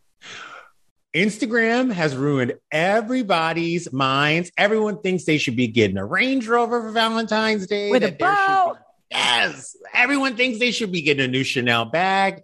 Instagram 1.14 1.92
has 1.92 2.16
ruined 2.16 2.54
everybody's 2.70 3.92
minds. 3.92 4.50
Everyone 4.56 5.00
thinks 5.02 5.24
they 5.24 5.36
should 5.38 5.56
be 5.56 5.66
getting 5.68 5.98
a 5.98 6.04
Range 6.06 6.46
Rover 6.48 6.80
for 6.80 6.90
Valentine's 6.90 7.66
Day. 7.66 7.90
With 7.90 8.02
a 8.02 8.06
that 8.06 8.18
there 8.18 8.28
should 8.34 8.46
bow. 8.46 8.72
be- 8.74 8.78
yes. 9.16 9.76
Everyone 9.92 10.36
thinks 10.36 10.58
they 10.58 10.70
should 10.70 10.90
be 10.90 11.02
getting 11.02 11.24
a 11.24 11.28
new 11.28 11.44
Chanel 11.44 11.84
bag. 11.84 12.42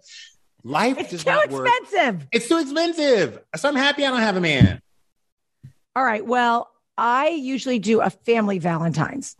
Life 0.63 0.97
It's 0.99 1.09
does 1.11 1.23
too 1.23 1.29
not 1.31 1.49
work. 1.49 1.67
expensive. 1.67 2.27
It's 2.31 2.47
too 2.47 2.59
expensive. 2.59 3.39
So 3.55 3.69
I'm 3.69 3.75
happy 3.75 4.05
I 4.05 4.09
don't 4.11 4.19
have 4.21 4.37
a 4.37 4.41
man. 4.41 4.81
All 5.95 6.03
right. 6.03 6.23
Well, 6.25 6.69
I 6.99 7.29
usually 7.29 7.79
do 7.79 8.01
a 8.01 8.09
family 8.09 8.59
Valentine's. 8.59 9.37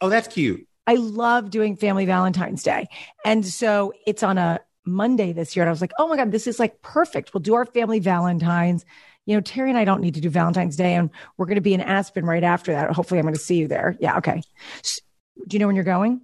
Oh, 0.00 0.08
that's 0.08 0.28
cute. 0.28 0.66
I 0.86 0.94
love 0.94 1.50
doing 1.50 1.76
family 1.76 2.06
Valentine's 2.06 2.62
Day. 2.62 2.88
And 3.22 3.44
so 3.44 3.92
it's 4.06 4.22
on 4.22 4.38
a 4.38 4.60
Monday 4.86 5.34
this 5.34 5.54
year. 5.54 5.62
And 5.62 5.68
I 5.68 5.72
was 5.72 5.82
like, 5.82 5.92
oh 5.98 6.08
my 6.08 6.16
God, 6.16 6.32
this 6.32 6.46
is 6.46 6.58
like 6.58 6.80
perfect. 6.80 7.34
We'll 7.34 7.42
do 7.42 7.52
our 7.54 7.66
family 7.66 7.98
Valentine's. 7.98 8.86
You 9.26 9.34
know, 9.34 9.42
Terry 9.42 9.68
and 9.68 9.78
I 9.78 9.84
don't 9.84 10.00
need 10.00 10.14
to 10.14 10.22
do 10.22 10.30
Valentine's 10.30 10.74
Day, 10.76 10.94
and 10.94 11.10
we're 11.36 11.44
going 11.44 11.56
to 11.56 11.60
be 11.60 11.74
in 11.74 11.82
Aspen 11.82 12.24
right 12.24 12.42
after 12.42 12.72
that. 12.72 12.90
Hopefully, 12.92 13.20
I'm 13.20 13.24
going 13.24 13.34
to 13.34 13.40
see 13.40 13.56
you 13.56 13.68
there. 13.68 13.94
Yeah. 14.00 14.16
Okay. 14.16 14.42
S- 14.82 15.00
do 15.46 15.54
you 15.54 15.58
know 15.58 15.66
when 15.66 15.76
you're 15.76 15.84
going? 15.84 16.22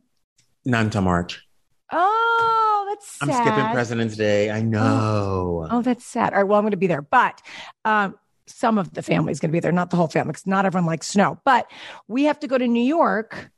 Not 0.64 0.86
until 0.86 1.02
March. 1.02 1.46
Oh, 1.92 2.86
that's 2.88 3.18
I'm 3.22 3.30
skipping 3.30 3.72
President's 3.72 4.16
Day. 4.16 4.50
I 4.50 4.62
know. 4.62 5.68
Oh, 5.70 5.82
that's 5.82 6.04
sad. 6.04 6.32
All 6.32 6.40
right. 6.40 6.48
Well, 6.48 6.58
I'm 6.58 6.64
going 6.64 6.70
to 6.70 6.78
be 6.78 6.86
there, 6.86 7.02
but 7.02 7.42
um, 7.84 8.18
some 8.46 8.78
of 8.78 8.92
the 8.94 9.02
family's 9.02 9.40
going 9.40 9.50
to 9.50 9.52
be 9.52 9.60
there, 9.60 9.72
not 9.72 9.90
the 9.90 9.96
whole 9.96 10.08
family, 10.08 10.32
because 10.32 10.46
not 10.46 10.66
everyone 10.66 10.86
likes 10.86 11.06
snow. 11.06 11.40
But 11.44 11.70
we 12.08 12.24
have 12.24 12.38
to 12.40 12.46
go 12.46 12.56
to 12.58 12.66
New 12.66 12.84
York 12.84 13.50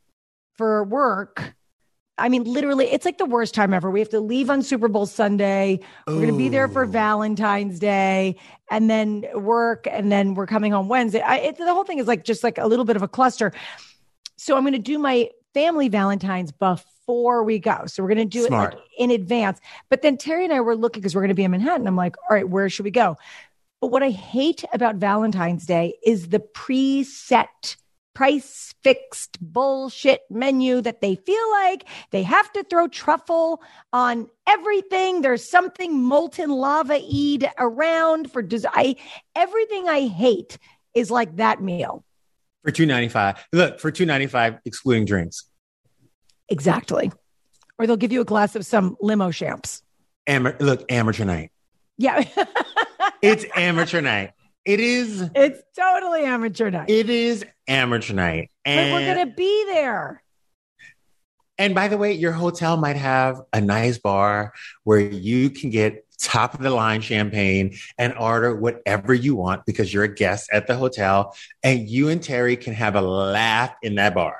for 0.57 0.85
work. 0.85 1.55
I 2.21 2.29
mean, 2.29 2.45
literally, 2.45 2.87
it's 2.87 3.05
like 3.05 3.19
the 3.19 3.27
worst 3.27 3.55
time 3.55 3.73
ever. 3.73 3.91
We 3.91 4.01
have 4.01 4.09
to 4.09 4.21
leave 4.21 4.51
on 4.51 4.63
Super 4.63 4.89
Bowl 4.89 5.07
Sunday. 5.07 5.79
We're 6.07 6.15
going 6.15 6.27
to 6.29 6.37
be 6.37 6.49
there 6.49 6.67
for 6.67 6.85
Valentine's 6.85 7.79
Day, 7.79 8.37
and 8.71 8.91
then 8.91 9.25
work, 9.35 9.87
and 9.89 10.11
then 10.11 10.35
we're 10.35 10.49
coming 10.49 10.73
home 10.73 10.89
Wednesday. 10.89 11.21
I, 11.21 11.37
it, 11.37 11.59
the 11.59 11.73
whole 11.73 11.85
thing 11.85 11.99
is 11.99 12.09
like 12.09 12.25
just 12.25 12.43
like 12.43 12.59
a 12.59 12.67
little 12.67 12.85
bit 12.85 12.97
of 12.97 13.03
a 13.03 13.09
cluster. 13.09 13.53
So 14.37 14.57
I'm 14.57 14.63
going 14.63 14.73
to 14.73 14.79
do 14.81 14.99
my 14.99 15.31
family 15.55 15.89
Valentine's 15.89 16.51
before 16.51 17.43
we 17.43 17.59
go. 17.59 17.85
So 17.87 18.03
we're 18.03 18.15
going 18.15 18.29
to 18.29 18.39
do 18.39 18.47
Smart. 18.47 18.75
it 18.75 18.77
like 18.77 18.85
in 18.99 19.11
advance. 19.11 19.61
But 19.89 20.03
then 20.03 20.17
Terry 20.17 20.45
and 20.45 20.53
I 20.53 20.61
were 20.61 20.77
looking 20.77 21.01
because 21.01 21.15
we're 21.15 21.23
going 21.23 21.29
to 21.29 21.35
be 21.35 21.45
in 21.45 21.51
Manhattan. 21.51 21.87
I'm 21.87 21.97
like, 21.97 22.17
all 22.19 22.37
right, 22.37 22.49
where 22.49 22.69
should 22.69 22.85
we 22.85 22.91
go? 22.91 23.17
But 23.81 23.89
what 23.89 24.03
I 24.03 24.11
hate 24.11 24.65
about 24.73 24.97
Valentine's 24.97 25.65
Day 25.65 25.95
is 26.05 26.29
the 26.29 26.41
preset, 26.41 27.77
price 28.15 28.75
fixed 28.83 29.39
bullshit 29.41 30.23
menu 30.31 30.81
that 30.81 31.01
they 31.01 31.15
feel 31.15 31.51
like 31.53 31.85
they 32.11 32.25
have 32.25 32.53
to 32.53 32.65
throw 32.65 32.89
truffle 32.89 33.63
on 33.93 34.29
everything. 34.49 35.23
There's 35.23 35.49
something 35.49 36.03
molten 36.03 36.51
lava 36.51 36.99
eat 37.01 37.45
around 37.59 38.33
for 38.33 38.43
dessert. 38.43 38.73
I, 38.75 38.97
everything 39.37 39.89
I 39.89 40.09
hate 40.09 40.59
is 40.95 41.11
like 41.11 41.37
that 41.37 41.63
meal. 41.63 42.05
For 42.65 42.73
two 42.73 42.87
ninety 42.87 43.09
five. 43.09 43.37
Look, 43.53 43.79
for 43.79 43.93
two 43.93 44.07
ninety 44.07 44.27
five, 44.27 44.59
excluding 44.65 45.05
drinks. 45.05 45.45
Exactly. 46.49 47.13
Or 47.79 47.87
they'll 47.87 47.97
give 47.97 48.11
you 48.11 48.21
a 48.21 48.25
glass 48.25 48.57
of 48.57 48.67
some 48.67 48.97
limo 49.01 49.31
champs. 49.31 49.83
Ama- 50.27 50.57
look, 50.59 50.91
amateur 50.91 51.25
night. 51.25 51.53
Yeah. 51.97 52.25
It's 53.23 53.45
amateur 53.55 54.01
night. 54.01 54.33
It 54.65 54.81
is. 54.81 55.29
it's 55.35 55.63
totally 55.77 56.25
amateur 56.25 56.71
night. 56.71 56.91
It 56.91 57.09
is 57.09 57.45
amateur 57.67 58.13
night. 58.13 58.51
but 58.65 58.71
And, 58.71 58.93
we're 58.93 59.15
going 59.15 59.29
to 59.29 59.35
be 59.35 59.65
there. 59.67 60.23
and 61.57 61.75
by 61.75 61.89
the 61.89 61.97
way, 61.97 62.13
your 62.13 62.33
hotel 62.33 62.77
might 62.77 62.97
have 62.97 63.41
a 63.53 63.61
nice 63.61 63.99
bar 63.99 64.53
where 64.85 65.01
you 65.01 65.51
can 65.51 65.71
get 65.71 66.05
top 66.19 66.53
of 66.55 66.61
the 66.61 66.71
line 66.71 67.01
champagne 67.01 67.77
and 67.97 68.13
order 68.19 68.55
whatever 68.55 69.15
you 69.15 69.37
want 69.37 69.65
because 69.65 69.95
you're 69.95 70.05
a 70.05 70.15
guest 70.15 70.51
at 70.53 70.67
the 70.67 70.77
hotel. 70.77 71.35
And 71.63 71.89
you 71.89 72.09
and 72.09 72.23
Terry 72.23 72.57
can 72.57 72.75
have 72.75 72.95
a 72.97 73.01
laugh 73.01 73.75
in 73.83 73.95
that 73.95 74.15
bar. 74.15 74.37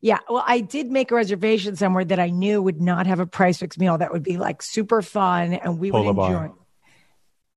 Yeah. 0.00 0.18
Well, 0.28 0.44
I 0.46 0.60
did 0.60 0.90
make 0.90 1.12
a 1.12 1.14
reservation 1.14 1.76
somewhere 1.76 2.04
that 2.04 2.18
I 2.18 2.30
knew 2.30 2.60
would 2.60 2.80
not 2.80 3.06
have 3.06 3.20
a 3.20 3.26
price 3.26 3.58
fixed 3.58 3.78
meal 3.78 3.96
that 3.98 4.12
would 4.12 4.22
be 4.22 4.36
like 4.36 4.62
super 4.62 5.00
fun 5.00 5.54
and 5.54 5.78
we 5.78 5.90
Polo 5.90 6.08
would 6.08 6.16
bar. 6.16 6.52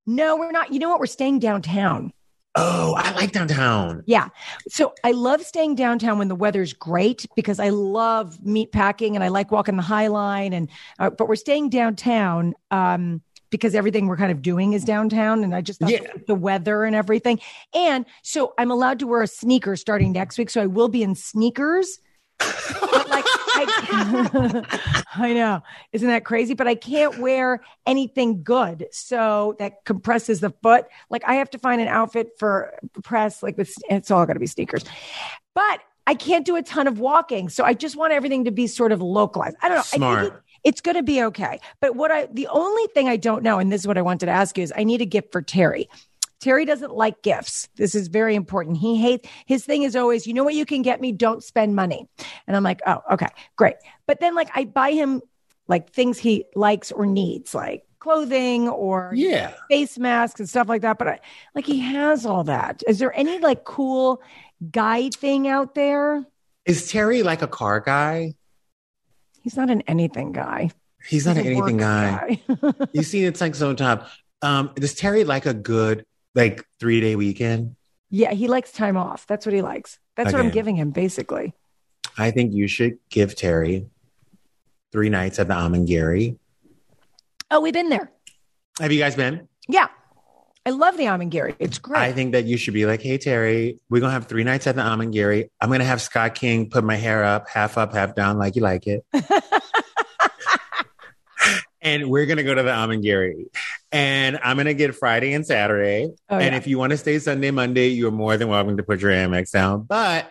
No, 0.08 0.38
we're 0.38 0.51
not. 0.51 0.72
You 0.74 0.80
know 0.80 0.89
what? 0.89 0.99
We're 0.99 1.06
staying 1.08 1.39
downtown. 1.39 2.12
Oh, 2.58 2.93
I 2.95 3.12
like 3.12 3.34
downtown. 3.34 4.01
Yeah. 4.06 4.30
So 4.70 4.93
I 5.03 5.12
love 5.12 5.41
staying 5.41 5.76
downtown 5.76 6.18
when 6.18 6.30
the 6.30 6.36
weather's 6.36 6.72
great 6.72 7.26
because 7.36 7.60
I 7.60 7.68
love 7.70 8.41
meat 8.45 8.72
packing 8.72 9.16
and 9.16 9.24
I 9.24 9.28
like 9.28 9.51
walking 9.51 9.76
the 9.76 9.82
High 9.84 10.08
Line. 10.08 10.53
And 10.53 10.70
uh, 10.97 11.10
but 11.10 11.28
we're 11.28 11.36
staying 11.36 11.70
downtown 11.70 12.53
um, 12.72 13.22
because 13.49 13.76
everything 13.76 14.08
we're 14.08 14.16
kind 14.16 14.32
of 14.32 14.41
doing 14.41 14.72
is 14.72 14.86
downtown. 14.86 15.43
And 15.43 15.53
I 15.53 15.60
just 15.60 15.82
Yeah. 15.86 15.99
the 16.28 16.36
weather 16.36 16.86
and 16.86 16.95
everything. 16.95 17.41
And 17.74 18.06
so 18.24 18.53
I'm 18.58 18.72
allowed 18.72 18.99
to 18.99 19.08
wear 19.08 19.22
a 19.22 19.28
sneaker 19.28 19.76
starting 19.76 20.14
next 20.14 20.38
week. 20.38 20.49
So 20.49 20.62
I 20.62 20.68
will 20.68 20.88
be 20.88 21.03
in 21.03 21.16
sneakers. 21.16 21.99
But 22.39 23.10
like 23.10 23.26
I, 23.56 25.03
I 25.16 25.34
know, 25.34 25.62
isn't 25.91 26.08
that 26.08 26.26
crazy? 26.26 26.53
But 26.53 26.68
I 26.68 26.76
can't 26.76 27.20
wear 27.20 27.62
anything 27.86 28.43
good, 28.43 28.88
so 28.91 29.56
that 29.60 29.86
compresses 29.86 30.39
the 30.39 30.51
foot. 30.62 30.86
Like 31.10 31.24
I 31.26 31.36
have 31.36 31.49
to 31.51 31.60
find 31.60 31.82
an 31.82 31.88
outfit 31.88 32.32
for 32.38 32.78
press. 33.03 33.41
Like 33.41 33.58
with, 33.58 33.74
it's 33.89 34.12
all 34.12 34.26
got 34.26 34.34
to 34.34 34.39
be 34.39 34.47
sneakers. 34.47 34.84
But 35.53 35.82
I 36.08 36.16
can't 36.16 36.45
do 36.45 36.56
a 36.56 36.62
ton 36.62 36.88
of 36.88 36.99
walking, 36.99 37.49
so 37.49 37.64
I 37.64 37.74
just 37.74 37.95
want 37.95 38.14
everything 38.14 38.45
to 38.45 38.51
be 38.51 38.68
sort 38.68 38.91
of 38.91 39.01
localized. 39.01 39.56
I 39.62 39.70
don't 39.70 39.78
know. 39.78 39.82
I 39.82 39.97
Smart. 39.97 40.43
it's 40.64 40.82
going 40.82 40.97
to 40.97 41.03
be 41.03 41.24
okay. 41.24 41.60
But 41.82 41.95
what 41.95 42.12
I, 42.12 42.28
the 42.28 42.47
only 42.47 42.88
thing 42.93 43.10
I 43.10 43.18
don't 43.18 43.41
know, 43.41 43.58
and 43.58 43.72
this 43.72 43.82
is 43.82 43.88
what 43.88 43.97
I 43.97 44.01
wanted 44.01 44.28
to 44.28 44.32
ask 44.32 44.58
you, 44.58 44.64
is 44.64 44.74
I 44.76 44.84
need 44.84 45.01
a 45.01 45.06
gift 45.06 45.32
for 45.32 45.41
Terry. 45.41 45.89
Terry 46.39 46.65
doesn't 46.65 46.93
like 46.93 47.21
gifts. 47.21 47.69
This 47.75 47.95
is 47.95 48.07
very 48.07 48.36
important. 48.36 48.77
He 48.77 48.97
hates 48.97 49.27
his 49.45 49.65
thing 49.65 49.83
is 49.83 49.95
always, 49.95 50.27
you 50.27 50.33
know 50.33 50.43
what 50.43 50.53
you 50.53 50.65
can 50.65 50.81
get 50.81 51.01
me? 51.01 51.11
Don't 51.11 51.43
spend 51.43 51.75
money. 51.75 52.07
And 52.47 52.55
I'm 52.55 52.63
like, 52.63 52.81
oh, 52.86 53.01
okay, 53.13 53.27
great. 53.55 53.75
But 54.05 54.19
then 54.19 54.36
like 54.36 54.49
I 54.55 54.65
buy 54.65 54.91
him 54.91 55.21
like 55.67 55.91
things 55.91 56.19
he 56.19 56.45
likes 56.55 56.91
or 56.91 57.05
needs, 57.05 57.55
like 57.55 57.83
clothing 57.99 58.69
or 58.69 59.11
Yeah. 59.15 59.53
face 59.69 59.97
masks 59.97 60.39
and 60.39 60.47
stuff 60.47 60.69
like 60.69 60.81
that. 60.83 60.97
But 60.99 61.07
I, 61.07 61.19
like 61.55 61.65
he 61.65 61.79
has 61.79 62.25
all 62.25 62.43
that. 62.43 62.83
Is 62.88 62.99
there 62.99 63.15
any 63.17 63.39
like 63.39 63.63
cool 63.63 64.21
guy 64.71 65.09
thing 65.09 65.47
out 65.47 65.73
there? 65.73 66.23
Is 66.65 66.91
Terry 66.91 67.23
like 67.23 67.41
a 67.41 67.47
car 67.47 67.79
guy? 67.79 68.33
He's 69.41 69.55
not 69.57 69.69
an 69.69 69.81
anything 69.88 70.31
guy. 70.31 70.71
He's 71.07 71.25
not 71.25 71.38
He's 71.38 71.45
an 71.45 71.51
anything 71.51 71.77
work 71.77 71.81
guy. 71.81 72.41
You 72.93 73.03
see, 73.03 73.23
it's 73.25 73.39
like 73.41 73.55
so 73.55 73.73
top. 73.73 74.07
Um, 74.41 74.71
does 74.75 74.93
Terry 74.95 75.23
like 75.23 75.45
a 75.45 75.53
good 75.53 76.05
like 76.36 76.63
three 76.79 77.01
day 77.01 77.15
weekend? 77.15 77.75
yeah, 78.09 78.31
he 78.31 78.47
likes 78.47 78.71
time 78.71 78.95
off. 78.97 79.25
That's 79.27 79.45
what 79.45 79.53
he 79.53 79.61
likes. 79.61 79.99
That's 80.15 80.31
what 80.31 80.39
I'm 80.41 80.51
giving 80.51 80.75
him 80.75 80.91
basically. 80.91 81.53
I 82.17 82.31
think 82.31 82.53
you 82.53 82.67
should 82.67 82.97
give 83.09 83.36
Terry 83.36 83.88
three 84.91 85.09
nights 85.09 85.39
at 85.39 85.47
the 85.49 85.53
Amangiri. 85.53 86.38
Oh, 87.51 87.59
we've 87.59 87.73
been 87.73 87.89
there. 87.89 88.09
Have 88.79 88.91
you 88.91 88.99
guys 88.99 89.15
been? 89.15 89.47
Yeah. 89.67 89.88
I 90.65 90.69
love 90.69 90.97
the 90.97 91.03
Amangiri. 91.03 91.55
It's 91.59 91.77
great. 91.77 91.99
I 91.99 92.11
think 92.13 92.31
that 92.31 92.45
you 92.45 92.57
should 92.57 92.73
be 92.73 92.86
like, 92.86 93.01
hey 93.01 93.17
Terry, 93.17 93.79
we're 93.89 93.99
gonna 93.99 94.13
have 94.13 94.27
three 94.27 94.43
nights 94.43 94.65
at 94.67 94.75
the 94.75 94.81
Amangiri. 94.81 95.49
I'm 95.59 95.69
gonna 95.69 95.83
have 95.83 96.01
Scott 96.01 96.36
King 96.36 96.69
put 96.69 96.83
my 96.83 96.95
hair 96.95 97.23
up, 97.23 97.49
half 97.49 97.77
up, 97.77 97.93
half 97.93 98.15
down, 98.15 98.38
like 98.38 98.55
you 98.55 98.61
like 98.61 98.88
it. 98.88 99.05
and 101.86 102.09
we're 102.09 102.25
gonna 102.25 102.43
go 102.43 102.53
to 102.53 102.63
the 102.63 102.69
Amangiri. 102.69 103.45
And 103.91 104.39
I'm 104.43 104.57
gonna 104.57 104.73
get 104.73 104.95
Friday 104.95 105.33
and 105.33 105.45
Saturday. 105.45 106.09
Oh, 106.29 106.38
and 106.38 106.51
yeah. 106.51 106.57
if 106.57 106.67
you 106.67 106.77
want 106.77 106.91
to 106.91 106.97
stay 106.97 107.19
Sunday, 107.19 107.51
Monday, 107.51 107.89
you're 107.89 108.11
more 108.11 108.36
than 108.36 108.49
welcome 108.49 108.75
to 108.77 108.83
put 108.83 108.99
your 108.99 109.11
Amex 109.11 109.51
down. 109.51 109.83
But 109.83 110.29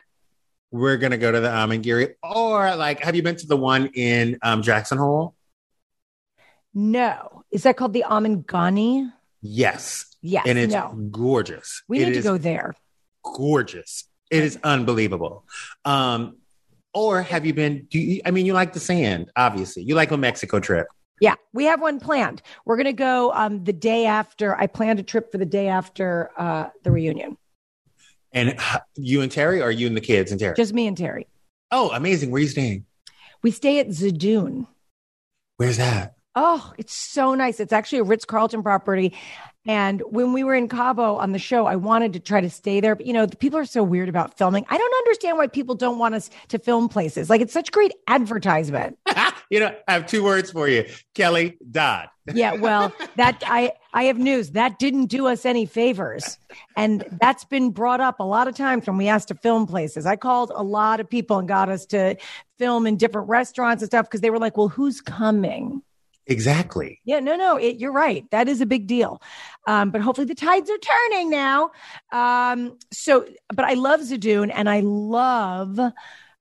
we're 0.71 0.97
gonna 0.99 1.17
go 1.17 1.31
to 1.33 1.41
the 1.41 1.49
Amangiri. 1.49 2.15
Or 2.23 2.75
like, 2.77 3.01
have 3.01 3.15
you 3.15 3.23
been 3.23 3.37
to 3.37 3.47
the 3.47 3.57
one 3.57 3.87
in 3.95 4.39
um, 4.43 4.61
Jackson 4.63 4.99
Hole? 4.99 5.35
no. 6.75 7.45
Is 7.53 7.63
that 7.63 7.77
called 7.77 7.93
the 7.93 8.05
Amangani? 8.09 9.13
Yes. 9.41 10.07
Yes. 10.21 10.45
and 10.49 10.59
it's 10.59 10.73
no. 10.73 10.89
gorgeous. 11.11 11.83
We 11.87 12.01
It 12.01 12.07
need 12.07 12.15
to 12.15 12.23
go 12.23 12.37
there. 12.37 12.75
gorgeous. 13.23 14.09
It 14.29 14.43
is 14.43 14.59
unbelievable. 14.65 15.45
Um, 15.85 16.39
or 16.93 17.23
have 17.23 17.47
you 17.47 17.55
been? 17.55 17.87
Do 17.89 18.01
you? 18.01 18.23
I 18.25 18.33
mean, 18.33 18.45
you 18.47 18.55
like 18.55 18.73
the 18.73 18.81
sand, 18.81 19.31
obviously. 19.37 19.85
You 19.85 19.95
like 19.95 20.11
a 20.11 20.17
Mexico 20.17 20.59
trip. 20.59 20.89
Yeah, 21.21 21.35
we 21.53 21.65
have 21.65 21.81
one 21.81 22.01
planned. 22.01 22.43
We're 22.65 22.77
going 22.77 22.87
to 22.87 22.93
go 22.93 23.33
um, 23.33 23.65
the 23.65 23.73
day 23.73 24.07
after. 24.07 24.57
I 24.57 24.67
planned 24.67 24.99
a 24.99 25.03
trip 25.03 25.31
for 25.31 25.39
the 25.39 25.47
day 25.47 25.69
after 25.69 26.31
uh, 26.37 26.71
the 26.83 26.91
reunion. 26.91 27.37
And 28.33 28.59
you 28.97 29.21
and 29.21 29.31
Terry, 29.31 29.63
or 29.63 29.71
you 29.71 29.87
and 29.87 29.97
the 29.97 30.01
kids 30.01 30.33
and 30.33 30.41
Terry? 30.41 30.57
Just 30.57 30.75
me 30.75 30.87
and 30.89 30.97
Terry. 30.97 31.29
oh, 31.71 31.91
amazing. 31.91 32.31
Where 32.31 32.41
are 32.41 32.43
you 32.43 32.49
staying? 32.49 32.85
We 33.43 33.53
stay 33.53 33.79
at 33.79 33.89
Zadún. 33.89 34.67
Where's 35.57 35.77
that? 35.77 36.15
Oh, 36.35 36.73
it's 36.79 36.93
so 36.93 37.35
nice. 37.35 37.61
It's 37.61 37.73
actually 37.73 37.99
a 37.99 38.05
Ritz 38.05 38.25
Carlton 38.25 38.65
property. 38.65 39.15
And 39.67 40.03
when 40.11 40.33
we 40.33 40.43
were 40.43 40.55
in 40.55 40.69
Cabo 40.69 41.17
on 41.17 41.33
the 41.33 41.39
show, 41.39 41.65
I 41.67 41.77
wanted 41.77 42.13
to 42.15 42.21
try 42.21 42.41
to 42.41 42.51
stay 42.51 42.81
there. 42.81 42.97
But, 42.97 43.07
you 43.07 43.13
know, 43.13 43.25
the 43.25 43.37
people 43.37 43.59
are 43.59 43.65
so 43.65 43.83
weird 43.83 44.09
about 44.09 44.37
filming. 44.37 44.67
I 44.69 44.77
don't 44.77 44.95
understand 44.95 45.39
why 45.39 45.47
people 45.47 45.75
don't 45.75 45.99
want 45.99 46.15
us 46.15 46.29
to 46.49 46.59
film 46.59 46.89
places. 46.89 47.31
Like, 47.31 47.41
it's 47.41 47.53
such 47.53 47.71
great 47.71 47.93
advertisement. 48.09 48.99
you 49.51 49.61
know, 49.61 49.75
I 49.87 49.93
have 49.93 50.07
two 50.07 50.23
words 50.23 50.51
for 50.51 50.69
you 50.69 50.87
Kelly 51.15 51.59
Dodd. 51.71 52.09
Yeah, 52.33 52.55
well, 52.55 52.91
that 53.17 53.43
I 53.47 53.73
I 53.93 54.05
have 54.05 54.17
news 54.17 54.53
that 54.53 54.79
didn't 54.79 55.07
do 55.07 55.27
us 55.27 55.45
any 55.45 55.67
favors, 55.67 56.39
and 56.75 57.05
that's 57.21 57.45
been 57.45 57.71
brought 57.71 58.01
up 58.01 58.19
a 58.19 58.25
lot 58.25 58.49
of 58.49 58.57
times 58.57 58.87
when 58.87 58.97
we 58.97 59.09
asked 59.09 59.29
to 59.29 59.35
film 59.35 59.67
places. 59.67 60.07
I 60.07 60.17
called 60.17 60.51
a 60.55 60.63
lot 60.63 61.01
of 61.01 61.11
people 61.11 61.39
and 61.39 61.47
got 61.47 61.69
us 61.69 61.85
to 61.87 62.17
film 62.59 62.87
in 62.87 62.97
different 62.97 63.29
restaurants 63.29 63.83
and 63.83 63.91
stuff 63.91 64.07
because 64.07 64.23
they 64.23 64.31
were 64.31 64.39
like, 64.39 64.57
"Well, 64.57 64.69
who's 64.69 65.03
coming?" 65.03 65.83
Exactly. 66.27 67.01
Yeah, 67.05 67.21
no, 67.21 67.37
no, 67.37 67.57
it, 67.57 67.77
you're 67.77 67.93
right. 67.93 68.25
That 68.31 68.49
is 68.49 68.61
a 68.61 68.67
big 68.67 68.87
deal. 68.87 69.21
Um, 69.67 69.91
but 69.91 70.01
hopefully 70.01 70.27
the 70.27 70.35
tides 70.35 70.71
are 70.71 70.79
turning 70.79 71.31
now. 71.31 71.71
Um, 72.13 72.79
so, 72.93 73.27
but 73.55 73.65
I 73.65 73.75
love 73.75 74.01
Zadún 74.01 74.51
and 74.55 74.69
I 74.69 74.81
love. 74.81 75.79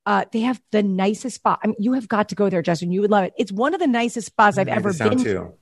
Uh, 0.05 0.25
they 0.31 0.41
have 0.41 0.61
the 0.71 0.83
nicest 0.83 1.35
spa. 1.35 1.57
I 1.63 1.67
mean, 1.67 1.75
you 1.79 1.93
have 1.93 2.07
got 2.07 2.29
to 2.29 2.35
go 2.35 2.49
there, 2.49 2.61
Justin. 2.61 2.91
You 2.91 3.01
would 3.01 3.11
love 3.11 3.25
it. 3.25 3.33
It's 3.37 3.51
one 3.51 3.73
of 3.73 3.79
the 3.79 3.87
nicest 3.87 4.27
spas 4.27 4.57
I've 4.57 4.67
ever 4.67 4.93
been 4.93 5.17
too. 5.17 5.53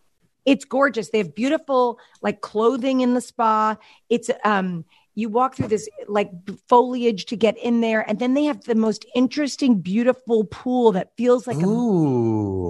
it's 0.45 0.65
gorgeous. 0.65 1.09
They 1.11 1.19
have 1.19 1.35
beautiful 1.35 1.99
like 2.21 2.41
clothing 2.41 3.01
in 3.01 3.13
the 3.13 3.21
spa. 3.21 3.77
It's 4.09 4.29
um 4.43 4.85
you 5.13 5.29
walk 5.29 5.55
through 5.55 5.67
this 5.67 5.87
like 6.07 6.31
foliage 6.69 7.25
to 7.25 7.35
get 7.35 7.57
in 7.57 7.81
there 7.81 8.01
and 8.09 8.17
then 8.17 8.33
they 8.33 8.45
have 8.45 8.63
the 8.63 8.75
most 8.75 9.05
interesting 9.13 9.79
beautiful 9.81 10.45
pool 10.45 10.93
that 10.93 11.11
feels 11.17 11.45
like 11.45 11.57
a 11.57 11.67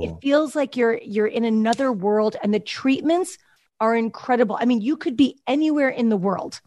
it 0.04 0.16
feels 0.22 0.56
like 0.56 0.76
you're 0.76 0.98
you're 1.04 1.28
in 1.28 1.46
another 1.46 1.92
world 1.94 2.36
and 2.44 2.54
the 2.54 2.60
treatments 2.60 3.38
are 3.80 3.96
incredible. 3.96 4.58
I 4.60 4.66
mean, 4.66 4.82
you 4.82 4.98
could 4.98 5.16
be 5.16 5.40
anywhere 5.48 5.90
in 5.90 6.10
the 6.10 6.18
world. 6.18 6.60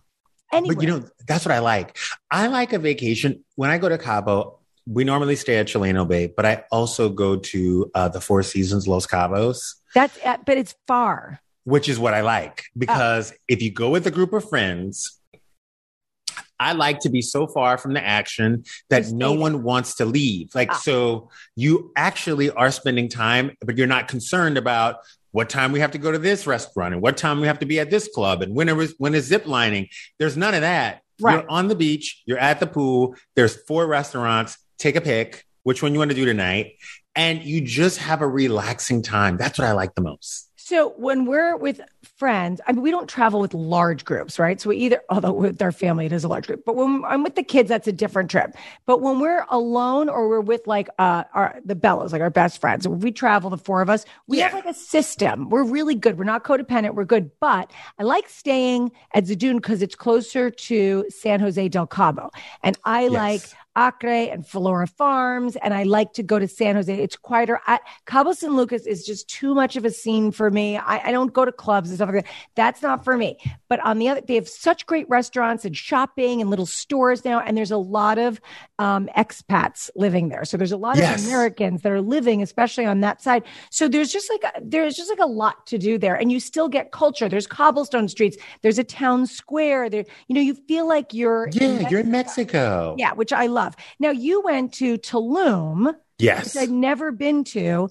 Anywhere. 0.53 0.77
But 0.77 0.83
you 0.85 0.91
know, 0.91 1.09
that's 1.27 1.45
what 1.45 1.53
I 1.53 1.59
like. 1.61 1.97
I 2.31 2.47
like 2.49 2.73
a 2.73 2.79
vacation. 2.79 3.45
When 3.57 3.71
I 3.71 3.79
go 3.79 3.89
to 3.89 3.99
Cabo, 3.99 4.61
we 4.87 5.05
normally 5.05 5.37
stay 5.37 5.57
at 5.57 5.67
Chileno 5.67 6.07
Bay, 6.07 6.27
but 6.27 6.45
I 6.45 6.65
also 6.71 7.09
go 7.09 7.37
to 7.37 7.91
uh, 7.95 8.09
the 8.09 8.21
Four 8.21 8.43
Seasons 8.43 8.87
Los 8.87 9.07
Cabos. 9.07 9.75
That's 9.95 10.19
uh, 10.25 10.37
but 10.45 10.59
it's 10.59 10.75
far. 10.87 11.41
Which 11.65 11.89
is 11.89 11.99
what 11.99 12.13
I 12.13 12.21
like 12.21 12.65
because 12.77 13.33
oh. 13.33 13.37
if 13.49 13.63
you 13.63 13.73
go 13.73 13.89
with 13.89 14.07
a 14.07 14.11
group 14.11 14.35
of 14.35 14.47
friends, 14.47 15.19
I 16.61 16.73
like 16.73 17.01
to 17.01 17.09
be 17.09 17.23
so 17.23 17.47
far 17.47 17.79
from 17.79 17.95
the 17.95 18.05
action 18.05 18.65
that 18.91 19.11
no 19.11 19.33
one 19.33 19.63
wants 19.63 19.95
to 19.97 20.05
leave. 20.05 20.55
Like, 20.55 20.71
ah. 20.71 20.77
so 20.77 21.31
you 21.57 21.91
actually 21.97 22.51
are 22.51 22.71
spending 22.71 23.09
time, 23.09 23.57
but 23.63 23.79
you're 23.79 23.87
not 23.87 24.09
concerned 24.09 24.59
about 24.59 24.97
what 25.31 25.49
time 25.49 25.73
we 25.73 25.81
have 25.81 25.91
to 25.93 25.99
go 25.99 26.13
to 26.13 26.19
this 26.19 26.47
restaurant 26.47 26.95
and 26.95 27.03
what 27.03 27.17
time 27.17 27.41
we 27.41 27.47
have 27.47 27.59
to 27.59 27.67
be 27.67 27.81
at 27.81 27.91
this 27.91 28.09
club 28.15 28.41
and 28.43 28.55
when 28.55 28.69
is 28.69 28.95
when 28.99 29.15
is 29.15 29.25
zip 29.25 29.47
lining. 29.47 29.89
There's 30.19 30.37
none 30.37 30.55
of 30.55 30.61
that. 30.61 31.01
Right. 31.21 31.35
You're 31.35 31.51
on 31.51 31.69
the 31.69 31.75
beach, 31.75 32.23
you're 32.27 32.39
at 32.39 32.61
the 32.61 32.67
pool, 32.67 33.15
there's 33.37 33.57
four 33.67 33.87
restaurants, 33.87 34.59
take 34.79 34.97
a 34.97 35.01
pick, 35.01 35.47
which 35.63 35.83
one 35.83 35.93
you 35.93 35.99
want 35.99 36.11
to 36.11 36.15
do 36.15 36.25
tonight, 36.25 36.75
and 37.15 37.43
you 37.43 37.61
just 37.61 37.99
have 37.99 38.21
a 38.21 38.29
relaxing 38.29 39.03
time. 39.03 39.37
That's 39.37 39.59
what 39.59 39.67
I 39.67 39.73
like 39.73 39.95
the 39.95 40.03
most. 40.03 40.51
So 40.57 40.95
when 40.97 41.27
we're 41.27 41.57
with 41.59 41.83
friends, 42.17 42.59
I 42.67 42.73
mean, 42.73 42.81
we 42.81 42.91
don't 42.91 43.07
travel 43.07 43.39
with 43.39 43.53
large 43.53 44.07
groups, 44.07 44.39
right? 44.39 44.59
So 44.59 44.71
we 44.71 44.79
either, 44.79 45.03
although 45.11 45.33
with 45.33 45.61
our 45.61 45.73
family, 45.73 46.07
it 46.07 46.13
is 46.13 46.25
a 46.25 46.29
large 46.29 46.47
group, 46.47 46.65
but 46.65 46.75
when 46.75 47.05
I'm 47.05 47.23
with 47.23 47.35
the 47.35 47.43
kids, 47.43 47.69
that's 47.69 47.87
a 47.87 47.93
different 47.93 48.31
trip. 48.31 48.57
But 48.87 49.03
when 49.03 49.21
we're 49.21 49.45
alone 49.51 50.09
or 50.09 50.27
we're 50.27 50.41
with 50.41 50.67
like, 50.67 50.89
uh, 50.99 51.25
our, 51.35 51.61
the 51.67 51.77
Bellas, 51.77 52.13
like 52.13 52.23
our 52.23 52.31
best 52.31 52.63
friends, 52.63 52.89
we 52.89 53.13
travel, 53.13 53.51
the 53.51 53.59
four 53.59 53.83
of 53.83 53.91
us, 53.91 54.07
we 54.27 54.39
yeah. 54.39 54.45
have 54.45 54.55
like 54.55 54.65
a 54.65 54.73
system. 54.73 55.51
We're 55.51 55.65
really 55.65 55.97
good. 55.97 56.17
We're 56.17 56.25
not 56.25 56.45
codependent. 56.45 56.95
We're 56.95 57.05
good. 57.05 57.31
But 57.41 57.71
I 57.99 58.05
like 58.05 58.31
staying 58.31 58.91
at 59.13 59.25
Zadún 59.25 59.57
because 59.57 59.83
it's 59.83 59.95
closer 59.95 60.51
to 60.51 61.05
San 61.11 61.41
Jose 61.41 61.69
del 61.69 61.87
Cabo. 61.87 62.31
And 62.63 62.79
I 62.85 63.03
yes. 63.03 63.13
like, 63.13 63.43
Acre 63.77 64.09
and 64.09 64.47
Flora 64.47 64.87
Farms, 64.87 65.57
and 65.57 65.75
I 65.75 65.83
like 65.83 66.13
to 66.15 66.23
go 66.23 66.39
to 66.39 66.47
San 66.47 66.77
Jose. 66.77 66.95
It's 66.95 67.17
quieter. 67.17 67.61
I, 67.67 67.81
Cabo 68.07 68.33
San 68.33 68.57
Lucas 68.57 68.87
is 68.87 69.05
just 69.05 69.29
too 69.29 69.55
much 69.55 69.77
of 69.77 69.85
a 69.85 69.91
scene 69.91 70.31
for 70.31 70.51
me. 70.51 70.77
I, 70.77 71.09
I, 71.09 71.13
don't 71.13 71.33
go 71.33 71.45
to 71.45 71.51
clubs 71.51 71.91
and 71.91 71.99
stuff 71.99 72.11
like 72.13 72.25
that. 72.25 72.33
That's 72.55 72.83
not 72.83 73.05
for 73.05 73.17
me. 73.17 73.39
But 73.69 73.81
on 73.81 73.99
the 73.99 74.09
other, 74.09 74.21
they 74.21 74.37
have 74.37 74.49
such 74.49 74.87
great 74.87 75.09
restaurants 75.09 75.65
and 75.65 75.77
shopping 75.77 76.41
and 76.41 76.51
little 76.51 76.67
stores 76.67 77.25
now, 77.25 77.41
and 77.41 77.57
there's 77.57 77.73
a 77.73 77.77
lot 77.77 78.19
of 78.19 78.41
um, 78.79 79.09
expats 79.17 79.91
living 79.97 80.29
there. 80.29 80.45
So 80.45 80.57
there's 80.57 80.73
a 80.73 80.77
lot 80.77 80.97
yes. 80.97 81.21
of 81.21 81.27
Americans 81.27 81.83
that 81.83 81.91
are 81.91 82.01
living, 82.01 82.43
especially 82.43 82.85
on 82.85 83.01
that 83.01 83.23
side. 83.23 83.43
So 83.71 83.89
there's 83.89 84.13
just 84.13 84.31
like 84.31 84.45
a, 84.45 84.61
there's 84.63 84.95
just 84.95 85.11
like 85.11 85.19
a 85.19 85.27
lot 85.27 85.67
to 85.67 85.79
do 85.79 85.99
there, 85.99 86.15
and 86.15 86.31
you 86.31 86.39
still 86.39 86.69
get 86.69 86.93
culture. 86.93 87.29
There's 87.29 87.47
cobblestone 87.47 88.09
streets. 88.09 88.37
There's 88.63 88.79
a 88.79 88.85
town 88.85 89.27
square. 89.27 89.91
There, 89.91 90.05
you 90.29 90.35
know, 90.35 90.41
you 90.41 90.55
feel 90.55 90.87
like 90.87 91.13
you're 91.13 91.49
yeah, 91.53 91.65
in 91.65 91.89
you're 91.89 92.01
in 92.01 92.11
Mexico. 92.11 92.95
Yeah, 92.99 93.13
which 93.15 93.33
I 93.33 93.47
love 93.47 93.64
love. 93.65 93.77
Now 93.99 94.11
you 94.11 94.43
went 94.43 94.75
to 94.75 94.99
Tulum. 94.99 95.95
Yes. 96.19 96.57
I'd 96.57 96.71
never 96.71 97.11
been 97.11 97.45
to. 97.45 97.89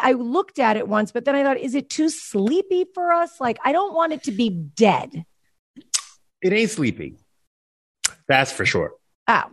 I 0.00 0.12
looked 0.12 0.58
at 0.58 0.76
it 0.76 0.86
once, 0.86 1.10
but 1.10 1.24
then 1.24 1.34
I 1.34 1.42
thought, 1.42 1.58
is 1.58 1.74
it 1.74 1.90
too 1.90 2.08
sleepy 2.08 2.86
for 2.94 3.12
us? 3.12 3.40
Like, 3.40 3.58
I 3.64 3.72
don't 3.72 3.94
want 3.94 4.12
it 4.12 4.22
to 4.24 4.32
be 4.32 4.48
dead. 4.48 5.24
It 6.40 6.52
ain't 6.52 6.70
sleepy. 6.70 7.16
That's 8.28 8.52
for 8.52 8.64
sure. 8.64 8.92
Oh. 9.26 9.44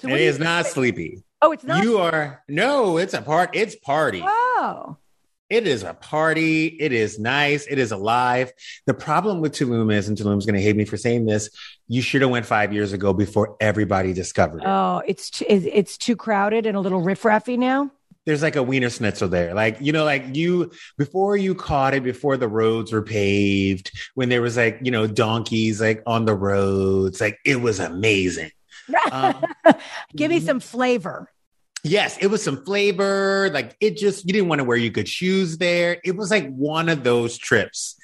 So 0.00 0.08
it 0.08 0.20
is 0.20 0.38
not 0.38 0.66
sleepy. 0.66 1.22
Oh, 1.40 1.52
it's 1.52 1.64
not. 1.64 1.82
You 1.84 1.98
are 1.98 2.42
no, 2.48 2.96
it's 2.96 3.14
a 3.14 3.22
part. 3.22 3.50
It's 3.54 3.76
party. 3.76 4.22
Oh. 4.24 4.96
It 5.50 5.66
is 5.66 5.82
a 5.82 5.92
party. 5.94 6.66
It 6.66 6.92
is 6.92 7.18
nice. 7.18 7.66
It 7.66 7.78
is 7.78 7.92
alive. 7.92 8.52
The 8.86 8.94
problem 8.94 9.40
with 9.40 9.52
Tulum 9.52 9.92
is, 9.92 10.08
and 10.08 10.16
Tulum's 10.16 10.46
going 10.46 10.54
to 10.54 10.62
hate 10.62 10.76
me 10.76 10.84
for 10.84 10.96
saying 10.96 11.26
this, 11.26 11.50
you 11.86 12.00
should 12.00 12.22
have 12.22 12.30
went 12.30 12.46
five 12.46 12.72
years 12.72 12.92
ago 12.92 13.12
before 13.12 13.56
everybody 13.60 14.14
discovered 14.14 14.62
it. 14.62 14.66
Oh, 14.66 15.02
it's 15.06 15.28
too, 15.30 15.44
it's 15.48 15.98
too 15.98 16.16
crowded 16.16 16.64
and 16.64 16.76
a 16.76 16.80
little 16.80 17.02
riffraffy 17.02 17.58
now. 17.58 17.90
There's 18.24 18.42
like 18.42 18.56
a 18.56 18.62
wiener 18.62 18.88
schnitzel 18.88 19.28
there. 19.28 19.52
Like, 19.52 19.76
you 19.80 19.92
know, 19.92 20.04
like 20.04 20.34
you, 20.34 20.72
before 20.96 21.36
you 21.36 21.54
caught 21.54 21.92
it, 21.92 22.02
before 22.02 22.38
the 22.38 22.48
roads 22.48 22.90
were 22.90 23.02
paved, 23.02 23.92
when 24.14 24.30
there 24.30 24.40
was 24.40 24.56
like, 24.56 24.78
you 24.80 24.90
know, 24.90 25.06
donkeys 25.06 25.78
like 25.78 26.02
on 26.06 26.24
the 26.24 26.34
roads, 26.34 27.20
like 27.20 27.38
it 27.44 27.60
was 27.60 27.80
amazing. 27.80 28.50
Um, 29.10 29.42
Give 30.14 30.30
me 30.30 30.40
some 30.40 30.60
flavor. 30.60 31.30
Yes, 31.84 32.16
it 32.18 32.28
was 32.28 32.42
some 32.42 32.64
flavor. 32.64 33.50
Like 33.52 33.76
it 33.78 33.98
just, 33.98 34.26
you 34.26 34.32
didn't 34.32 34.48
want 34.48 34.60
to 34.60 34.64
wear 34.64 34.76
your 34.76 34.90
good 34.90 35.08
shoes 35.08 35.58
there. 35.58 35.98
It 36.02 36.16
was 36.16 36.30
like 36.30 36.48
one 36.48 36.88
of 36.88 37.04
those 37.04 37.36
trips. 37.36 37.96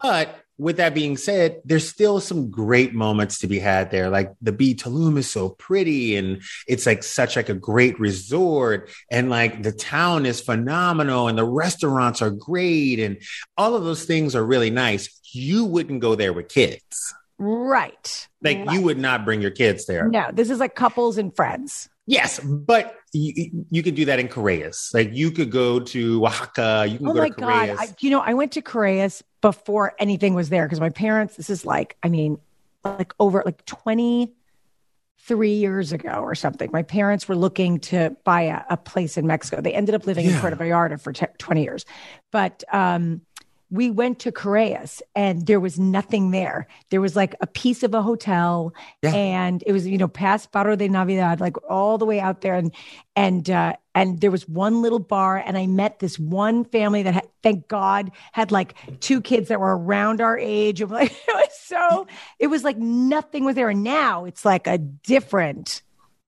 But 0.00 0.34
with 0.60 0.76
that 0.76 0.94
being 0.94 1.16
said, 1.16 1.60
there's 1.64 1.88
still 1.88 2.20
some 2.20 2.50
great 2.50 2.94
moments 2.94 3.38
to 3.38 3.46
be 3.46 3.58
had 3.58 3.90
there. 3.90 4.10
Like 4.10 4.32
the 4.42 4.52
Be 4.52 4.74
Tulum 4.74 5.18
is 5.18 5.28
so 5.28 5.48
pretty 5.48 6.16
and 6.16 6.42
it's 6.68 6.86
like 6.86 7.02
such 7.02 7.34
like 7.34 7.48
a 7.48 7.54
great 7.54 7.98
resort 7.98 8.90
and 9.10 9.28
like 9.28 9.62
the 9.62 9.72
town 9.72 10.24
is 10.24 10.40
phenomenal 10.40 11.28
and 11.28 11.36
the 11.36 11.46
restaurants 11.46 12.22
are 12.22 12.30
great 12.30 13.00
and 13.00 13.20
all 13.56 13.74
of 13.74 13.84
those 13.84 14.04
things 14.04 14.36
are 14.36 14.44
really 14.44 14.70
nice. 14.70 15.20
You 15.32 15.64
wouldn't 15.64 16.00
go 16.00 16.14
there 16.14 16.32
with 16.32 16.48
kids. 16.48 17.14
Right. 17.38 18.28
Like 18.42 18.58
right. 18.58 18.70
you 18.72 18.82
would 18.82 18.98
not 18.98 19.24
bring 19.24 19.40
your 19.40 19.50
kids 19.50 19.86
there. 19.86 20.08
No, 20.08 20.30
this 20.30 20.50
is 20.50 20.60
like 20.60 20.74
couples 20.74 21.16
and 21.16 21.34
friends. 21.34 21.88
Yes, 22.06 22.38
but 22.40 22.96
you, 23.12 23.66
you 23.70 23.82
could 23.82 23.94
do 23.94 24.04
that 24.06 24.18
in 24.18 24.28
Careyes. 24.28 24.94
Like 24.94 25.10
you 25.12 25.30
could 25.30 25.50
go 25.50 25.80
to 25.80 26.26
Oaxaca. 26.26 26.86
You 26.88 26.98
can 26.98 27.08
oh 27.08 27.14
go 27.14 27.20
my 27.20 27.28
to 27.28 27.34
God. 27.34 27.76
I, 27.78 27.88
you 28.00 28.10
know, 28.10 28.20
I 28.20 28.34
went 28.34 28.52
to 28.52 28.62
Careyes 28.62 29.22
before 29.40 29.94
anything 29.98 30.34
was 30.34 30.48
there 30.48 30.66
because 30.66 30.80
my 30.80 30.90
parents, 30.90 31.36
this 31.36 31.50
is 31.50 31.64
like, 31.64 31.96
I 32.02 32.08
mean, 32.08 32.38
like 32.84 33.12
over 33.18 33.42
like 33.44 33.64
23 33.66 35.52
years 35.52 35.92
ago 35.92 36.20
or 36.20 36.34
something. 36.34 36.70
My 36.72 36.82
parents 36.82 37.28
were 37.28 37.36
looking 37.36 37.80
to 37.80 38.16
buy 38.24 38.42
a, 38.42 38.62
a 38.70 38.76
place 38.76 39.16
in 39.16 39.26
Mexico. 39.26 39.60
They 39.60 39.74
ended 39.74 39.94
up 39.94 40.06
living 40.06 40.26
yeah. 40.26 40.34
in 40.34 40.40
Puerto 40.40 40.56
Vallarta 40.56 41.00
for 41.00 41.12
t- 41.12 41.26
20 41.38 41.62
years. 41.62 41.84
But 42.30 42.62
um, 42.72 43.22
we 43.70 43.90
went 43.90 44.18
to 44.20 44.32
Careyes 44.32 45.00
and 45.14 45.46
there 45.46 45.60
was 45.60 45.78
nothing 45.78 46.32
there. 46.32 46.66
There 46.90 47.00
was 47.00 47.14
like 47.14 47.36
a 47.40 47.46
piece 47.46 47.82
of 47.82 47.94
a 47.94 48.02
hotel 48.02 48.74
yeah. 49.02 49.14
and 49.14 49.62
it 49.64 49.72
was, 49.72 49.86
you 49.86 49.96
know, 49.96 50.08
past 50.08 50.50
Barra 50.50 50.76
de 50.76 50.88
Navidad, 50.88 51.40
like 51.40 51.56
all 51.68 51.96
the 51.96 52.04
way 52.04 52.18
out 52.18 52.40
there. 52.40 52.54
And, 52.54 52.74
and, 53.14 53.48
uh, 53.48 53.76
and 53.94 54.20
there 54.20 54.32
was 54.32 54.48
one 54.48 54.82
little 54.82 54.98
bar 54.98 55.36
and 55.36 55.56
I 55.56 55.66
met 55.66 56.00
this 56.00 56.18
one 56.18 56.64
family 56.64 57.04
that 57.04 57.14
had, 57.14 57.28
thank 57.42 57.68
God 57.68 58.10
had 58.32 58.50
like 58.50 58.74
two 58.98 59.20
kids 59.20 59.48
that 59.48 59.60
were 59.60 59.76
around 59.78 60.20
our 60.20 60.36
age. 60.36 60.80
And 60.80 60.90
like, 60.90 61.12
it 61.12 61.34
was 61.34 61.58
so, 61.60 62.08
it 62.40 62.48
was 62.48 62.64
like 62.64 62.76
nothing 62.76 63.44
was 63.44 63.54
there. 63.54 63.70
And 63.70 63.84
now 63.84 64.24
it's 64.24 64.44
like 64.44 64.66
a 64.66 64.78
different. 64.78 65.82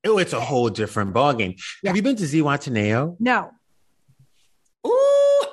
Oh, 0.05 0.19
it's 0.19 0.33
a 0.33 0.41
whole 0.41 0.69
different 0.69 1.13
ballgame. 1.13 1.61
Yeah. 1.83 1.91
Have 1.91 1.97
you 1.97 2.03
been 2.03 2.17
to 2.17 2.25
Zihuatanejo? 2.25 3.17
No. 3.19 3.53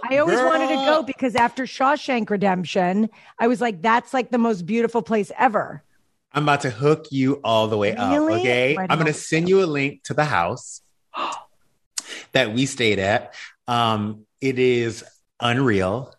I 0.09 0.17
always 0.17 0.37
girl. 0.37 0.47
wanted 0.47 0.69
to 0.69 0.75
go 0.75 1.03
because 1.03 1.35
after 1.35 1.63
Shawshank 1.63 2.29
Redemption, 2.29 3.09
I 3.37 3.47
was 3.47 3.61
like, 3.61 3.81
that's 3.81 4.13
like 4.13 4.31
the 4.31 4.37
most 4.37 4.65
beautiful 4.65 5.01
place 5.01 5.31
ever. 5.37 5.83
I'm 6.31 6.43
about 6.43 6.61
to 6.61 6.69
hook 6.69 7.07
you 7.11 7.41
all 7.43 7.67
the 7.67 7.77
way 7.77 7.91
really? 7.93 8.33
up. 8.33 8.39
Okay. 8.39 8.77
I'm 8.77 8.99
going 8.99 9.11
to 9.11 9.13
send 9.13 9.49
you 9.49 9.63
a 9.63 9.65
link 9.65 10.03
to 10.03 10.13
the 10.13 10.25
house 10.25 10.81
that 12.33 12.53
we 12.53 12.65
stayed 12.65 12.99
at. 12.99 13.33
Um, 13.67 14.25
it 14.41 14.59
is 14.59 15.03
unreal, 15.39 16.13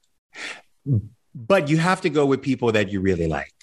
but 1.35 1.69
you 1.69 1.79
have 1.79 2.03
to 2.03 2.11
go 2.11 2.27
with 2.27 2.43
people 2.43 2.73
that 2.73 2.91
you 2.91 3.01
really 3.01 3.27
like. 3.27 3.55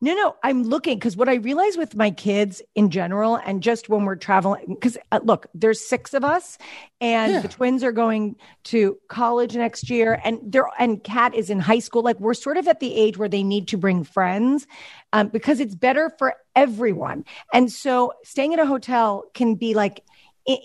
No, 0.00 0.14
no, 0.14 0.36
I'm 0.44 0.62
looking 0.62 0.96
because 0.96 1.16
what 1.16 1.28
I 1.28 1.34
realize 1.34 1.76
with 1.76 1.96
my 1.96 2.12
kids 2.12 2.62
in 2.76 2.90
general, 2.90 3.34
and 3.34 3.60
just 3.60 3.88
when 3.88 4.04
we're 4.04 4.14
traveling, 4.14 4.64
because 4.68 4.96
uh, 5.10 5.18
look, 5.24 5.48
there's 5.54 5.80
six 5.80 6.14
of 6.14 6.24
us, 6.24 6.56
and 7.00 7.32
yeah. 7.32 7.40
the 7.40 7.48
twins 7.48 7.82
are 7.82 7.90
going 7.90 8.36
to 8.64 8.96
college 9.08 9.56
next 9.56 9.90
year, 9.90 10.20
and 10.24 10.38
they're 10.44 10.68
and 10.78 11.02
Kat 11.02 11.34
is 11.34 11.50
in 11.50 11.58
high 11.58 11.80
school. 11.80 12.02
Like 12.02 12.20
we're 12.20 12.34
sort 12.34 12.58
of 12.58 12.68
at 12.68 12.78
the 12.78 12.94
age 12.94 13.18
where 13.18 13.28
they 13.28 13.42
need 13.42 13.66
to 13.68 13.76
bring 13.76 14.04
friends, 14.04 14.68
um, 15.12 15.28
because 15.28 15.58
it's 15.58 15.74
better 15.74 16.12
for 16.16 16.34
everyone. 16.54 17.24
And 17.52 17.70
so, 17.72 18.12
staying 18.22 18.54
at 18.54 18.60
a 18.60 18.66
hotel 18.66 19.24
can 19.34 19.56
be 19.56 19.74
like 19.74 20.04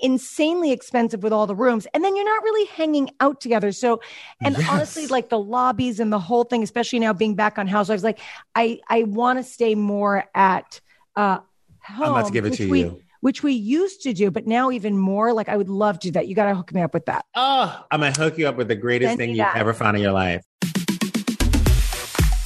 insanely 0.01 0.71
expensive 0.71 1.23
with 1.23 1.33
all 1.33 1.45
the 1.45 1.55
rooms 1.55 1.87
and 1.93 2.03
then 2.03 2.15
you're 2.15 2.25
not 2.25 2.43
really 2.43 2.65
hanging 2.67 3.09
out 3.19 3.41
together. 3.41 3.71
So 3.71 4.01
and 4.41 4.57
yes. 4.57 4.69
honestly 4.69 5.07
like 5.07 5.29
the 5.29 5.39
lobbies 5.39 5.99
and 5.99 6.11
the 6.11 6.19
whole 6.19 6.43
thing 6.43 6.63
especially 6.63 6.99
now 6.99 7.13
being 7.13 7.35
back 7.35 7.57
on 7.57 7.67
housewives 7.67 8.03
like 8.03 8.19
i 8.55 8.79
i 8.89 9.03
want 9.03 9.39
to 9.39 9.43
stay 9.43 9.75
more 9.75 10.25
at 10.35 10.81
uh 11.15 11.39
home 11.83 12.03
i'm 12.05 12.11
about 12.11 12.25
to 12.27 12.33
give 12.33 12.45
it 12.45 12.53
to 12.53 12.69
we, 12.69 12.81
you. 12.81 13.01
which 13.21 13.43
we 13.43 13.53
used 13.53 14.01
to 14.01 14.13
do 14.13 14.31
but 14.31 14.47
now 14.47 14.71
even 14.71 14.97
more 14.97 15.33
like 15.33 15.49
i 15.49 15.57
would 15.57 15.69
love 15.69 15.99
to 15.99 16.07
do 16.07 16.11
that. 16.13 16.27
You 16.27 16.35
got 16.35 16.45
to 16.45 16.55
hook 16.55 16.73
me 16.73 16.81
up 16.81 16.93
with 16.93 17.05
that. 17.05 17.25
Oh 17.35 17.85
i'm 17.91 18.01
gonna 18.01 18.13
hook 18.13 18.37
you 18.37 18.47
up 18.47 18.55
with 18.55 18.67
the 18.67 18.75
greatest 18.75 19.11
Send 19.11 19.19
thing 19.19 19.29
you've 19.31 19.39
that. 19.39 19.57
ever 19.57 19.73
found 19.73 19.97
in 19.97 20.03
your 20.03 20.11
life. 20.13 20.43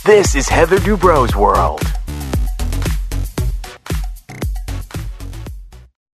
This 0.06 0.36
is 0.36 0.48
heather 0.48 0.78
dubrow's 0.78 1.36
world 1.36 1.82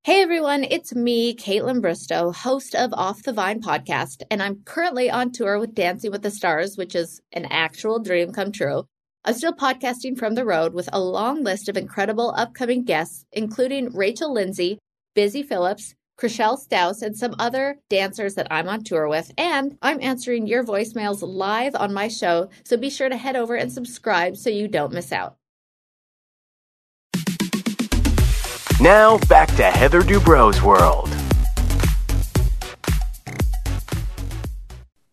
Hey 0.06 0.22
everyone. 0.22 0.66
It's 0.66 0.94
me, 0.94 1.34
Kaitlyn 1.34 1.80
Bristowe, 1.80 2.36
host 2.36 2.76
of 2.76 2.92
Off 2.92 3.24
the 3.24 3.32
Vine 3.32 3.62
podcast, 3.62 4.22
and 4.30 4.44
I'm 4.44 4.62
currently 4.66 5.10
on 5.10 5.32
tour 5.32 5.58
with 5.58 5.74
Dancing 5.74 6.12
with 6.12 6.24
the 6.24 6.30
Stars, 6.30 6.76
which 6.76 6.94
is 6.94 7.22
an 7.32 7.46
actual 7.46 8.00
dream 8.00 8.34
come 8.34 8.52
true. 8.52 8.84
I'm 9.24 9.34
still 9.34 9.54
podcasting 9.54 10.18
from 10.18 10.36
the 10.36 10.44
road 10.44 10.74
with 10.74 10.90
a 10.92 11.00
long 11.00 11.42
list 11.42 11.70
of 11.70 11.78
incredible 11.78 12.34
upcoming 12.36 12.84
guests, 12.84 13.24
including 13.32 13.96
Rachel 13.96 14.34
Lindsay, 14.34 14.78
Busy 15.16 15.42
Phillips, 15.42 15.96
Chrishell 16.20 16.60
Stause, 16.60 17.02
and 17.02 17.18
some 17.18 17.36
other 17.40 17.78
dancers 17.90 18.36
that 18.36 18.48
I'm 18.52 18.68
on 18.68 18.84
tour 18.84 19.08
with. 19.08 19.32
And 19.38 19.78
I'm 19.82 20.02
answering 20.02 20.48
your 20.48 20.66
voicemails 20.66 21.20
live 21.22 21.76
on 21.76 21.94
my 21.94 22.10
show, 22.10 22.50
so 22.66 22.76
be 22.76 22.90
sure 22.90 23.08
to 23.08 23.16
head 23.16 23.38
over 23.38 23.56
and 23.56 23.72
subscribe 23.72 24.36
so 24.36 24.50
you 24.50 24.68
don't 24.68 24.92
miss 24.92 25.14
out. 25.14 25.38
Now 28.84 29.18
back 29.30 29.48
to 29.56 29.64
Heather 29.64 30.02
Dubrow's 30.02 30.62
world. 30.62 31.08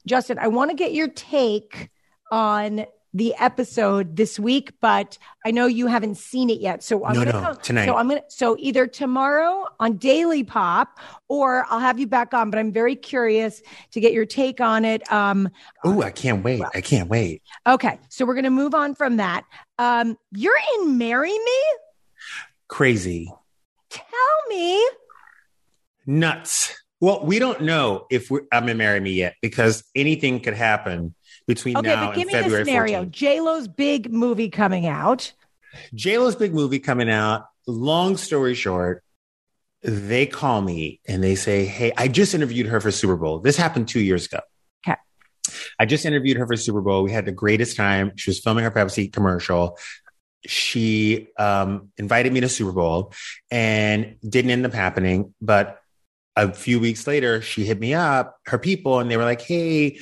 Justin, 0.05 0.41
I 0.41 0.49
want 0.49 0.73
to 0.73 0.77
get 0.77 0.93
your 0.93 1.07
take 1.07 1.89
on 2.33 2.85
the 3.15 3.33
episode 3.39 4.17
this 4.17 4.41
week, 4.41 4.73
but 4.81 5.19
I 5.47 5.53
know 5.53 5.67
you 5.67 5.87
haven't 5.87 6.17
seen 6.17 6.51
it 6.51 6.59
yet. 6.61 6.83
So 6.83 7.05
I'm 7.05 7.15
No, 7.15 7.25
gonna 7.25 7.41
no, 7.43 7.55
tonight. 7.55 7.87
So 7.87 7.95
I'm 7.97 8.09
gonna 8.09 8.23
so 8.27 8.57
either 8.59 8.89
tomorrow 8.89 9.69
on 9.79 9.99
Daily 9.99 10.43
Pop 10.43 10.99
or 11.29 11.65
I'll 11.71 11.79
have 11.79 12.01
you 12.01 12.09
back 12.09 12.35
on. 12.35 12.51
But 12.51 12.59
I'm 12.59 12.73
very 12.73 12.97
curious 12.97 13.63
to 13.93 14.01
get 14.01 14.13
your 14.13 14.27
take 14.27 14.61
on 14.61 14.85
it. 14.85 15.11
Um, 15.13 15.49
Oh, 15.85 16.03
I 16.03 16.11
can't 16.11 16.43
wait. 16.43 16.63
I 16.75 16.81
can't 16.81 17.09
wait. 17.09 17.43
okay, 17.69 18.01
so 18.09 18.25
we're 18.27 18.35
gonna 18.35 18.51
move 18.51 18.75
on 18.75 18.97
from 18.97 19.19
that. 19.19 19.45
Um, 19.79 20.17
you're 20.33 20.59
in 20.81 20.99
Marry 20.99 21.31
Me. 21.31 21.63
Crazy. 22.67 23.33
Tell 23.91 24.05
me. 24.49 24.87
Nuts. 26.07 26.75
Well, 27.01 27.25
we 27.25 27.39
don't 27.39 27.63
know 27.63 28.07
if 28.11 28.31
we're, 28.31 28.43
I'm 28.53 28.63
gonna 28.65 28.75
Marry 28.75 29.01
Me 29.01 29.13
yet 29.13 29.37
because 29.41 29.85
anything 29.95 30.41
could 30.41 30.55
happen 30.55 31.15
between 31.47 31.77
Okay, 31.77 31.89
now 31.89 32.09
but 32.09 32.15
give 32.15 32.23
and 32.23 32.27
me 32.29 32.33
the 32.35 32.43
February 32.43 32.65
scenario. 32.65 33.05
14th. 33.05 33.11
J 33.11 33.41
Lo's 33.41 33.69
big 33.69 34.13
movie 34.13 34.51
coming 34.51 34.87
out. 34.87 35.33
JLo's 35.95 36.37
big 36.37 36.55
movie 36.55 36.79
coming 36.79 37.11
out. 37.11 37.47
Long 37.67 38.17
story 38.17 38.55
short, 38.55 39.05
they 39.83 40.27
call 40.27 40.61
me 40.61 41.01
and 41.07 41.23
they 41.23 41.35
say, 41.35 41.65
Hey, 41.65 41.93
I 41.97 42.09
just 42.09 42.35
interviewed 42.35 42.67
her 42.67 42.81
for 42.81 42.91
Super 42.91 43.17
Bowl. 43.17 43.39
This 43.39 43.57
happened 43.57 43.89
two 43.89 44.01
years 44.01 44.27
ago. 44.27 44.41
Okay. 44.87 44.99
I 45.79 45.87
just 45.87 46.05
interviewed 46.05 46.37
her 46.37 46.47
for 46.47 46.57
Super 46.57 46.81
Bowl. 46.81 47.03
We 47.03 47.13
had 47.13 47.25
the 47.25 47.33
greatest 47.33 47.77
time. 47.77 48.13
She 48.17 48.31
was 48.31 48.41
filming 48.41 48.65
her 48.65 48.71
Pepsi 48.71 49.13
commercial. 49.13 49.79
She 50.47 51.29
um, 51.39 51.91
invited 51.99 52.33
me 52.33 52.41
to 52.41 52.49
Super 52.49 52.73
Bowl 52.73 53.13
and 53.51 54.17
didn't 54.27 54.51
end 54.51 54.65
up 54.67 54.73
happening. 54.73 55.35
But 55.41 55.81
a 56.37 56.53
few 56.53 56.81
weeks 56.81 57.07
later, 57.07 57.43
she 57.43 57.65
hit 57.65 57.79
me 57.79 57.95
up, 57.95 58.39
her 58.47 58.59
people, 58.59 59.01
and 59.01 59.11
they 59.11 59.17
were 59.17 59.25
like, 59.25 59.43
Hey, 59.43 59.99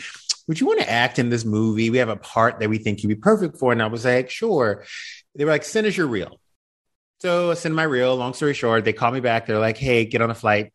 would 0.47 0.61
you 0.61 0.67
want 0.67 0.81
to 0.81 0.91
act 0.91 1.19
in 1.19 1.31
this 1.31 1.45
movie? 1.45 1.91
We 1.91 1.99
have 1.99 2.09
a 2.09 2.17
part 2.17 2.61
that 2.61 2.71
we 2.71 2.79
think 2.79 3.03
you'd 3.03 3.09
be 3.09 3.15
perfect 3.17 3.59
for. 3.59 3.73
And 3.73 3.83
I 3.83 3.87
was 3.87 4.05
like, 4.05 4.31
Sure. 4.31 4.85
They 5.35 5.45
were 5.45 5.51
like, 5.51 5.65
Send 5.65 5.87
us 5.87 5.97
your 5.97 6.07
reel. 6.07 6.41
So 7.21 7.51
I 7.51 7.55
send 7.55 7.75
my 7.75 7.83
reel. 7.83 8.17
Long 8.17 8.35
story 8.35 8.55
short, 8.55 8.85
they 8.85 8.93
call 8.93 9.11
me 9.11 9.21
back. 9.21 9.47
They're 9.47 9.59
like, 9.59 9.79
Hey, 9.79 10.05
get 10.05 10.23
on 10.23 10.31
a 10.31 10.35
flight 10.35 10.73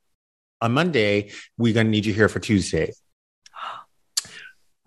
on 0.61 0.74
Monday. 0.74 1.32
We're 1.57 1.74
going 1.74 1.88
to 1.88 1.91
need 1.91 2.05
you 2.05 2.14
here 2.14 2.30
for 2.30 2.39
Tuesday. 2.39 2.91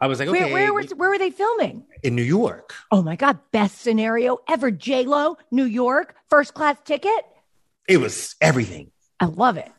I 0.00 0.06
was 0.08 0.18
like, 0.18 0.28
okay, 0.28 0.52
Where 0.52 0.72
where 0.74 0.84
where 0.96 1.10
were 1.10 1.18
they 1.18 1.30
filming? 1.30 1.84
in 2.02 2.14
New 2.14 2.22
York. 2.22 2.74
Oh 2.90 3.02
my 3.02 3.16
God, 3.16 3.38
best 3.50 3.80
scenario 3.80 4.38
ever. 4.48 4.70
J 4.70 5.04
Lo, 5.04 5.36
New 5.50 5.64
York, 5.64 6.14
first 6.28 6.54
class 6.54 6.76
ticket. 6.84 7.24
It 7.88 7.98
was 7.98 8.36
everything. 8.40 8.90
I 9.20 9.26
love 9.26 9.56
it. 9.56 9.70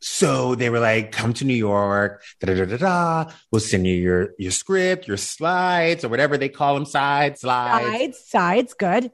So 0.00 0.54
they 0.54 0.68
were 0.70 0.80
like, 0.80 1.12
come 1.12 1.32
to 1.34 1.44
New 1.46 1.54
York, 1.54 2.22
da 2.38 2.48
da 2.48 2.54
da 2.54 2.64
da 2.66 2.76
da. 2.76 3.32
We'll 3.50 3.60
send 3.60 3.86
you 3.86 3.94
your 3.94 4.30
your 4.38 4.52
script, 4.52 5.08
your 5.08 5.16
slides, 5.16 6.04
or 6.04 6.08
whatever 6.08 6.36
they 6.38 6.48
call 6.50 6.74
them, 6.74 6.84
sides, 6.84 7.40
slides. 7.40 7.86
Sides, 7.86 8.18
sides, 8.28 8.74
good. 8.74 9.10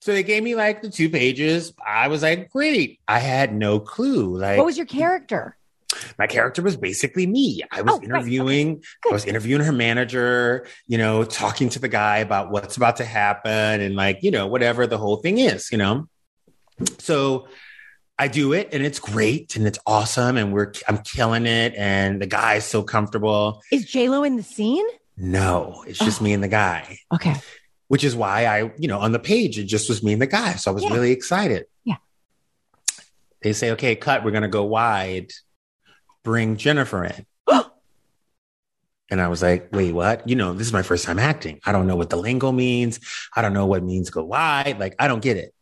So 0.00 0.12
they 0.12 0.22
gave 0.22 0.42
me 0.42 0.54
like 0.54 0.80
the 0.82 0.90
two 0.90 1.10
pages. 1.10 1.72
I 1.84 2.08
was 2.08 2.22
like, 2.22 2.50
great. 2.50 2.98
I 3.06 3.18
had 3.18 3.54
no 3.54 3.78
clue. 3.78 4.36
Like 4.36 4.56
What 4.56 4.66
was 4.66 4.76
your 4.76 4.86
character? 4.86 5.56
My 6.18 6.26
character 6.26 6.62
was 6.62 6.76
basically 6.76 7.26
me. 7.26 7.62
I 7.70 7.82
was 7.82 7.94
Oh, 7.94 7.98
right. 7.98 8.04
interviewing, 8.04 8.82
Good. 9.02 9.10
I 9.10 9.14
was 9.14 9.24
interviewing 9.24 9.62
her 9.62 9.72
manager, 9.72 10.66
you 10.86 10.98
know, 10.98 11.24
talking 11.24 11.68
to 11.70 11.78
the 11.78 11.88
guy 11.88 12.18
about 12.18 12.50
what's 12.50 12.76
about 12.76 12.96
to 12.96 13.04
happen 13.04 13.80
and 13.80 13.94
like, 13.94 14.22
you 14.22 14.30
know, 14.30 14.46
whatever 14.46 14.86
the 14.86 14.98
whole 14.98 15.16
thing 15.16 15.38
is, 15.38 15.70
you 15.72 15.78
know. 15.78 16.08
So 16.98 17.48
I 18.18 18.28
do 18.28 18.52
it 18.52 18.68
and 18.72 18.84
it's 18.84 18.98
great 18.98 19.56
and 19.56 19.66
it's 19.66 19.78
awesome 19.86 20.36
and 20.36 20.52
we're 20.52 20.72
I'm 20.88 20.98
killing 20.98 21.46
it 21.46 21.74
and 21.76 22.20
the 22.20 22.26
guy 22.26 22.54
is 22.54 22.64
so 22.64 22.82
comfortable. 22.82 23.62
Is 23.70 23.84
J 23.84 24.08
Lo 24.08 24.22
in 24.22 24.36
the 24.36 24.42
scene? 24.42 24.86
No, 25.16 25.84
it's 25.86 25.98
just 25.98 26.20
me 26.22 26.32
and 26.32 26.42
the 26.42 26.48
guy, 26.48 26.98
Okay. 27.12 27.34
which 27.88 28.02
is 28.02 28.16
why 28.16 28.46
I, 28.46 28.72
you 28.78 28.88
know, 28.88 28.98
on 28.98 29.12
the 29.12 29.18
page 29.18 29.58
it 29.58 29.64
just 29.64 29.88
was 29.88 30.02
me 30.02 30.12
and 30.14 30.22
the 30.22 30.26
guy. 30.26 30.54
So 30.54 30.70
I 30.70 30.74
was 30.74 30.82
Yeah. 30.84 30.92
really 30.92 31.10
excited. 31.12 31.66
Yeah. 31.84 31.96
They 33.42 33.52
say, 33.52 33.72
"Okay, 33.72 33.96
cut, 33.96 34.24
we're 34.24 34.30
going 34.30 34.42
to 34.44 34.48
go 34.48 34.64
wide. 34.64 35.32
Bring 36.22 36.56
Jennifer 36.56 37.04
in." 37.04 37.26
And 39.10 39.20
I 39.20 39.28
was 39.28 39.42
like, 39.42 39.68
wait, 39.72 39.92
what? 39.92 40.26
You 40.26 40.36
know, 40.36 40.54
this 40.54 40.66
is 40.66 40.72
my 40.72 40.80
first 40.80 41.04
time 41.04 41.18
acting. 41.18 41.60
I 41.66 41.72
don't 41.72 41.86
know 41.86 41.96
what 41.96 42.08
the 42.08 42.16
lingo 42.16 42.50
means. 42.50 42.98
I 43.36 43.42
don't 43.42 43.52
know 43.52 43.66
what 43.66 43.82
means 43.82 44.08
go 44.08 44.24
wide. 44.24 44.80
Like, 44.80 44.94
I 44.98 45.06
don't 45.06 45.20
get 45.20 45.36
it. 45.36 45.52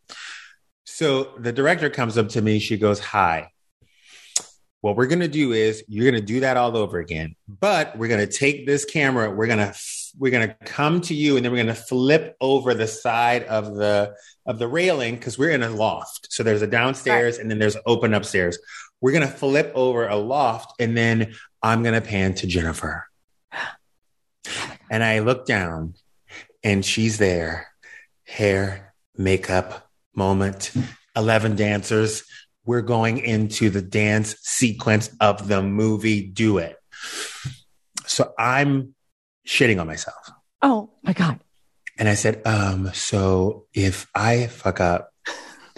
So 0.84 1.32
the 1.36 1.52
director 1.52 1.90
comes 1.90 2.16
up 2.16 2.28
to 2.30 2.42
me. 2.42 2.61
She 2.61 2.76
goes, 2.76 3.00
Hi. 3.00 3.50
What 4.82 4.96
we're 4.96 5.08
going 5.08 5.20
to 5.20 5.28
do 5.28 5.52
is 5.52 5.82
you're 5.88 6.11
going 6.11 6.20
to 6.20 6.26
do 6.26 6.40
that 6.40 6.56
all 6.56 6.76
over 6.76 6.98
again, 6.98 7.34
but 7.48 7.98
we're 7.98 8.08
going 8.08 8.26
to 8.26 8.32
take 8.32 8.66
this 8.66 8.84
camera. 8.84 9.30
We're 9.30 9.46
going 9.46 9.58
to, 9.58 9.74
we're 10.18 10.30
going 10.30 10.48
to 10.48 10.54
come 10.64 11.00
to 11.02 11.14
you 11.14 11.36
and 11.36 11.44
then 11.44 11.52
we're 11.52 11.62
going 11.62 11.74
to 11.74 11.82
flip 11.82 12.36
over 12.40 12.72
the 12.72 12.86
side 12.86 13.44
of 13.44 13.74
the, 13.74 14.14
of 14.46 14.58
the 14.58 14.68
railing 14.68 15.16
because 15.16 15.38
we're 15.38 15.50
in 15.50 15.62
a 15.62 15.68
loft. 15.68 16.28
So 16.30 16.42
there's 16.42 16.62
a 16.62 16.66
downstairs 16.66 17.38
and 17.38 17.50
then 17.50 17.58
there's 17.58 17.76
open 17.84 18.14
upstairs. 18.14 18.58
We're 19.01 19.12
going 19.12 19.26
to 19.26 19.32
flip 19.32 19.72
over 19.74 20.07
a 20.07 20.16
loft 20.16 20.74
and 20.80 20.96
then 20.96 21.34
I'm 21.62 21.82
going 21.82 21.94
to 21.94 22.07
pan 22.07 22.34
to 22.34 22.46
Jennifer. 22.46 23.07
And 24.90 25.05
I 25.05 25.20
look 25.20 25.46
down 25.46 25.94
and 26.62 26.84
she's 26.84 27.18
there, 27.18 27.68
hair, 28.24 28.94
makeup, 29.16 29.88
moment, 30.14 30.72
11 31.16 31.57
dancers. 31.57 32.24
We're 32.64 32.82
going 32.82 33.18
into 33.18 33.70
the 33.70 33.82
dance 33.82 34.36
sequence 34.42 35.11
of 35.20 35.48
the 35.48 35.62
movie 35.62 36.26
Do 36.26 36.59
It. 36.59 36.76
So 38.07 38.32
I'm 38.38 38.94
shitting 39.46 39.80
on 39.80 39.86
myself. 39.86 40.30
Oh 40.62 40.90
my 41.03 41.12
God. 41.12 41.40
And 41.98 42.09
I 42.09 42.14
said, 42.14 42.42
um, 42.46 42.92
so 42.92 43.66
if 43.72 44.09
I 44.14 44.46
fuck 44.46 44.80
up, 44.80 45.09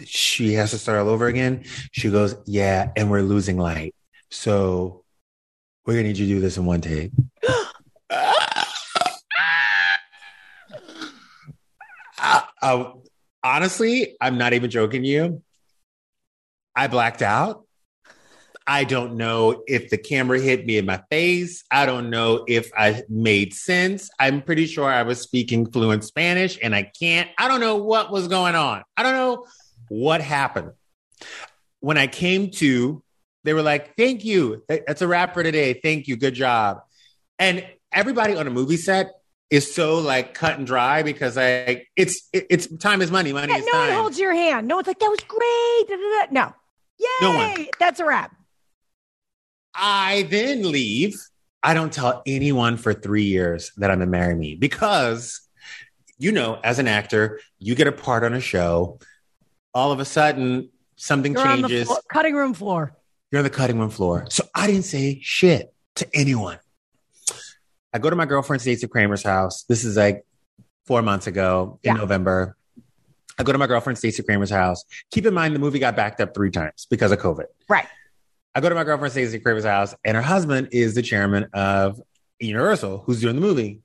she 0.07 0.55
has 0.55 0.71
to 0.71 0.79
start 0.79 0.99
all 0.99 1.09
over 1.09 1.27
again. 1.27 1.65
She 1.93 2.11
goes, 2.11 2.35
yeah, 2.47 2.91
and 2.97 3.11
we're 3.11 3.23
losing 3.23 3.59
light. 3.59 3.95
So 4.31 5.05
we're 5.85 5.95
gonna 5.95 6.09
need 6.09 6.19
you 6.19 6.27
to 6.27 6.35
do 6.35 6.41
this 6.41 6.57
in 6.57 6.65
one 6.65 6.81
take. 6.81 7.11
Uh, 8.11 8.43
uh, 12.63 12.93
honestly, 13.43 14.17
I'm 14.21 14.39
not 14.39 14.53
even 14.53 14.71
joking 14.71 15.05
you. 15.05 15.43
I 16.75 16.87
blacked 16.87 17.23
out. 17.23 17.67
I 18.67 18.85
don't 18.85 19.17
know 19.17 19.65
if 19.67 19.91
the 19.91 19.99
camera 19.99 20.39
hit 20.39 20.65
me 20.67 20.79
in 20.79 20.87
my 20.87 21.03
face. 21.11 21.65
I 21.71 21.85
don't 21.85 22.11
know 22.11 22.45
if 22.47 22.71
I 22.77 23.03
made 23.09 23.55
sense. 23.55 24.09
I'm 24.21 24.41
pretty 24.41 24.67
sure 24.67 24.89
I 24.89 25.03
was 25.03 25.21
speaking 25.21 25.71
fluent 25.71 26.05
Spanish 26.05 26.59
and 26.63 26.75
I 26.75 26.85
can't. 26.85 27.29
I 27.39 27.49
don't 27.49 27.61
know 27.61 27.77
what 27.77 28.13
was 28.13 28.29
going 28.29 28.55
on. 28.55 28.83
I 28.97 29.03
don't 29.03 29.15
know 29.15 29.47
what 29.93 30.21
happened. 30.23 30.73
When 31.81 31.99
I 31.99 32.07
came 32.07 32.51
to, 32.53 33.03
they 33.45 33.53
were 33.53 33.63
like, 33.63 33.97
thank 33.97 34.25
you. 34.25 34.65
That's 34.69 35.03
a 35.03 35.09
wrap 35.09 35.35
for 35.35 35.43
today. 35.43 35.75
Thank 35.75 36.09
you. 36.09 36.17
Good 36.17 36.35
job. 36.35 36.81
And 37.39 37.67
everybody 37.93 38.35
on 38.37 38.47
a 38.47 38.51
movie 38.51 38.77
set 38.79 39.11
is 39.51 39.75
so 39.75 39.99
like 39.99 40.33
cut 40.33 40.57
and 40.57 40.67
dry 40.67 41.03
because 41.03 41.37
I 41.37 41.85
it's 41.95 42.29
it, 42.33 42.47
it's 42.49 42.67
time 42.79 43.03
is 43.03 43.11
money. 43.11 43.33
Money 43.35 43.53
Yeah, 43.53 43.59
is 43.59 43.67
no 43.67 43.73
time. 43.73 43.89
one 43.89 43.99
holds 43.99 44.19
your 44.19 44.33
hand. 44.33 44.67
No 44.67 44.77
one's 44.77 44.87
like, 44.87 44.99
that 44.99 45.11
was 45.11 45.21
great. 45.21 45.89
Da, 45.89 45.97
da, 45.97 46.27
da. 46.27 46.27
No. 46.31 46.55
Yay. 46.99 47.07
No 47.21 47.37
one. 47.37 47.67
That's 47.79 48.01
a 48.01 48.07
wrap. 48.07 48.35
I 49.75 50.27
then 50.31 50.71
leave. 50.71 51.21
I 51.63 51.75
don't 51.75 51.93
tell 51.93 52.23
anyone 52.27 52.77
for 52.77 52.95
three 52.95 53.25
years 53.25 53.73
that 53.77 53.91
I'm 53.91 54.01
in 54.03 54.11
Marry 54.11 54.35
Me 54.35 54.55
because, 54.55 55.41
you 56.19 56.33
know, 56.33 56.59
as 56.65 56.79
an 56.79 56.89
actor, 56.89 57.41
you 57.59 57.75
get 57.75 57.87
a 57.87 57.93
part 57.93 58.25
on 58.25 58.35
a 58.35 58.41
show. 58.41 58.99
All 59.75 59.93
of 59.93 60.01
a 60.01 60.05
sudden, 60.05 60.69
something 60.97 61.33
You're 61.33 61.47
on 61.47 61.63
the 61.63 61.69
changes. 61.69 61.87
floor, 61.89 62.01
cutting 62.11 62.35
room 62.35 62.55
floor. 62.55 62.95
You're 63.31 63.39
on 63.39 63.45
the 63.45 63.51
cutting 63.51 63.79
room 63.79 63.91
floor. 63.91 64.27
So 64.29 64.45
I 64.55 64.67
didn't 64.67 64.85
say 64.85 65.19
shit 65.23 65.73
to 65.97 66.07
anyone. 66.15 66.59
I 67.95 67.99
go 67.99 68.11
to 68.11 68.17
my 68.17 68.27
girlfriend 68.27 68.61
Stacey 68.61 68.87
Kramer's 68.87 69.23
house. 69.23 69.65
This 69.65 69.85
is 69.85 69.97
like 69.97 70.25
four 70.87 71.03
months 71.03 71.27
ago 71.27 71.79
in 71.83 71.95
Yeah. 71.95 72.01
November. 72.01 72.57
I 73.39 73.45
go 73.45 73.53
to 73.53 73.59
my 73.59 73.67
girlfriend 73.67 73.99
Stacey 73.99 74.23
Kramer's 74.23 74.51
house. 74.51 74.85
Keep 75.11 75.27
in 75.27 75.35
mind 75.35 75.55
the 75.55 75.59
movie 75.59 75.79
got 75.79 75.97
backed 75.97 76.21
up 76.21 76.35
three 76.35 76.51
times 76.51 76.87
because 76.91 77.13
of 77.13 77.19
COVID. 77.19 77.45
Right. 77.69 77.87
I 78.55 78.61
go 78.61 78.69
to 78.69 78.75
my 78.75 78.85
girlfriend 78.85 79.13
Stacey 79.13 79.39
Kramer's 79.39 79.65
house, 79.65 79.95
and 80.05 80.15
her 80.15 80.23
husband 80.23 80.69
is 80.73 80.95
the 80.95 81.01
chairman 81.03 81.47
of 81.55 82.01
Universal, 82.39 83.03
who's 83.07 83.21
doing 83.23 83.37
the 83.37 83.41
movie. 83.41 83.81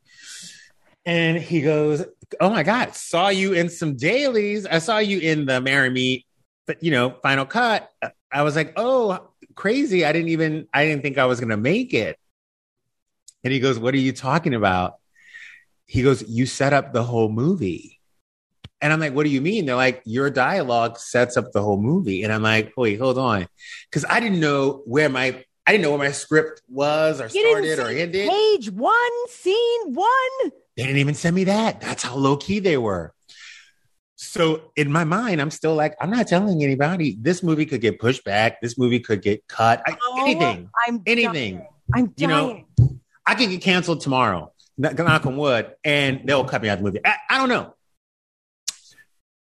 And 1.07 1.37
he 1.37 1.61
goes, 1.61 2.05
"Oh 2.41 2.49
my 2.49 2.63
God, 2.63 2.93
saw 2.93 3.29
you 3.29 3.53
in 3.53 3.69
some 3.69 3.95
dailies. 3.95 4.65
I 4.65 4.79
saw 4.79 4.97
you 4.97 5.19
in 5.19 5.45
the 5.45 5.61
Marry 5.61 5.89
Me, 5.89 6.25
but 6.65 6.83
you 6.83 6.91
know, 6.91 7.15
final 7.23 7.45
cut." 7.45 7.89
I 8.29 8.41
was 8.43 8.57
like, 8.57 8.73
"Oh, 8.75 9.29
crazy! 9.55 10.03
I 10.03 10.11
didn't 10.11 10.29
even 10.29 10.67
I 10.73 10.85
didn't 10.85 11.03
think 11.03 11.17
I 11.17 11.25
was 11.25 11.39
gonna 11.39 11.55
make 11.55 11.93
it." 11.93 12.19
And 13.45 13.53
he 13.53 13.61
goes, 13.61 13.79
"What 13.79 13.93
are 13.93 13.99
you 13.99 14.11
talking 14.11 14.53
about?" 14.53 14.95
He 15.85 16.03
goes, 16.03 16.27
"You 16.27 16.45
set 16.45 16.73
up 16.73 16.91
the 16.91 17.03
whole 17.03 17.29
movie." 17.29 18.01
And 18.81 18.93
I'm 18.93 18.99
like, 18.99 19.13
what 19.13 19.23
do 19.23 19.31
you 19.31 19.41
mean? 19.41 19.65
They're 19.65 19.75
like, 19.75 20.03
your 20.05 20.29
dialogue 20.29 20.99
sets 20.99 21.35
up 21.35 21.51
the 21.51 21.63
whole 21.63 21.81
movie. 21.81 22.21
And 22.21 22.31
I'm 22.31 22.43
like, 22.43 22.73
wait, 22.77 22.99
hold 22.99 23.17
on. 23.17 23.47
Cause 23.91 24.05
I 24.07 24.19
didn't 24.19 24.39
know 24.39 24.83
where 24.85 25.09
my 25.09 25.43
I 25.65 25.71
didn't 25.71 25.81
know 25.81 25.89
where 25.89 25.99
my 25.99 26.11
script 26.11 26.61
was 26.69 27.19
or 27.19 27.27
You 27.33 27.41
started 27.41 27.79
or 27.79 27.89
ended. 27.89 28.29
Page 28.29 28.69
one, 28.69 29.27
scene 29.29 29.95
one. 29.95 30.51
They 30.78 30.84
didn't 30.84 30.99
even 30.99 31.15
send 31.15 31.36
me 31.36 31.45
that. 31.45 31.82
That's 31.82 32.03
how 32.03 32.15
low 32.15 32.38
key 32.38 32.59
they 32.59 32.78
were. 32.78 33.13
So 34.15 34.71
in 34.75 34.91
my 34.91 35.03
mind, 35.03 35.41
I'm 35.41 35.51
still 35.51 35.75
like, 35.75 35.95
I'm 35.99 36.09
not 36.11 36.28
telling 36.28 36.63
anybody. 36.63 37.17
This 37.19 37.41
movie 37.43 37.65
could 37.65 37.82
get 37.82 37.99
pushed 37.99 38.23
back. 38.23 38.61
This 38.61 38.78
movie 38.78 38.99
could 38.99 39.21
get 39.21 39.47
cut. 39.47 39.82
I- 39.86 39.97
Oh, 40.03 40.21
anything. 40.21 40.69
I'm 40.88 41.01
Anything. 41.05 41.57
dying. 41.57 41.67
I'm 41.93 42.13
You 42.17 42.28
know, 42.28 42.63
I 43.25 43.36
could 43.36 43.49
get 43.49 43.61
canceled 43.61 44.01
tomorrow. 44.01 44.53
Knock 44.78 45.25
on 45.25 45.38
wood, 45.38 45.73
and 45.84 46.21
they'll 46.25 46.43
cut 46.45 46.61
me 46.61 46.69
out 46.69 46.73
of 46.73 46.80
the 46.80 46.84
movie. 46.86 46.99
I, 47.03 47.15
I 47.30 47.38
don't 47.39 47.49
know. 47.49 47.73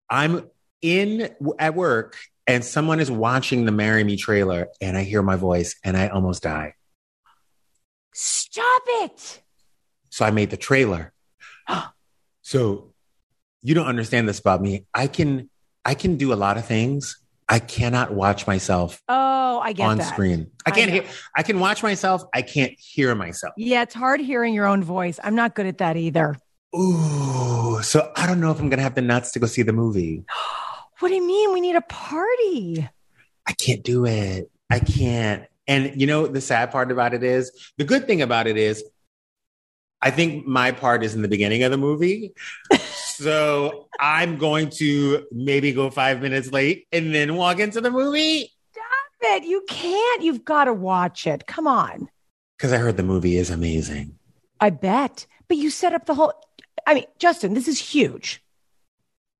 I'm 0.09 0.47
in 0.84 1.30
at 1.57 1.74
work, 1.76 2.15
and 2.45 2.63
someone 2.63 2.99
is 2.99 3.09
watching 3.09 3.65
the 3.65 3.72
"Marry 3.72 4.03
Me" 4.03 4.15
trailer, 4.15 4.68
and 4.80 4.95
I 4.95 5.01
hear 5.03 5.24
my 5.24 5.36
voice, 5.36 5.76
and 5.84 5.97
I 5.97 6.09
almost 6.09 6.43
die. 6.43 6.76
Stop 8.13 8.84
it. 8.88 9.41
So 10.18 10.26
I 10.26 10.32
made 10.32 10.49
the 10.49 10.57
trailer. 10.57 11.13
so 12.41 12.91
you 13.61 13.76
don't 13.76 13.86
understand 13.86 14.28
this 14.28 14.39
about 14.39 14.63
me. 14.63 14.88
I 14.91 15.05
can 15.05 15.47
I 15.86 15.93
can 15.93 16.18
do 16.18 16.34
a 16.34 16.36
lot 16.45 16.57
of 16.57 16.65
things. 16.65 17.20
I 17.47 17.59
cannot 17.59 18.11
watch 18.13 18.47
myself 18.47 18.99
Oh, 19.07 19.59
I 19.63 19.74
get 19.74 19.86
on 19.86 19.99
that. 19.99 20.07
screen. 20.11 20.49
I 20.65 20.72
I 20.72 20.74
can't 20.74 20.89
know. 20.89 21.01
hear. 21.01 21.05
I 21.36 21.43
can 21.43 21.59
watch 21.59 21.84
myself. 21.84 22.24
I 22.34 22.41
can't 22.41 22.74
hear 22.80 23.13
myself. 23.13 23.53
Yeah, 23.57 23.84
it's 23.84 23.93
hard 23.93 24.20
hearing 24.20 24.55
your 24.55 24.65
own 24.65 24.84
voice. 24.84 25.20
I'm 25.24 25.36
not 25.36 25.53
good 25.53 25.68
at 25.68 25.78
that 25.78 25.97
either. 25.97 26.36
Ooh, 26.76 27.80
so 27.84 28.11
I 28.15 28.26
don't 28.26 28.39
know 28.41 28.49
if 28.49 28.59
I'm 28.59 28.70
gonna 28.70 28.82
have 28.82 28.95
the 28.95 29.03
nuts 29.03 29.34
to 29.34 29.39
go 29.39 29.45
see 29.45 29.61
the 29.61 29.74
movie. 29.74 30.24
What 30.99 31.09
do 31.09 31.13
you 31.13 31.28
mean? 31.28 31.53
We 31.53 31.61
need 31.61 31.76
a 31.76 31.82
party. 31.82 32.89
I 33.45 33.53
can't 33.53 33.84
do 33.84 34.07
it. 34.07 34.49
I 34.72 34.80
can't. 34.80 35.43
And 35.68 36.01
you 36.01 36.07
know, 36.07 36.26
the 36.26 36.41
sad 36.41 36.72
part 36.72 36.91
about 36.91 37.13
it 37.13 37.22
is 37.24 37.51
the 37.78 37.84
good 37.84 38.07
thing 38.07 38.24
about 38.24 38.47
it 38.47 38.57
is 38.57 38.84
I 40.01 40.11
think 40.11 40.45
my 40.45 40.71
part 40.71 41.03
is 41.03 41.15
in 41.15 41.21
the 41.21 41.27
beginning 41.27 41.63
of 41.63 41.71
the 41.71 41.77
movie. 41.77 42.33
so 43.15 43.87
I'm 43.99 44.37
going 44.37 44.69
to 44.77 45.25
maybe 45.31 45.71
go 45.71 45.89
five 45.89 46.21
minutes 46.21 46.51
late 46.51 46.87
and 46.91 47.13
then 47.13 47.35
walk 47.35 47.59
into 47.59 47.81
the 47.81 47.91
movie 47.91 48.51
Bet 49.19 49.43
you 49.45 49.63
can't. 49.67 50.21
You've 50.21 50.45
got 50.45 50.65
to 50.65 50.73
watch 50.73 51.25
it. 51.25 51.47
Come 51.47 51.65
on. 51.67 52.07
because 52.57 52.71
I 52.71 52.77
heard 52.77 52.97
the 52.97 53.03
movie 53.03 53.37
is 53.37 53.49
amazing. 53.49 54.17
I 54.59 54.69
bet. 54.69 55.25
But 55.47 55.57
you 55.57 55.69
set 55.71 55.93
up 55.93 56.05
the 56.05 56.13
whole. 56.13 56.33
I 56.85 56.93
mean, 56.93 57.05
Justin, 57.17 57.53
this 57.55 57.67
is 57.67 57.79
huge. 57.79 58.43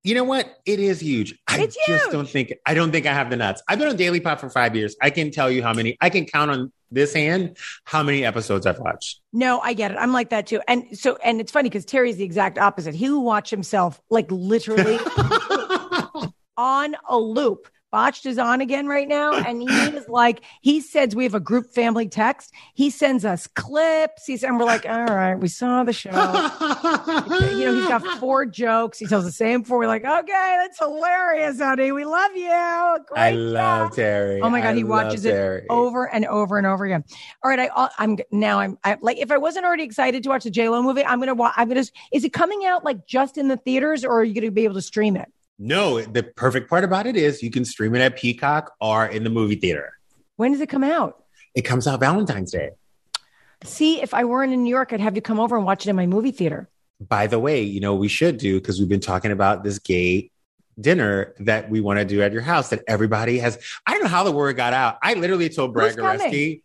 You 0.04 0.16
know 0.16 0.24
what? 0.24 0.58
It 0.66 0.80
is 0.80 1.00
huge. 1.00 1.38
I 1.48 1.62
It's 1.62 1.76
just 1.86 2.06
huge. 2.06 2.12
don't 2.12 2.28
think 2.28 2.54
I 2.66 2.74
don't 2.74 2.92
think 2.92 3.06
I 3.06 3.14
have 3.14 3.30
the 3.30 3.36
nuts. 3.36 3.62
I've 3.68 3.78
been 3.78 3.88
on 3.88 3.98
Daily 3.98 4.20
Pop 4.20 4.40
for 4.40 4.50
five 4.50 4.76
years. 4.76 4.96
I 5.02 5.10
can 5.12 5.30
tell 5.32 5.52
you 5.52 5.62
how 5.62 5.74
many. 5.74 5.96
I 6.02 6.10
can 6.10 6.26
count 6.26 6.50
on 6.50 6.72
this 6.92 7.14
hand 7.14 7.58
how 7.84 8.04
many 8.04 8.26
episodes 8.26 8.66
I've 8.66 8.80
watched. 8.80 9.20
No, 9.34 9.60
I 9.60 9.74
get 9.74 9.92
it. 9.92 9.98
I'm 9.98 10.14
like 10.14 10.30
that 10.30 10.48
too. 10.48 10.62
And 10.68 10.98
so, 10.98 11.18
and 11.24 11.40
it's 11.42 11.52
funny 11.52 11.70
because 11.70 11.86
Terry's 11.86 12.18
the 12.18 12.24
exact 12.24 12.58
opposite. 12.58 12.96
He 12.96 13.10
will 13.10 13.24
watch 13.24 13.50
himself 13.50 14.02
like 14.10 14.28
literally 14.30 14.98
on 16.58 16.96
a 17.08 17.18
loop. 17.18 17.68
Botched 17.92 18.26
is 18.26 18.38
on 18.38 18.62
again 18.62 18.88
right 18.88 19.08
now. 19.08 19.32
And 19.48 19.62
he 19.62 19.70
is 19.70 20.10
like, 20.10 20.42
he 20.62 20.82
says 20.82 21.16
we 21.16 21.24
have 21.24 21.34
a 21.34 21.40
group 21.40 21.72
family 21.74 22.10
text. 22.10 22.54
He 22.74 22.90
sends 22.90 23.24
us 23.24 23.48
clips. 23.48 24.26
He's, 24.26 24.44
and 24.44 24.60
we're 24.60 24.66
like, 24.66 24.86
all 24.86 25.06
right, 25.06 25.36
we 25.36 25.48
saw 25.48 25.84
the 25.86 25.94
show. 25.94 26.10
you 26.12 27.66
know, 27.66 27.76
he's 27.76 27.88
got 27.88 28.04
four 28.20 28.46
jokes. 28.46 29.00
He 29.00 29.06
tells 29.06 29.24
the 29.24 29.32
same 29.32 29.64
four. 29.64 29.78
We're 29.78 29.88
like, 29.88 30.04
okay, 30.04 30.56
that's 30.60 30.78
hilarious, 30.80 31.60
honey. 31.60 31.94
We 31.94 32.04
love 32.04 32.36
you. 32.36 32.98
Great 33.08 33.20
I 33.20 33.32
love 33.32 33.90
job. 33.90 33.96
Terry. 33.96 34.42
Oh 34.42 34.50
my 34.50 34.60
God, 34.60 34.70
I 34.70 34.76
he 34.76 34.84
watches 34.84 35.24
it 35.24 35.32
Terry. 35.32 35.66
over 35.70 36.12
and 36.14 36.26
over 36.26 36.58
and 36.58 36.68
over 36.68 36.86
again. 36.86 37.06
All 37.44 37.50
right, 37.50 37.70
I, 37.74 37.90
I'm 37.98 38.18
now 38.32 38.60
I'm 38.60 38.78
I, 38.84 38.98
like 39.02 39.18
if 39.18 39.32
I 39.32 39.38
wasn't 39.38 39.66
already 39.66 39.84
excited 39.84 40.24
to 40.24 40.30
watch 40.30 40.44
the 40.44 40.52
J 40.52 40.68
Lo 40.68 40.82
movie, 40.82 41.06
I'm 41.06 41.20
gonna 41.20 41.36
watch. 41.36 41.54
I'm 41.56 41.70
gonna. 41.70 41.86
Is 42.12 42.24
it 42.26 42.34
coming 42.34 42.66
out 42.66 42.84
like 42.84 43.06
just 43.08 43.38
in 43.38 43.48
the 43.48 43.58
theaters, 43.58 44.04
or 44.04 44.20
are 44.20 44.24
you 44.24 44.34
gonna 44.34 44.52
be 44.52 44.66
able 44.66 44.76
to 44.76 44.82
stream 44.82 45.16
it? 45.16 45.32
No, 45.60 46.02
the 46.02 46.24
perfect 46.24 46.70
part 46.70 46.84
about 46.84 47.08
it 47.08 47.16
is 47.16 47.42
you 47.42 47.50
can 47.50 47.66
stream 47.66 47.96
it 47.96 48.02
at 48.02 48.16
Peacock 48.16 48.74
or 48.80 49.08
in 49.08 49.24
the 49.24 49.30
movie 49.30 49.56
theater. 49.56 49.94
When 50.36 50.52
does 50.52 50.62
it 50.62 50.70
come 50.70 50.84
out? 50.84 51.24
It 51.56 51.64
comes 51.64 51.88
out 51.88 52.00
Valentine's 52.00 52.52
Day. 52.52 52.72
See, 53.64 54.02
if 54.02 54.14
I 54.14 54.24
weren't 54.24 54.54
in 54.54 54.64
New 54.64 54.70
York, 54.70 54.94
I'd 54.94 55.00
have 55.00 55.16
you 55.16 55.22
come 55.22 55.40
over 55.40 55.58
and 55.58 55.66
watch 55.66 55.88
it 55.88 55.90
in 55.90 55.96
my 55.96 56.06
movie 56.06 56.32
theater. 56.32 56.70
By 57.00 57.26
the 57.26 57.40
way, 57.40 57.64
you 57.64 57.80
know, 57.80 57.96
we 57.96 58.08
should 58.08 58.38
do 58.38 58.60
because 58.60 58.80
we've 58.80 58.90
been 58.90 59.00
talking 59.00 59.32
about 59.32 59.64
this 59.64 59.80
gay 59.80 60.30
dinner 60.80 61.34
that 61.40 61.70
we 61.70 61.82
want 61.82 61.98
to 61.98 62.06
do 62.06 62.22
at 62.22 62.32
your 62.32 62.44
house 62.44 62.70
that 62.70 62.84
everybody 62.88 63.40
has. 63.40 63.58
I 63.86 63.94
don't 63.94 64.04
know 64.04 64.10
how 64.10 64.24
the 64.24 64.32
word 64.32 64.56
got 64.56 64.74
out. 64.74 65.00
I 65.02 65.16
literally 65.16 65.50
told 65.50 65.74
Brad? 65.74 65.96
Goreski, 65.96 66.62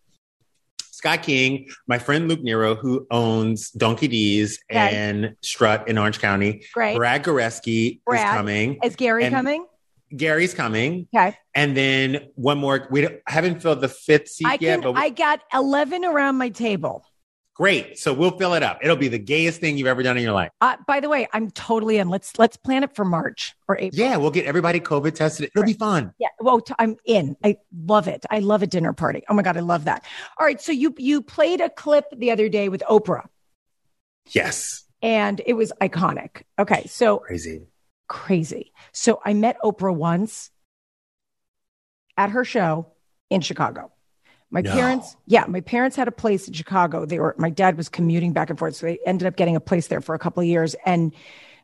Scott 0.92 1.22
King, 1.22 1.68
my 1.88 1.98
friend 1.98 2.28
Luke 2.28 2.42
Nero, 2.42 2.74
who 2.74 3.06
owns 3.10 3.70
Donkey 3.70 4.08
D's 4.08 4.62
and 4.68 5.34
Strut 5.40 5.88
in 5.88 5.96
Orange 5.98 6.20
County. 6.20 6.64
Great. 6.74 6.96
Brad 6.96 7.24
Goreski 7.24 8.00
is 8.12 8.20
coming. 8.20 8.78
Is 8.84 8.94
Gary 8.94 9.24
And- 9.24 9.34
coming? 9.34 9.66
Gary's 10.14 10.52
coming. 10.52 11.08
Okay, 11.16 11.34
And 11.54 11.74
then 11.74 12.28
one 12.34 12.58
more. 12.58 12.86
We 12.90 13.08
haven't 13.26 13.62
filled 13.62 13.80
the 13.80 13.88
fifth 13.88 14.28
seat 14.28 14.60
yet, 14.60 14.82
but 14.82 14.92
we- 14.92 15.00
I 15.00 15.08
got 15.08 15.40
eleven 15.54 16.04
around 16.04 16.36
my 16.36 16.50
table. 16.50 17.06
Great. 17.54 17.98
So 17.98 18.12
we'll 18.12 18.36
fill 18.36 18.54
it 18.54 18.62
up. 18.62 18.78
It'll 18.82 18.96
be 18.96 19.08
the 19.08 19.18
gayest 19.18 19.60
thing 19.60 19.76
you've 19.76 19.86
ever 19.86 20.02
done 20.02 20.16
in 20.16 20.22
your 20.22 20.32
life. 20.32 20.50
Uh, 20.60 20.76
by 20.86 21.00
the 21.00 21.08
way, 21.08 21.28
I'm 21.32 21.50
totally 21.50 21.98
in. 21.98 22.08
Let's 22.08 22.38
let's 22.38 22.56
plan 22.56 22.82
it 22.82 22.94
for 22.94 23.04
March 23.04 23.54
or 23.68 23.76
April. 23.78 24.00
Yeah, 24.00 24.16
we'll 24.16 24.30
get 24.30 24.46
everybody 24.46 24.80
COVID 24.80 25.14
tested. 25.14 25.50
It'll 25.54 25.66
be 25.66 25.72
fun. 25.74 26.12
Yeah, 26.18 26.28
well, 26.40 26.60
I'm 26.78 26.96
in. 27.04 27.36
I 27.44 27.56
love 27.86 28.08
it. 28.08 28.24
I 28.30 28.38
love 28.40 28.62
a 28.62 28.66
dinner 28.66 28.92
party. 28.92 29.22
Oh 29.28 29.34
my 29.34 29.42
god, 29.42 29.56
I 29.56 29.60
love 29.60 29.84
that. 29.84 30.04
All 30.38 30.46
right, 30.46 30.60
so 30.60 30.72
you 30.72 30.94
you 30.98 31.22
played 31.22 31.60
a 31.60 31.68
clip 31.70 32.06
the 32.16 32.30
other 32.30 32.48
day 32.48 32.68
with 32.68 32.82
Oprah, 32.88 33.26
Yes. 34.30 34.84
and 35.02 35.40
it 35.46 35.52
was 35.54 35.72
iconic. 35.80 36.42
Okay, 36.58 36.86
so 36.86 37.18
Crazy. 37.18 37.66
crazy. 38.08 38.72
So 38.92 39.20
I 39.24 39.34
met 39.34 39.56
Oprah 39.62 39.94
once 39.94 40.50
at 42.16 42.30
her 42.30 42.44
show 42.44 42.88
in 43.30 43.40
Chicago. 43.40 43.91
My 44.52 44.60
No. 44.60 44.70
parents, 44.72 45.16
yeah, 45.26 45.44
my 45.48 45.60
parents 45.62 45.96
had 45.96 46.06
a 46.08 46.12
place 46.12 46.46
in 46.46 46.52
Chicago. 46.54 47.04
They 47.06 47.18
were 47.18 47.34
my 47.38 47.50
dad 47.50 47.76
was 47.76 47.88
commuting 47.88 48.32
back 48.34 48.50
and 48.50 48.58
forth, 48.58 48.76
so 48.76 48.86
they 48.86 48.98
ended 49.06 49.26
up 49.26 49.34
getting 49.36 49.56
a 49.56 49.60
place 49.60 49.86
there 49.88 50.00
for 50.02 50.14
a 50.14 50.18
couple 50.18 50.42
of 50.42 50.46
years. 50.46 50.76
And 50.84 51.12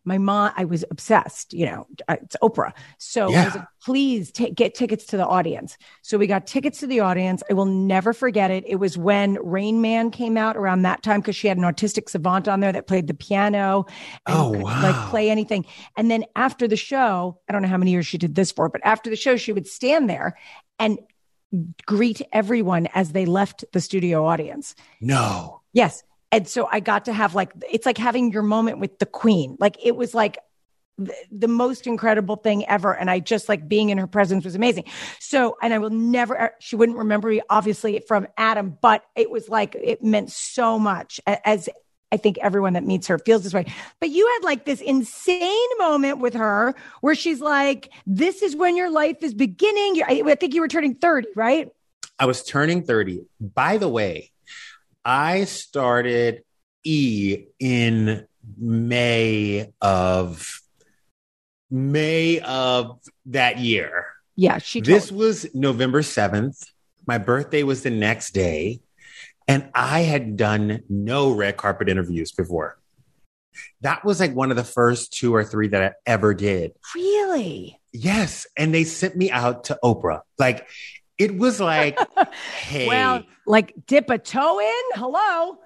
my 0.05 0.17
mom, 0.17 0.53
I 0.57 0.65
was 0.65 0.87
obsessed. 0.91 1.53
You 1.53 1.67
know, 1.67 1.87
it's 2.09 2.35
Oprah, 2.43 2.73
so 2.97 3.25
I 3.25 3.27
was 3.27 3.35
Yeah. 3.35 3.51
like, 3.57 3.65
please 3.85 4.33
ta- 4.33 4.47
get 4.55 4.75
tickets 4.75 5.05
to 5.07 5.19
the 5.19 5.27
audience. 5.27 5.77
So 6.01 6.17
we 6.17 6.27
got 6.27 6.47
tickets 6.47 6.81
to 6.81 6.87
the 6.87 7.01
audience. 7.01 7.43
I 7.51 7.53
will 7.53 7.67
never 7.67 8.15
forget 8.15 8.51
it. 8.51 8.65
It 8.67 8.77
was 8.77 8.97
when 8.97 9.35
Rain 9.45 9.83
Man 9.83 10.11
came 10.11 10.39
out 10.39 10.57
around 10.57 10.81
that 10.83 11.03
time 11.03 11.21
because 11.21 11.37
she 11.37 11.47
had 11.47 11.59
an 11.59 11.65
autistic 11.65 12.09
savant 12.09 12.49
on 12.49 12.61
there 12.61 12.73
that 12.73 12.87
played 12.87 13.07
the 13.07 13.13
piano 13.13 13.85
and 14.27 14.35
Oh, 14.39 14.53
could, 14.53 14.63
wow. 14.63 14.83
like 14.83 15.11
play 15.11 15.29
anything. 15.29 15.67
And 15.95 16.11
then 16.11 16.25
after 16.37 16.67
the 16.67 16.77
show, 16.77 17.39
I 17.47 17.53
don't 17.53 17.61
know 17.61 17.69
how 17.69 17.77
many 17.77 17.91
years 17.91 18.07
she 18.07 18.17
did 18.17 18.35
this 18.35 18.51
for, 18.51 18.71
but 18.71 18.81
after 18.85 19.11
the 19.11 19.17
show, 19.17 19.37
she 19.37 19.53
would 19.53 19.67
stand 19.67 20.09
there 20.09 20.39
and 20.79 20.99
greet 21.87 22.23
everyone 22.33 22.89
as 22.95 23.13
they 23.13 23.27
left 23.27 23.65
the 23.73 23.81
studio 23.81 24.27
audience. 24.27 24.75
No. 25.01 25.63
Yes. 25.73 26.03
And 26.31 26.47
so 26.47 26.69
I 26.71 26.81
got 26.81 27.07
to 27.07 27.13
have 27.13 27.35
like, 27.35 27.53
it's 27.71 27.87
like 27.87 27.99
having 27.99 28.33
your 28.33 28.43
moment 28.43 28.81
with 28.81 28.99
the 28.99 29.07
queen. 29.07 29.57
Like 29.59 29.77
it 29.83 29.97
was 29.97 30.15
like 30.15 30.39
the, 30.99 31.15
the 31.31 31.49
most 31.49 31.87
incredible 31.87 32.37
thing 32.37 32.67
ever. 32.67 32.95
And 32.95 33.11
I 33.11 33.21
just 33.21 33.49
like 33.49 33.67
being 33.67 33.89
in 33.89 33.99
her 33.99 34.07
presence 34.07 34.45
was 34.45 34.55
amazing. 34.55 34.85
So, 35.21 35.57
and 35.63 35.73
I 35.73 35.79
will 35.79 35.91
never, 35.91 36.39
uh, 36.39 36.49
she 36.59 36.77
wouldn't 36.77 36.99
remember 36.99 37.29
me 37.29 37.41
obviously 37.49 38.03
from 38.07 38.27
Adam, 38.37 38.77
but 38.83 39.05
it 39.17 39.31
was 39.31 39.49
like, 39.49 39.75
it 39.75 40.03
meant 40.03 40.31
so 40.31 40.79
much 40.79 41.21
as 41.27 41.69
I 42.11 42.17
think 42.17 42.39
everyone 42.39 42.73
that 42.73 42.85
meets 42.85 43.07
her 43.09 43.19
feels 43.19 43.43
this 43.43 43.53
way. 43.53 43.67
But 44.01 44.11
you 44.11 44.27
had 44.27 44.45
like 44.45 44.65
this 44.65 44.81
insane 44.81 45.69
moment 45.79 46.19
with 46.19 46.35
her 46.35 46.75
where 47.01 47.15
she's 47.15 47.41
like, 47.41 47.91
this 48.07 48.43
is 48.43 48.57
when 48.57 48.77
your 48.77 48.91
life 48.91 49.23
is 49.23 49.35
beginning. 49.35 50.03
I, 50.03 50.23
I 50.25 50.35
think 50.35 50.55
you 50.55 50.61
were 50.61 50.69
turning 50.69 50.95
30, 50.95 51.29
right? 51.37 51.69
I 52.19 52.27
was 52.27 52.43
turning 52.43 52.83
30. 52.83 53.27
By 53.41 53.77
the 53.77 53.89
way, 53.89 54.31
I 55.05 55.45
started 55.45 56.43
E 56.85 57.45
in 57.59 58.27
May 58.57 59.73
of 59.81 60.63
May 61.71 62.41
of 62.41 63.01
that 63.27 63.59
year. 63.59 64.07
Yeah. 64.37 64.59
She 64.59 64.81
told 64.81 64.87
This 64.87 65.13
was 65.13 65.55
November 65.55 66.01
7th. 66.01 66.67
My 67.07 67.19
birthday 67.19 67.63
was 67.63 67.83
the 67.83 67.91
next 67.91 68.33
day. 68.33 68.81
And 69.49 69.71
I 69.75 70.01
had 70.01 70.37
done 70.37 70.83
no 70.89 71.33
red 71.33 71.57
carpet 71.57 71.89
interviews 71.89 72.33
before. 72.33 72.79
That 73.81 74.05
was 74.05 74.21
like 74.21 74.35
one 74.35 74.51
of 74.51 74.57
the 74.57 74.65
first 74.65 75.13
two 75.13 75.35
or 75.35 75.43
three 75.43 75.69
that 75.69 75.83
I 75.83 75.93
ever 76.07 76.35
did. 76.35 76.73
Really? 76.95 77.81
Yes. 77.93 78.47
And 78.57 78.75
they 78.75 78.85
sent 78.85 79.17
me 79.17 79.31
out 79.31 79.65
to 79.65 79.79
Oprah. 79.83 80.21
Like, 80.39 80.69
it 81.17 81.37
was 81.37 81.61
like, 81.61 81.99
hey. 82.61 82.87
Well, 82.87 83.25
like 83.47 83.75
dip 83.87 84.11
a 84.11 84.19
toe 84.19 84.61
in? 84.61 84.83
Hello. 84.95 85.59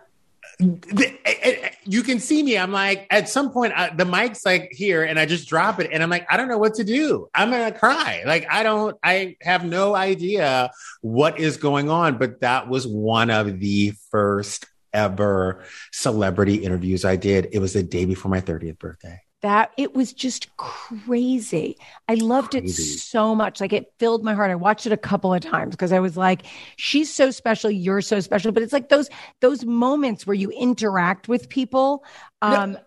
The- 0.59 1.19
eh, 1.25 1.35
eh, 1.43 1.71
you 1.85 2.03
can 2.03 2.21
see 2.21 2.43
me. 2.43 2.57
I'm 2.59 2.73
like, 2.73 3.07
at 3.11 3.29
some 3.29 3.51
point, 3.51 3.73
I, 3.77 3.91
the 3.91 4.05
mic's 4.05 4.45
like 4.45 4.69
here, 4.73 5.03
and 5.03 5.19
I 5.19 5.27
just 5.27 5.49
drop 5.49 5.81
it, 5.81 5.91
and 5.93 6.03
I'm 6.03 6.11
like, 6.11 6.27
I 6.31 6.37
don't 6.37 6.49
know 6.49 6.59
what 6.59 6.75
to 6.75 6.85
do. 6.85 7.29
I'm 7.35 7.51
gonna 7.51 7.73
cry. 7.73 8.23
Like, 8.27 8.47
I 8.51 8.63
don't, 8.63 8.97
I 9.03 9.37
have 9.43 9.65
no 9.65 9.95
idea 9.95 10.71
what 11.01 11.39
is 11.41 11.57
going 11.57 11.91
on. 11.91 12.19
But 12.19 12.41
that 12.41 12.69
was 12.69 12.87
one 12.87 13.31
of 13.31 13.59
the 13.59 13.95
first 14.11 14.67
ever 14.93 15.65
celebrity 15.91 16.57
interviews 16.57 17.05
I 17.05 17.17
did. 17.17 17.49
It 17.53 17.59
was 17.59 17.73
the 17.73 17.83
day 17.83 18.05
before 18.05 18.31
my 18.31 18.41
30th 18.41 18.79
birthday. 18.79 19.21
That 19.43 19.73
it 19.77 19.95
was 19.95 20.13
just 20.13 20.57
crazy. 20.57 21.77
I 22.09 22.15
loved 22.15 22.53
Crazy. 22.53 22.83
it 22.83 22.99
so 23.01 23.35
much. 23.35 23.61
Like 23.61 23.73
it 23.73 23.93
filled 23.99 24.23
my 24.23 24.35
heart. 24.35 24.51
I 24.53 24.55
watched 24.55 24.87
it 24.87 24.93
a 24.93 24.97
couple 24.97 25.35
of 25.35 25.41
times 25.41 25.73
because 25.73 25.93
I 25.93 25.99
was 25.99 26.17
like, 26.17 26.43
she's 26.77 27.13
so 27.13 27.31
special, 27.33 27.71
you're 27.71 28.03
so 28.03 28.21
special. 28.21 28.53
But 28.53 28.63
it's 28.63 28.73
like 28.73 28.89
those 28.89 29.11
those 29.41 29.65
moments 29.65 30.27
where 30.27 30.35
you 30.35 30.51
interact 30.51 31.29
with 31.29 31.49
people. 31.49 32.05
Um 32.41 32.79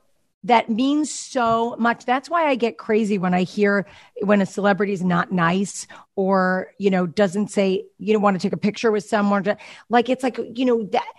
that 0.46 0.70
means 0.70 1.12
so 1.12 1.76
much. 1.80 2.06
That's 2.06 2.30
why 2.30 2.48
I 2.48 2.54
get 2.54 2.78
crazy 2.78 3.18
when 3.18 3.34
I 3.34 3.42
hear 3.42 3.88
when 4.22 4.42
a 4.42 4.46
celebrity 4.46 4.94
is 4.94 5.04
not 5.04 5.32
nice 5.32 5.88
or, 6.16 6.68
you 6.78 6.92
know, 6.92 7.08
doesn't 7.08 7.50
say, 7.50 7.86
you 7.98 8.14
don't 8.14 8.22
want 8.22 8.40
to 8.40 8.48
take 8.48 8.54
a 8.54 8.58
picture 8.58 8.92
with 8.92 9.04
someone. 9.04 9.58
Like 9.90 10.08
it's 10.08 10.22
like, 10.22 10.40
you 10.54 10.66
know, 10.66 10.84
that 10.92 11.12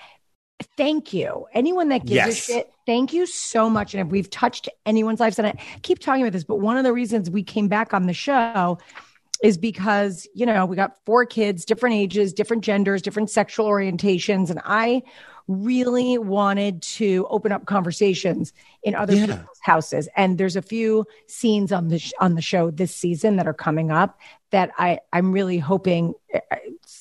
thank 0.76 1.12
you. 1.12 1.46
Anyone 1.52 1.88
that 1.90 2.00
gives 2.06 2.14
Yes. 2.14 2.28
a 2.48 2.52
shit, 2.52 2.72
thank 2.86 3.12
you 3.12 3.26
so 3.26 3.68
much. 3.68 3.94
And 3.94 4.00
if 4.06 4.10
we've 4.12 4.30
touched 4.30 4.68
anyone's 4.86 5.20
lives, 5.20 5.38
and 5.38 5.48
I 5.48 5.54
keep 5.82 5.98
talking 5.98 6.22
about 6.22 6.32
this, 6.32 6.44
but 6.44 6.56
one 6.60 6.76
of 6.76 6.84
the 6.84 6.92
reasons 6.92 7.30
we 7.30 7.42
came 7.42 7.68
back 7.68 7.92
on 7.92 8.06
the 8.06 8.14
show 8.14 8.78
is 9.42 9.58
because, 9.58 10.26
you 10.34 10.46
know, 10.46 10.64
we 10.64 10.76
got 10.76 10.96
four 11.04 11.26
kids, 11.26 11.64
different 11.66 11.94
ages, 11.94 12.32
different 12.32 12.64
genders, 12.64 13.02
different 13.02 13.28
sexual 13.30 13.66
orientations. 13.66 14.48
And 14.50 14.60
I 14.64 15.02
really 15.46 16.18
wanted 16.18 16.82
to 16.82 17.26
open 17.30 17.52
up 17.52 17.66
conversations 17.66 18.52
in 18.82 18.94
other 18.94 19.14
Yeah. 19.14 19.26
people's 19.26 19.60
houses. 19.62 20.08
And 20.16 20.38
there's 20.38 20.56
a 20.56 20.62
few 20.62 21.04
scenes 21.28 21.70
on 21.70 21.88
the 21.88 21.98
sh- 21.98 22.12
on 22.18 22.34
the 22.34 22.42
show 22.42 22.70
this 22.70 22.94
season 22.94 23.36
that 23.36 23.46
are 23.46 23.54
coming 23.54 23.90
up 23.92 24.18
that 24.50 24.70
I 24.78 24.98
I'm 25.12 25.30
really 25.32 25.58
hoping 25.58 26.14
uh, 26.34 26.40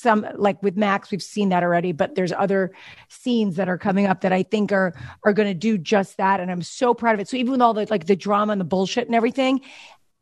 some 0.06 0.26
like 0.36 0.62
with 0.62 0.78
Max 0.78 1.10
we've 1.12 1.22
seen 1.36 1.50
that 1.50 1.64
already, 1.64 1.92
but 1.92 2.14
there's 2.16 2.32
other 2.32 2.72
scenes 3.10 3.56
that 3.56 3.68
are 3.68 3.80
coming 3.80 4.06
up 4.06 4.22
that 4.22 4.32
I 4.32 4.44
think 4.44 4.72
are 4.72 4.94
are 5.26 5.34
going 5.34 5.50
to 5.50 5.54
do 5.70 5.78
just 5.78 6.18
that, 6.18 6.40
and 6.40 6.52
I'm 6.52 6.62
so 6.62 6.94
proud 6.94 7.16
of 7.16 7.20
it. 7.22 7.28
So 7.28 7.38
even 7.38 7.52
with 7.52 7.62
all 7.62 7.74
the 7.74 7.88
like 7.90 8.06
the 8.06 8.16
drama 8.16 8.52
and 8.54 8.62
the 8.62 8.66
bullshit 8.66 9.08
and 9.08 9.16
everything. 9.16 9.62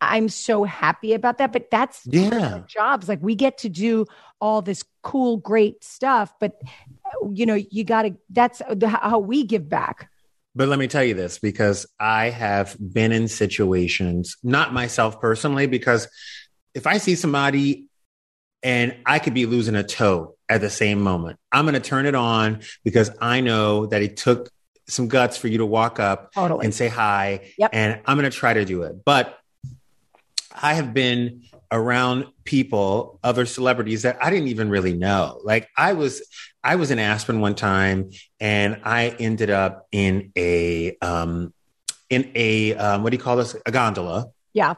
I'm 0.02 0.28
so 0.28 0.66
happy 0.66 1.14
about 1.14 1.38
that, 1.38 1.54
but 1.54 1.72
that's 1.72 2.02
Yeah. 2.06 2.64
jobs. 2.68 3.08
Like 3.08 3.20
we 3.22 3.36
get 3.36 3.60
to 3.60 3.70
do 3.70 4.06
all 4.42 4.62
this 4.62 4.84
cool, 5.02 5.38
great 5.38 5.82
stuff, 5.82 6.34
but 6.42 6.60
you 7.32 7.46
know, 7.46 7.54
you 7.56 7.86
got 7.86 8.02
to. 8.02 8.18
That's 8.30 8.62
the, 8.70 8.90
how 8.90 9.20
we 9.20 9.46
give 9.46 9.70
back. 9.70 10.10
But 10.56 10.68
let 10.68 10.78
me 10.78 10.88
tell 10.88 11.06
you 11.06 11.14
this 11.14 11.40
because 11.40 11.86
I 12.00 12.32
have 12.32 12.76
been 12.80 13.14
in 13.14 13.30
situations, 13.30 14.36
not 14.44 14.74
myself 14.74 15.22
personally, 15.22 15.68
because 15.68 16.08
if 16.74 16.86
I 16.86 16.98
see 16.98 17.16
somebody 17.16 17.88
and 18.64 18.96
I 19.06 19.20
could 19.20 19.34
be 19.34 19.46
losing 19.46 19.76
a 19.76 19.84
toe 19.84 20.36
at 20.50 20.62
the 20.62 20.70
same 20.70 21.02
moment, 21.02 21.40
I'm 21.52 21.66
going 21.66 21.74
to 21.74 21.80
turn 21.80 22.06
it 22.06 22.16
on 22.16 22.62
because 22.84 23.12
I 23.20 23.42
know 23.42 23.88
that 23.88 24.02
it 24.02 24.18
took 24.18 24.50
some 24.88 25.08
guts 25.08 25.38
for 25.38 25.48
you 25.48 25.60
to 25.60 25.66
walk 25.66 26.00
up 26.00 26.34
Totally. 26.34 26.66
and 26.66 26.74
say 26.74 26.88
hi. 26.88 27.52
Yep. 27.58 27.70
And 27.74 28.02
I'm 28.06 28.18
going 28.18 28.30
to 28.30 28.36
try 28.36 28.54
to 28.54 28.66
do 28.66 28.84
it. 28.84 29.04
But 29.06 29.38
I 30.52 30.74
have 30.76 30.94
been 30.94 31.44
around 31.72 32.28
people, 32.44 33.20
other 33.24 33.46
celebrities 33.46 34.04
that 34.04 34.24
I 34.24 34.30
didn't 34.30 34.50
even 34.50 34.70
really 34.70 34.94
know. 34.94 35.40
Like 35.44 35.70
I 35.76 35.94
was, 35.94 36.22
I 36.64 36.76
was 36.76 36.92
in 36.92 37.00
Aspen 37.00 37.40
one 37.40 37.56
time 37.56 38.12
and 38.40 38.82
I 38.84 39.10
ended 39.20 39.50
up 39.50 39.88
in 39.92 40.32
a, 40.38 40.96
um, 41.02 41.54
in 42.10 42.32
a, 42.36 42.76
um, 42.76 43.04
what 43.04 43.10
do 43.10 43.18
you 43.18 43.24
call 43.24 43.38
this? 43.38 43.56
A 43.66 43.72
gondola 43.72 44.28
Yeah. 44.54 44.76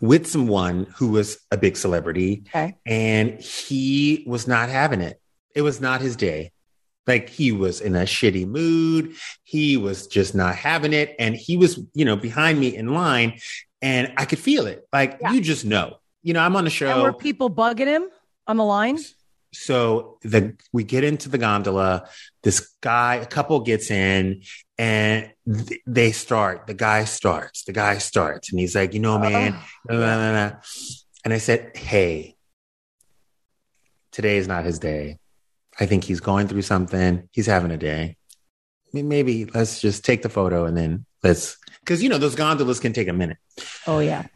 With 0.00 0.26
someone 0.26 0.86
who 0.96 1.08
was 1.08 1.38
a 1.50 1.56
big 1.56 1.76
celebrity 1.76 2.44
Okay. 2.48 2.76
and 2.86 3.40
he 3.40 4.24
was 4.26 4.46
not 4.46 4.68
having 4.68 5.00
it. 5.00 5.20
It 5.54 5.62
was 5.62 5.80
not 5.80 6.00
his 6.00 6.16
day. 6.16 6.52
Like 7.06 7.28
he 7.28 7.52
was 7.52 7.80
in 7.80 7.94
a 7.94 8.00
shitty 8.02 8.46
mood. 8.46 9.14
He 9.44 9.76
was 9.76 10.06
just 10.08 10.34
not 10.34 10.56
having 10.56 10.92
it. 10.92 11.14
And 11.18 11.34
he 11.36 11.56
was, 11.56 11.78
you 11.94 12.04
know, 12.04 12.16
behind 12.16 12.58
me 12.58 12.74
in 12.76 12.88
line 12.88 13.38
and 13.80 14.12
I 14.16 14.24
could 14.24 14.38
feel 14.40 14.66
it. 14.66 14.86
Like 14.92 15.18
Yeah. 15.20 15.32
you 15.32 15.40
just 15.40 15.64
know. 15.64 15.98
You 16.22 16.32
know, 16.34 16.40
I'm 16.40 16.56
on 16.56 16.64
the 16.64 16.84
And 16.86 17.02
were 17.02 17.10
show. 17.10 17.18
people 17.18 17.48
bugging 17.50 17.86
him 17.86 18.08
on 18.48 18.56
the 18.56 18.64
line? 18.64 18.98
So 19.52 20.18
the 20.22 20.54
we 20.72 20.82
get 20.84 21.04
into 21.04 21.28
the 21.28 21.38
gondola. 21.38 22.08
This 22.42 22.68
guy, 22.80 23.14
a 23.16 23.26
couple 23.26 23.60
gets 23.60 23.90
in, 23.90 24.42
and 24.78 25.30
th- 25.50 25.80
they 25.86 26.12
start. 26.12 26.66
The 26.66 26.74
guy 26.74 27.04
starts. 27.04 27.64
The 27.64 27.72
guy 27.72 27.98
starts, 27.98 28.50
and 28.50 28.60
he's 28.60 28.74
like, 28.74 28.92
"You 28.94 29.00
know, 29.00 29.14
oh, 29.14 29.18
man, 29.18 29.54
Oh, 29.54 29.62
blah, 29.88 29.96
blah, 29.96 30.16
blah, 30.16 30.48
blah. 30.50 30.58
And 31.24 31.32
I 31.34 31.38
said, 31.38 31.76
Hey, 31.76 32.36
today 34.12 34.36
is 34.36 34.48
not 34.48 34.64
his 34.64 34.78
day. 34.78 35.18
I 35.78 35.86
think 35.86 36.04
he's 36.04 36.20
going 36.20 36.48
through 36.48 36.62
something. 36.62 37.28
He's 37.32 37.46
having 37.46 37.70
a 37.70 37.76
day. 37.76 38.16
Maybe 38.92 39.44
let's 39.46 39.80
just 39.80 40.04
take 40.04 40.22
the 40.22 40.28
photo 40.28 40.64
and 40.64 40.76
then 40.76 41.04
let's, 41.22 41.58
because 41.80 42.02
you 42.02 42.08
know, 42.08 42.18
those 42.18 42.34
gondolas 42.34 42.80
can 42.80 42.92
take 42.92 43.08
a 43.08 43.12
minute. 43.12 43.36
oh 43.86 43.98
yeah. 43.98 44.26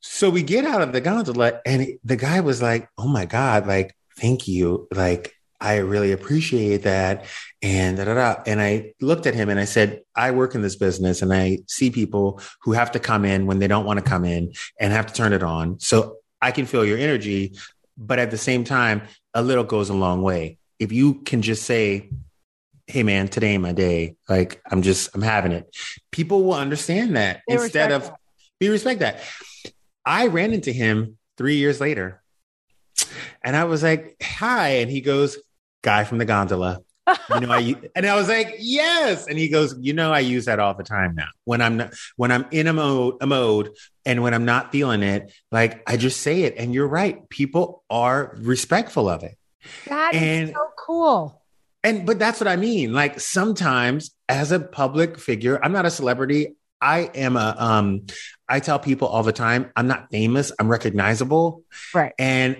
So 0.00 0.30
we 0.30 0.42
get 0.42 0.64
out 0.64 0.80
of 0.80 0.92
the 0.92 1.00
gondola 1.00 1.60
and 1.66 1.82
it- 1.82 2.00
the 2.04 2.16
guy 2.16 2.40
was 2.40 2.62
like, 2.62 2.88
Oh 2.96 3.08
my 3.08 3.26
God, 3.26 3.66
like, 3.66 3.94
thank 4.16 4.48
you. 4.48 4.86
Like, 4.92 5.34
I 5.60 5.76
really 5.78 6.12
appreciate 6.12 6.84
that. 6.84 7.24
And 7.60 7.96
da, 7.96 8.04
da, 8.04 8.14
da. 8.14 8.42
And 8.46 8.60
I 8.60 8.92
looked 9.00 9.26
at 9.26 9.34
him 9.34 9.48
and 9.48 9.58
I 9.58 9.64
said, 9.64 10.02
I 10.14 10.30
work 10.30 10.54
in 10.54 10.62
this 10.62 10.76
business 10.76 11.22
and 11.22 11.32
I 11.32 11.58
see 11.66 11.90
people 11.90 12.40
who 12.62 12.72
have 12.72 12.92
to 12.92 13.00
come 13.00 13.24
in 13.24 13.46
when 13.46 13.58
they 13.58 13.66
don't 13.66 13.84
want 13.84 13.98
to 13.98 14.04
come 14.04 14.24
in 14.24 14.52
and 14.78 14.92
have 14.92 15.06
to 15.08 15.14
turn 15.14 15.32
it 15.32 15.42
on. 15.42 15.80
So 15.80 16.18
I 16.40 16.52
can 16.52 16.66
feel 16.66 16.84
your 16.84 16.98
energy. 16.98 17.56
But 17.96 18.20
at 18.20 18.30
the 18.30 18.38
same 18.38 18.62
time, 18.62 19.02
a 19.34 19.42
little 19.42 19.64
goes 19.64 19.90
a 19.90 19.94
long 19.94 20.22
way. 20.22 20.58
If 20.78 20.92
you 20.92 21.14
can 21.14 21.42
just 21.42 21.64
say, 21.64 22.10
Hey 22.86 23.02
man, 23.02 23.28
today 23.28 23.48
ain't 23.48 23.62
my 23.62 23.72
day. 23.72 24.14
Like 24.28 24.62
I'm 24.70 24.82
just, 24.82 25.14
I'm 25.14 25.20
having 25.22 25.52
it. 25.52 25.76
People 26.10 26.44
will 26.44 26.54
understand 26.54 27.16
that 27.16 27.42
They 27.48 27.54
instead 27.54 27.90
of 27.90 28.04
that. 28.04 28.18
we 28.60 28.68
respect 28.68 29.00
that. 29.00 29.20
I 30.06 30.28
ran 30.28 30.54
into 30.54 30.72
him 30.72 31.18
three 31.36 31.56
years 31.56 31.80
later 31.80 32.22
and 33.42 33.56
I 33.56 33.64
was 33.64 33.82
like, 33.82 34.16
hi. 34.22 34.68
And 34.80 34.90
he 34.90 35.00
goes, 35.00 35.38
guy 35.82 36.04
from 36.04 36.18
the 36.18 36.24
gondola. 36.24 36.80
You 37.34 37.40
know, 37.40 37.52
I 37.52 37.74
and 37.94 38.06
I 38.06 38.14
was 38.14 38.28
like, 38.28 38.56
yes. 38.58 39.26
And 39.26 39.38
he 39.38 39.48
goes, 39.48 39.74
you 39.78 39.92
know, 39.92 40.12
I 40.12 40.20
use 40.20 40.44
that 40.46 40.58
all 40.58 40.74
the 40.74 40.82
time 40.84 41.14
now. 41.14 41.28
When 41.44 41.60
I'm 41.60 41.76
not, 41.78 41.94
when 42.16 42.30
I'm 42.32 42.46
in 42.50 42.66
a 42.66 42.72
mode, 42.72 43.16
a 43.20 43.26
mode, 43.26 43.70
and 44.04 44.22
when 44.22 44.34
I'm 44.34 44.44
not 44.44 44.72
feeling 44.72 45.02
it, 45.02 45.32
like 45.52 45.82
I 45.88 45.96
just 45.96 46.20
say 46.20 46.42
it. 46.42 46.54
And 46.56 46.74
you're 46.74 46.88
right. 46.88 47.28
People 47.28 47.82
are 47.90 48.34
respectful 48.38 49.08
of 49.08 49.22
it. 49.22 49.36
That 49.86 50.14
is 50.14 50.22
And- 50.22 50.48
so 50.50 50.66
cool. 50.78 51.42
And 51.84 52.04
but 52.06 52.18
that's 52.18 52.40
what 52.40 52.48
I 52.48 52.56
mean. 52.56 52.92
Like 52.92 53.20
sometimes 53.20 54.10
as 54.28 54.50
a 54.52 54.58
public 54.60 55.18
figure, 55.18 55.58
I'm 55.62 55.72
not 55.72 55.86
a 55.86 55.90
celebrity. 55.90 56.56
I 56.80 57.10
am 57.14 57.36
a 57.36 57.54
um 57.58 58.06
I 58.48 58.60
tell 58.60 58.78
people 58.78 59.08
all 59.08 59.22
the 59.22 59.32
time, 59.32 59.70
I'm 59.76 59.86
not 59.86 60.10
famous, 60.10 60.50
I'm 60.58 60.68
recognizable. 60.68 61.62
Right. 61.94 62.12
And 62.18 62.56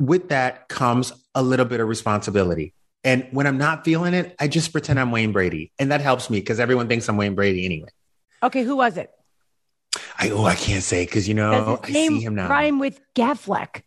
with 0.00 0.28
that 0.30 0.68
comes 0.68 1.12
a 1.34 1.42
little 1.42 1.66
bit 1.66 1.80
of 1.80 1.88
responsibility. 1.88 2.72
And 3.04 3.26
when 3.32 3.46
I'm 3.46 3.58
not 3.58 3.84
feeling 3.84 4.14
it, 4.14 4.34
I 4.38 4.48
just 4.48 4.72
pretend 4.72 5.00
I'm 5.00 5.10
Wayne 5.10 5.32
Brady. 5.32 5.72
And 5.78 5.90
that 5.90 6.00
helps 6.00 6.30
me 6.30 6.38
because 6.38 6.60
everyone 6.60 6.88
thinks 6.88 7.08
I'm 7.08 7.16
Wayne 7.16 7.34
Brady 7.34 7.64
anyway. 7.64 7.88
Okay, 8.42 8.62
who 8.62 8.76
was 8.76 8.96
it? 8.96 9.10
I 10.18 10.30
oh, 10.30 10.44
I 10.44 10.54
can't 10.54 10.82
say 10.82 11.04
because 11.04 11.28
you 11.28 11.34
know 11.34 11.80
I 11.82 11.90
see 11.90 12.20
him 12.20 12.34
now. 12.34 12.48
rhyme 12.48 12.78
with 12.78 13.00
Gafleck? 13.14 13.82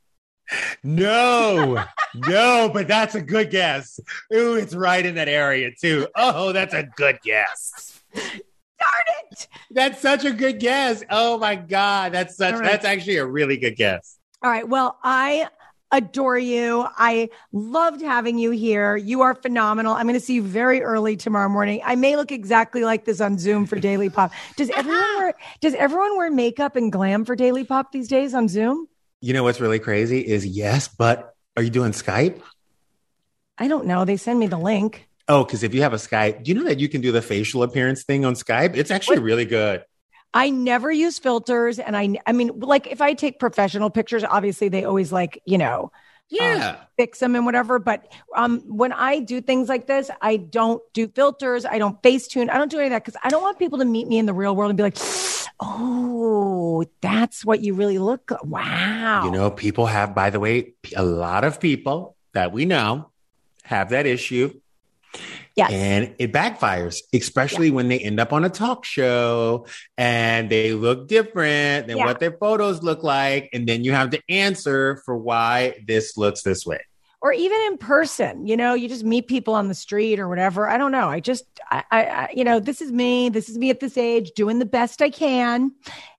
No, 0.83 1.83
no, 2.15 2.69
but 2.71 2.87
that's 2.87 3.15
a 3.15 3.21
good 3.21 3.49
guess. 3.49 3.99
Ooh, 4.33 4.55
it's 4.55 4.75
right 4.75 5.05
in 5.05 5.15
that 5.15 5.29
area 5.29 5.71
too. 5.79 6.07
Oh, 6.15 6.51
that's 6.51 6.73
a 6.73 6.83
good 6.83 7.19
guess. 7.23 8.03
Darn 8.13 9.21
it! 9.31 9.47
That's 9.71 10.01
such 10.01 10.25
a 10.25 10.31
good 10.31 10.59
guess. 10.59 11.03
Oh 11.09 11.37
my 11.37 11.55
god, 11.55 12.11
that's 12.11 12.37
such 12.37 12.55
right. 12.55 12.63
that's 12.63 12.85
actually 12.85 13.17
a 13.17 13.25
really 13.25 13.57
good 13.57 13.75
guess. 13.75 14.17
All 14.43 14.51
right. 14.51 14.67
Well, 14.67 14.99
I 15.03 15.47
adore 15.91 16.37
you. 16.37 16.85
I 16.97 17.29
loved 17.51 18.01
having 18.01 18.37
you 18.37 18.51
here. 18.51 18.95
You 18.97 19.21
are 19.21 19.35
phenomenal. 19.35 19.93
I'm 19.93 20.03
going 20.07 20.15
to 20.15 20.19
see 20.19 20.35
you 20.35 20.41
very 20.41 20.81
early 20.81 21.15
tomorrow 21.15 21.49
morning. 21.49 21.81
I 21.85 21.95
may 21.95 22.15
look 22.15 22.31
exactly 22.31 22.83
like 22.83 23.05
this 23.05 23.21
on 23.21 23.37
Zoom 23.37 23.65
for 23.65 23.79
Daily 23.79 24.09
Pop. 24.09 24.31
Does 24.57 24.69
everyone 24.75 25.15
wear 25.17 25.33
Does 25.61 25.73
everyone 25.75 26.17
wear 26.17 26.31
makeup 26.31 26.75
and 26.75 26.91
glam 26.91 27.25
for 27.25 27.35
Daily 27.35 27.63
Pop 27.63 27.91
these 27.91 28.07
days 28.07 28.33
on 28.33 28.47
Zoom? 28.47 28.87
You 29.21 29.33
know 29.33 29.43
what's 29.43 29.59
really 29.61 29.79
crazy 29.79 30.19
is 30.19 30.45
yes, 30.45 30.87
but 30.87 31.33
Are 31.57 31.63
you 31.63 31.69
doing 31.69 31.91
Skype? 31.91 32.41
I 33.57 33.67
don't 33.67 33.85
know. 33.85 34.03
They 34.05 34.17
send 34.17 34.37
me 34.39 34.47
the 34.47 34.57
link. 34.57 35.07
Oh, 35.27 35.43
because 35.43 35.63
if 35.63 35.73
you 35.73 35.81
have 35.81 35.93
a 35.93 35.97
Skype, 35.97 36.43
do 36.43 36.51
you 36.51 36.55
know 36.59 36.65
that 36.65 36.79
you 36.79 36.89
can 36.89 37.01
do 37.01 37.11
the 37.11 37.21
facial 37.21 37.63
appearance 37.63 38.03
thing 38.03 38.25
on 38.25 38.33
Skype? 38.35 38.75
It's 38.75 38.91
actually 38.91 39.17
What? 39.19 39.23
really 39.25 39.45
good. 39.45 39.83
I 40.35 40.49
never 40.51 40.91
use 40.91 41.17
filters, 41.17 41.79
and 41.79 41.95
I, 41.97 42.15
I 42.27 42.33
mean, 42.33 42.51
like 42.59 42.85
if 42.87 43.01
I 43.01 43.13
take 43.13 43.39
professional 43.39 43.89
pictures, 43.89 44.23
obviously 44.23 44.67
they 44.69 44.83
always 44.83 45.11
like, 45.11 45.41
you 45.45 45.57
know, 45.57 45.91
Yeah. 46.29 46.75
fix 46.97 47.19
them 47.19 47.35
and 47.35 47.45
whatever. 47.45 47.79
But 47.79 48.11
um, 48.35 48.59
when 48.67 48.91
I 48.91 49.19
do 49.19 49.39
things 49.41 49.69
like 49.69 49.87
this, 49.87 50.11
I 50.21 50.37
don't 50.37 50.81
do 50.93 51.07
filters. 51.07 51.65
I 51.65 51.77
don't 51.79 52.01
face 52.03 52.27
tune. 52.27 52.49
I 52.49 52.57
don't 52.57 52.69
do 52.69 52.77
any 52.77 52.87
of 52.87 52.91
that 52.91 53.05
because 53.05 53.19
I 53.23 53.29
don't 53.29 53.41
want 53.43 53.57
people 53.59 53.79
to 53.79 53.85
meet 53.85 54.07
me 54.07 54.17
in 54.17 54.25
the 54.25 54.33
real 54.33 54.55
world 54.55 54.69
and 54.71 54.77
be 54.77 54.83
like, 54.83 54.97
"Oh, 55.59 56.83
that's 57.01 57.45
what 57.45 57.61
you 57.61 57.73
really 57.73 57.97
look." 57.99 58.31
like." 58.31 58.43
Wow. 58.43 59.25
You 59.25 59.31
know, 59.31 59.49
people 59.51 59.85
have, 59.85 60.13
by 60.13 60.29
the 60.31 60.39
way, 60.39 60.73
a 60.95 61.03
lot 61.03 61.43
of 61.43 61.59
people 61.59 62.15
that 62.33 62.51
we 62.51 62.65
know 62.65 63.11
have 63.63 63.89
that 63.89 64.05
issue. 64.05 64.59
Yes. 65.55 65.71
And 65.71 66.13
it 66.19 66.33
backfires, 66.33 66.97
especially 67.13 67.71
when 67.71 67.87
they 67.87 67.97
end 67.99 68.19
up 68.19 68.33
on 68.33 68.43
a 68.43 68.49
talk 68.49 68.83
show 68.83 69.65
and 69.97 70.49
they 70.49 70.73
look 70.73 71.07
different 71.07 71.87
than 71.87 71.97
Yeah. 71.97 72.05
what 72.05 72.19
their 72.19 72.33
photos 72.33 72.83
look 72.83 73.03
like. 73.03 73.49
And 73.53 73.65
then 73.67 73.83
you 73.85 73.93
have 73.93 74.09
to 74.09 74.21
answer 74.27 75.01
for 75.05 75.15
why 75.15 75.75
this 75.87 76.17
looks 76.17 76.43
this 76.43 76.65
way. 76.65 76.79
or 77.21 77.31
even 77.33 77.57
in 77.65 77.77
person, 77.79 78.45
you 78.45 78.55
know, 78.55 78.75
you 78.75 78.87
just 78.87 79.03
meet 79.03 79.27
people 79.27 79.55
on 79.55 79.67
the 79.67 79.73
street 79.73 80.19
or 80.19 80.27
whatever. 80.29 80.69
I 80.69 80.77
don't 80.77 80.91
know. 80.91 81.07
I 81.07 81.19
just, 81.19 81.45
I, 81.71 81.83
I, 81.89 82.05
I 82.05 82.29
you 82.35 82.43
know, 82.43 82.59
this 82.59 82.81
is 82.81 82.91
me. 82.91 83.29
This 83.29 83.49
is 83.49 83.57
me 83.57 83.71
at 83.71 83.79
this 83.79 83.97
age, 83.97 84.31
doing 84.35 84.59
the 84.59 84.65
best 84.65 85.01
I 85.01 85.09
can. 85.09 85.71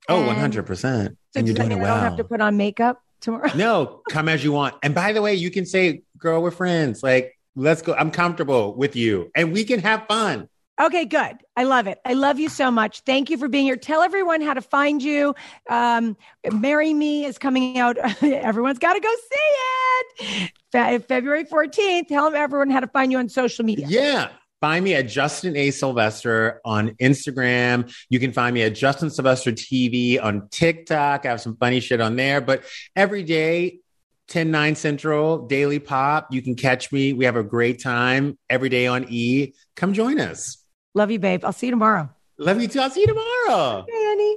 Oh, 0.09 0.21
And 0.29 0.53
100%. 0.53 0.67
so 0.81 1.15
and 1.37 1.47
you're 1.47 1.55
doing 1.55 1.71
it 1.71 1.77
well. 1.77 1.95
I 1.95 2.01
don't 2.01 2.09
have 2.09 2.17
to 2.17 2.25
put 2.25 2.41
on 2.41 2.57
makeup 2.57 3.01
tomorrow. 3.21 3.51
no, 3.55 4.01
come 4.11 4.29
as 4.29 4.43
you 4.43 4.51
want. 4.51 4.75
And 4.83 4.97
by 4.97 5.13
the 5.13 5.23
way, 5.23 5.35
you 5.35 5.51
can 5.51 5.65
say, 5.65 6.03
girl, 6.19 6.43
we're 6.43 6.51
friends. 6.51 7.05
Like, 7.05 7.36
let's 7.57 7.83
go. 7.83 7.95
I'm 7.95 8.11
comfortable 8.11 8.75
with 8.75 8.95
you 8.95 9.31
and 9.35 9.53
we 9.53 9.65
can 9.65 9.81
have 9.81 10.07
fun. 10.07 10.49
Okay, 10.79 11.07
good. 11.07 11.39
I 11.57 11.65
love 11.65 11.87
it. 11.87 11.99
I 12.05 12.13
love 12.13 12.39
you 12.39 12.51
so 12.51 12.71
much. 12.71 13.01
Thank 13.01 13.31
you 13.31 13.39
for 13.39 13.49
being 13.49 13.65
here. 13.65 13.77
Tell 13.77 14.03
everyone 14.03 14.43
how 14.43 14.53
to 14.53 14.61
find 14.61 15.03
you. 15.03 15.35
Um, 15.71 16.19
Marry 16.53 16.93
Me 16.93 17.25
is 17.25 17.39
coming 17.39 17.79
out. 17.79 17.97
Everyone's 18.23 18.79
got 18.79 18.93
to 18.93 19.01
go 19.01 19.09
see 19.09 20.27
it. 20.27 20.53
Fe- 20.73 20.99
February 20.99 21.45
14th. 21.45 22.09
Tell 22.09 22.35
everyone 22.35 22.69
how 22.69 22.81
to 22.81 22.89
find 22.89 23.11
you 23.11 23.19
on 23.19 23.31
social 23.31 23.65
media. 23.65 23.87
Yeah. 23.89 24.29
Find 24.61 24.85
me 24.85 24.95
at 24.95 25.09
Justin 25.09 25.57
A. 25.57 25.71
Sylvester 25.71 26.61
on 26.65 26.91
Instagram. 27.01 27.95
You 28.11 28.19
can 28.19 28.33
find 28.33 28.53
me 28.53 28.63
at 28.63 28.75
Justin 28.75 29.11
Sylvester 29.11 29.53
TV 29.53 30.23
on 30.23 30.49
TikTok. 30.51 31.25
I 31.25 31.29
have 31.29 31.41
some 31.41 31.57
funny 31.57 31.81
shit 31.81 32.01
on 32.01 32.17
there, 32.17 32.41
but 32.41 32.65
every 32.95 33.23
day, 33.23 33.81
10, 34.29 34.51
9 34.51 34.75
Central, 34.75 35.47
Daily 35.47 35.79
Pop. 35.79 36.33
You 36.33 36.43
can 36.43 36.55
catch 36.55 36.93
me. 36.93 37.13
We 37.13 37.25
have 37.25 37.37
a 37.37 37.43
great 37.43 37.83
time 37.83 38.39
every 38.51 38.69
day 38.69 38.87
on 38.87 39.07
E. 39.09 39.55
Come 39.77 39.93
join 39.93 40.21
us. 40.21 40.59
Love 40.95 41.11
you, 41.11 41.19
babe. 41.19 41.45
I'll 41.45 41.53
see 41.53 41.67
you 41.67 41.73
tomorrow. 41.73 42.09
Love 42.39 42.61
you 42.61 42.69
too. 42.69 42.81
I'll 42.81 42.91
see 42.91 43.01
you 43.01 43.07
tomorrow. 43.07 43.87
Hey, 43.89 44.07
Annie. 44.11 44.37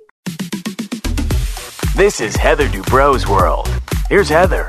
This 1.96 2.22
is 2.22 2.36
Heather 2.36 2.68
Dubrow's 2.68 3.28
world. 3.28 3.68
Here's 4.10 4.30
Heather. 4.30 4.68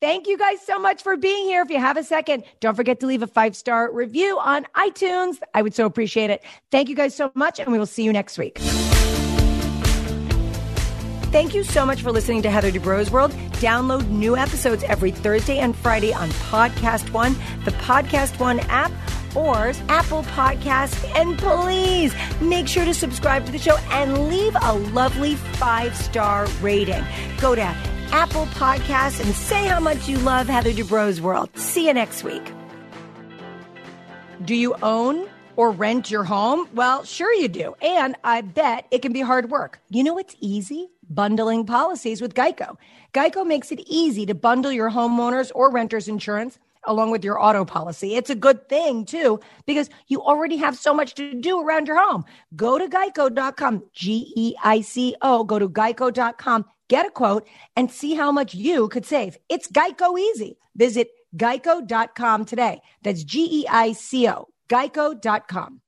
Thank 0.00 0.28
you 0.28 0.38
guys 0.38 0.60
so 0.64 0.78
much 0.78 1.02
for 1.02 1.16
being 1.16 1.44
here. 1.44 1.60
If 1.62 1.70
you 1.70 1.78
have 1.78 1.96
a 1.96 2.04
second, 2.04 2.44
don't 2.60 2.76
forget 2.76 3.00
to 3.00 3.06
leave 3.06 3.22
a 3.22 3.26
five 3.26 3.56
star 3.56 3.92
review 3.92 4.38
on 4.38 4.64
iTunes. 4.76 5.38
I 5.54 5.62
would 5.62 5.74
so 5.74 5.86
appreciate 5.86 6.30
it. 6.30 6.44
Thank 6.70 6.88
you 6.88 6.94
guys 6.94 7.14
so 7.14 7.32
much, 7.34 7.58
and 7.58 7.72
we 7.72 7.78
will 7.78 7.86
see 7.86 8.04
you 8.04 8.12
next 8.12 8.38
week. 8.38 8.58
Thank 11.30 11.54
you 11.54 11.62
so 11.62 11.84
much 11.84 12.00
for 12.00 12.10
listening 12.10 12.40
to 12.42 12.50
Heather 12.50 12.72
Dubrow's 12.72 13.10
World. 13.10 13.32
Download 13.60 14.08
new 14.08 14.34
episodes 14.34 14.82
every 14.84 15.10
Thursday 15.10 15.58
and 15.58 15.76
Friday 15.76 16.10
on 16.12 16.30
Podcast 16.30 17.12
One, 17.12 17.34
the 17.66 17.70
Podcast 17.72 18.40
One 18.40 18.60
app, 18.60 18.90
or 19.36 19.72
Apple 19.90 20.22
Podcasts. 20.22 21.04
And 21.14 21.38
please 21.38 22.14
make 22.40 22.66
sure 22.66 22.86
to 22.86 22.94
subscribe 22.94 23.44
to 23.44 23.52
the 23.52 23.58
show 23.58 23.76
and 23.90 24.30
leave 24.30 24.56
a 24.62 24.72
lovely 24.72 25.34
five 25.34 25.94
star 25.94 26.46
rating. 26.62 27.04
Go 27.42 27.54
to 27.54 27.60
Apple 28.10 28.46
Podcasts 28.46 29.20
and 29.22 29.34
say 29.34 29.66
how 29.66 29.80
much 29.80 30.08
you 30.08 30.16
love 30.20 30.46
Heather 30.46 30.72
Dubrow's 30.72 31.20
World. 31.20 31.50
See 31.58 31.88
you 31.88 31.92
next 31.92 32.24
week. 32.24 32.42
Do 34.46 34.54
you 34.54 34.76
own 34.82 35.28
or 35.56 35.72
rent 35.72 36.10
your 36.10 36.24
home? 36.24 36.68
Well, 36.72 37.04
sure 37.04 37.34
you 37.34 37.48
do. 37.48 37.74
And 37.82 38.16
I 38.24 38.40
bet 38.40 38.86
it 38.90 39.02
can 39.02 39.12
be 39.12 39.20
hard 39.20 39.50
work. 39.50 39.78
You 39.90 40.04
know 40.04 40.14
what's 40.14 40.34
easy? 40.40 40.88
Bundling 41.10 41.64
policies 41.64 42.20
with 42.20 42.34
Geico. 42.34 42.76
Geico 43.14 43.46
makes 43.46 43.72
it 43.72 43.80
easy 43.86 44.26
to 44.26 44.34
bundle 44.34 44.72
your 44.72 44.90
homeowners 44.90 45.50
or 45.54 45.70
renters 45.70 46.08
insurance 46.08 46.58
along 46.84 47.10
with 47.10 47.24
your 47.24 47.40
auto 47.40 47.64
policy. 47.64 48.14
It's 48.14 48.30
a 48.30 48.34
good 48.34 48.68
thing 48.68 49.04
too 49.04 49.40
because 49.66 49.90
you 50.08 50.22
already 50.22 50.56
have 50.56 50.76
so 50.76 50.94
much 50.94 51.14
to 51.14 51.34
do 51.34 51.60
around 51.60 51.86
your 51.86 52.00
home. 52.00 52.24
Go 52.56 52.78
to 52.78 52.88
geico.com, 52.88 53.84
G 53.92 54.32
E 54.36 54.54
I 54.62 54.80
C 54.80 55.16
O, 55.22 55.44
go 55.44 55.58
to 55.58 55.68
geico.com, 55.68 56.64
get 56.88 57.06
a 57.06 57.10
quote 57.10 57.46
and 57.76 57.90
see 57.90 58.14
how 58.14 58.32
much 58.32 58.54
you 58.54 58.88
could 58.88 59.06
save. 59.06 59.36
It's 59.48 59.68
Geico 59.68 60.18
easy. 60.18 60.58
Visit 60.76 61.08
geico.com 61.36 62.44
today. 62.44 62.80
That's 63.02 63.24
G 63.24 63.48
E 63.62 63.66
I 63.68 63.92
C 63.92 64.28
O, 64.28 64.48
geico.com. 64.68 65.80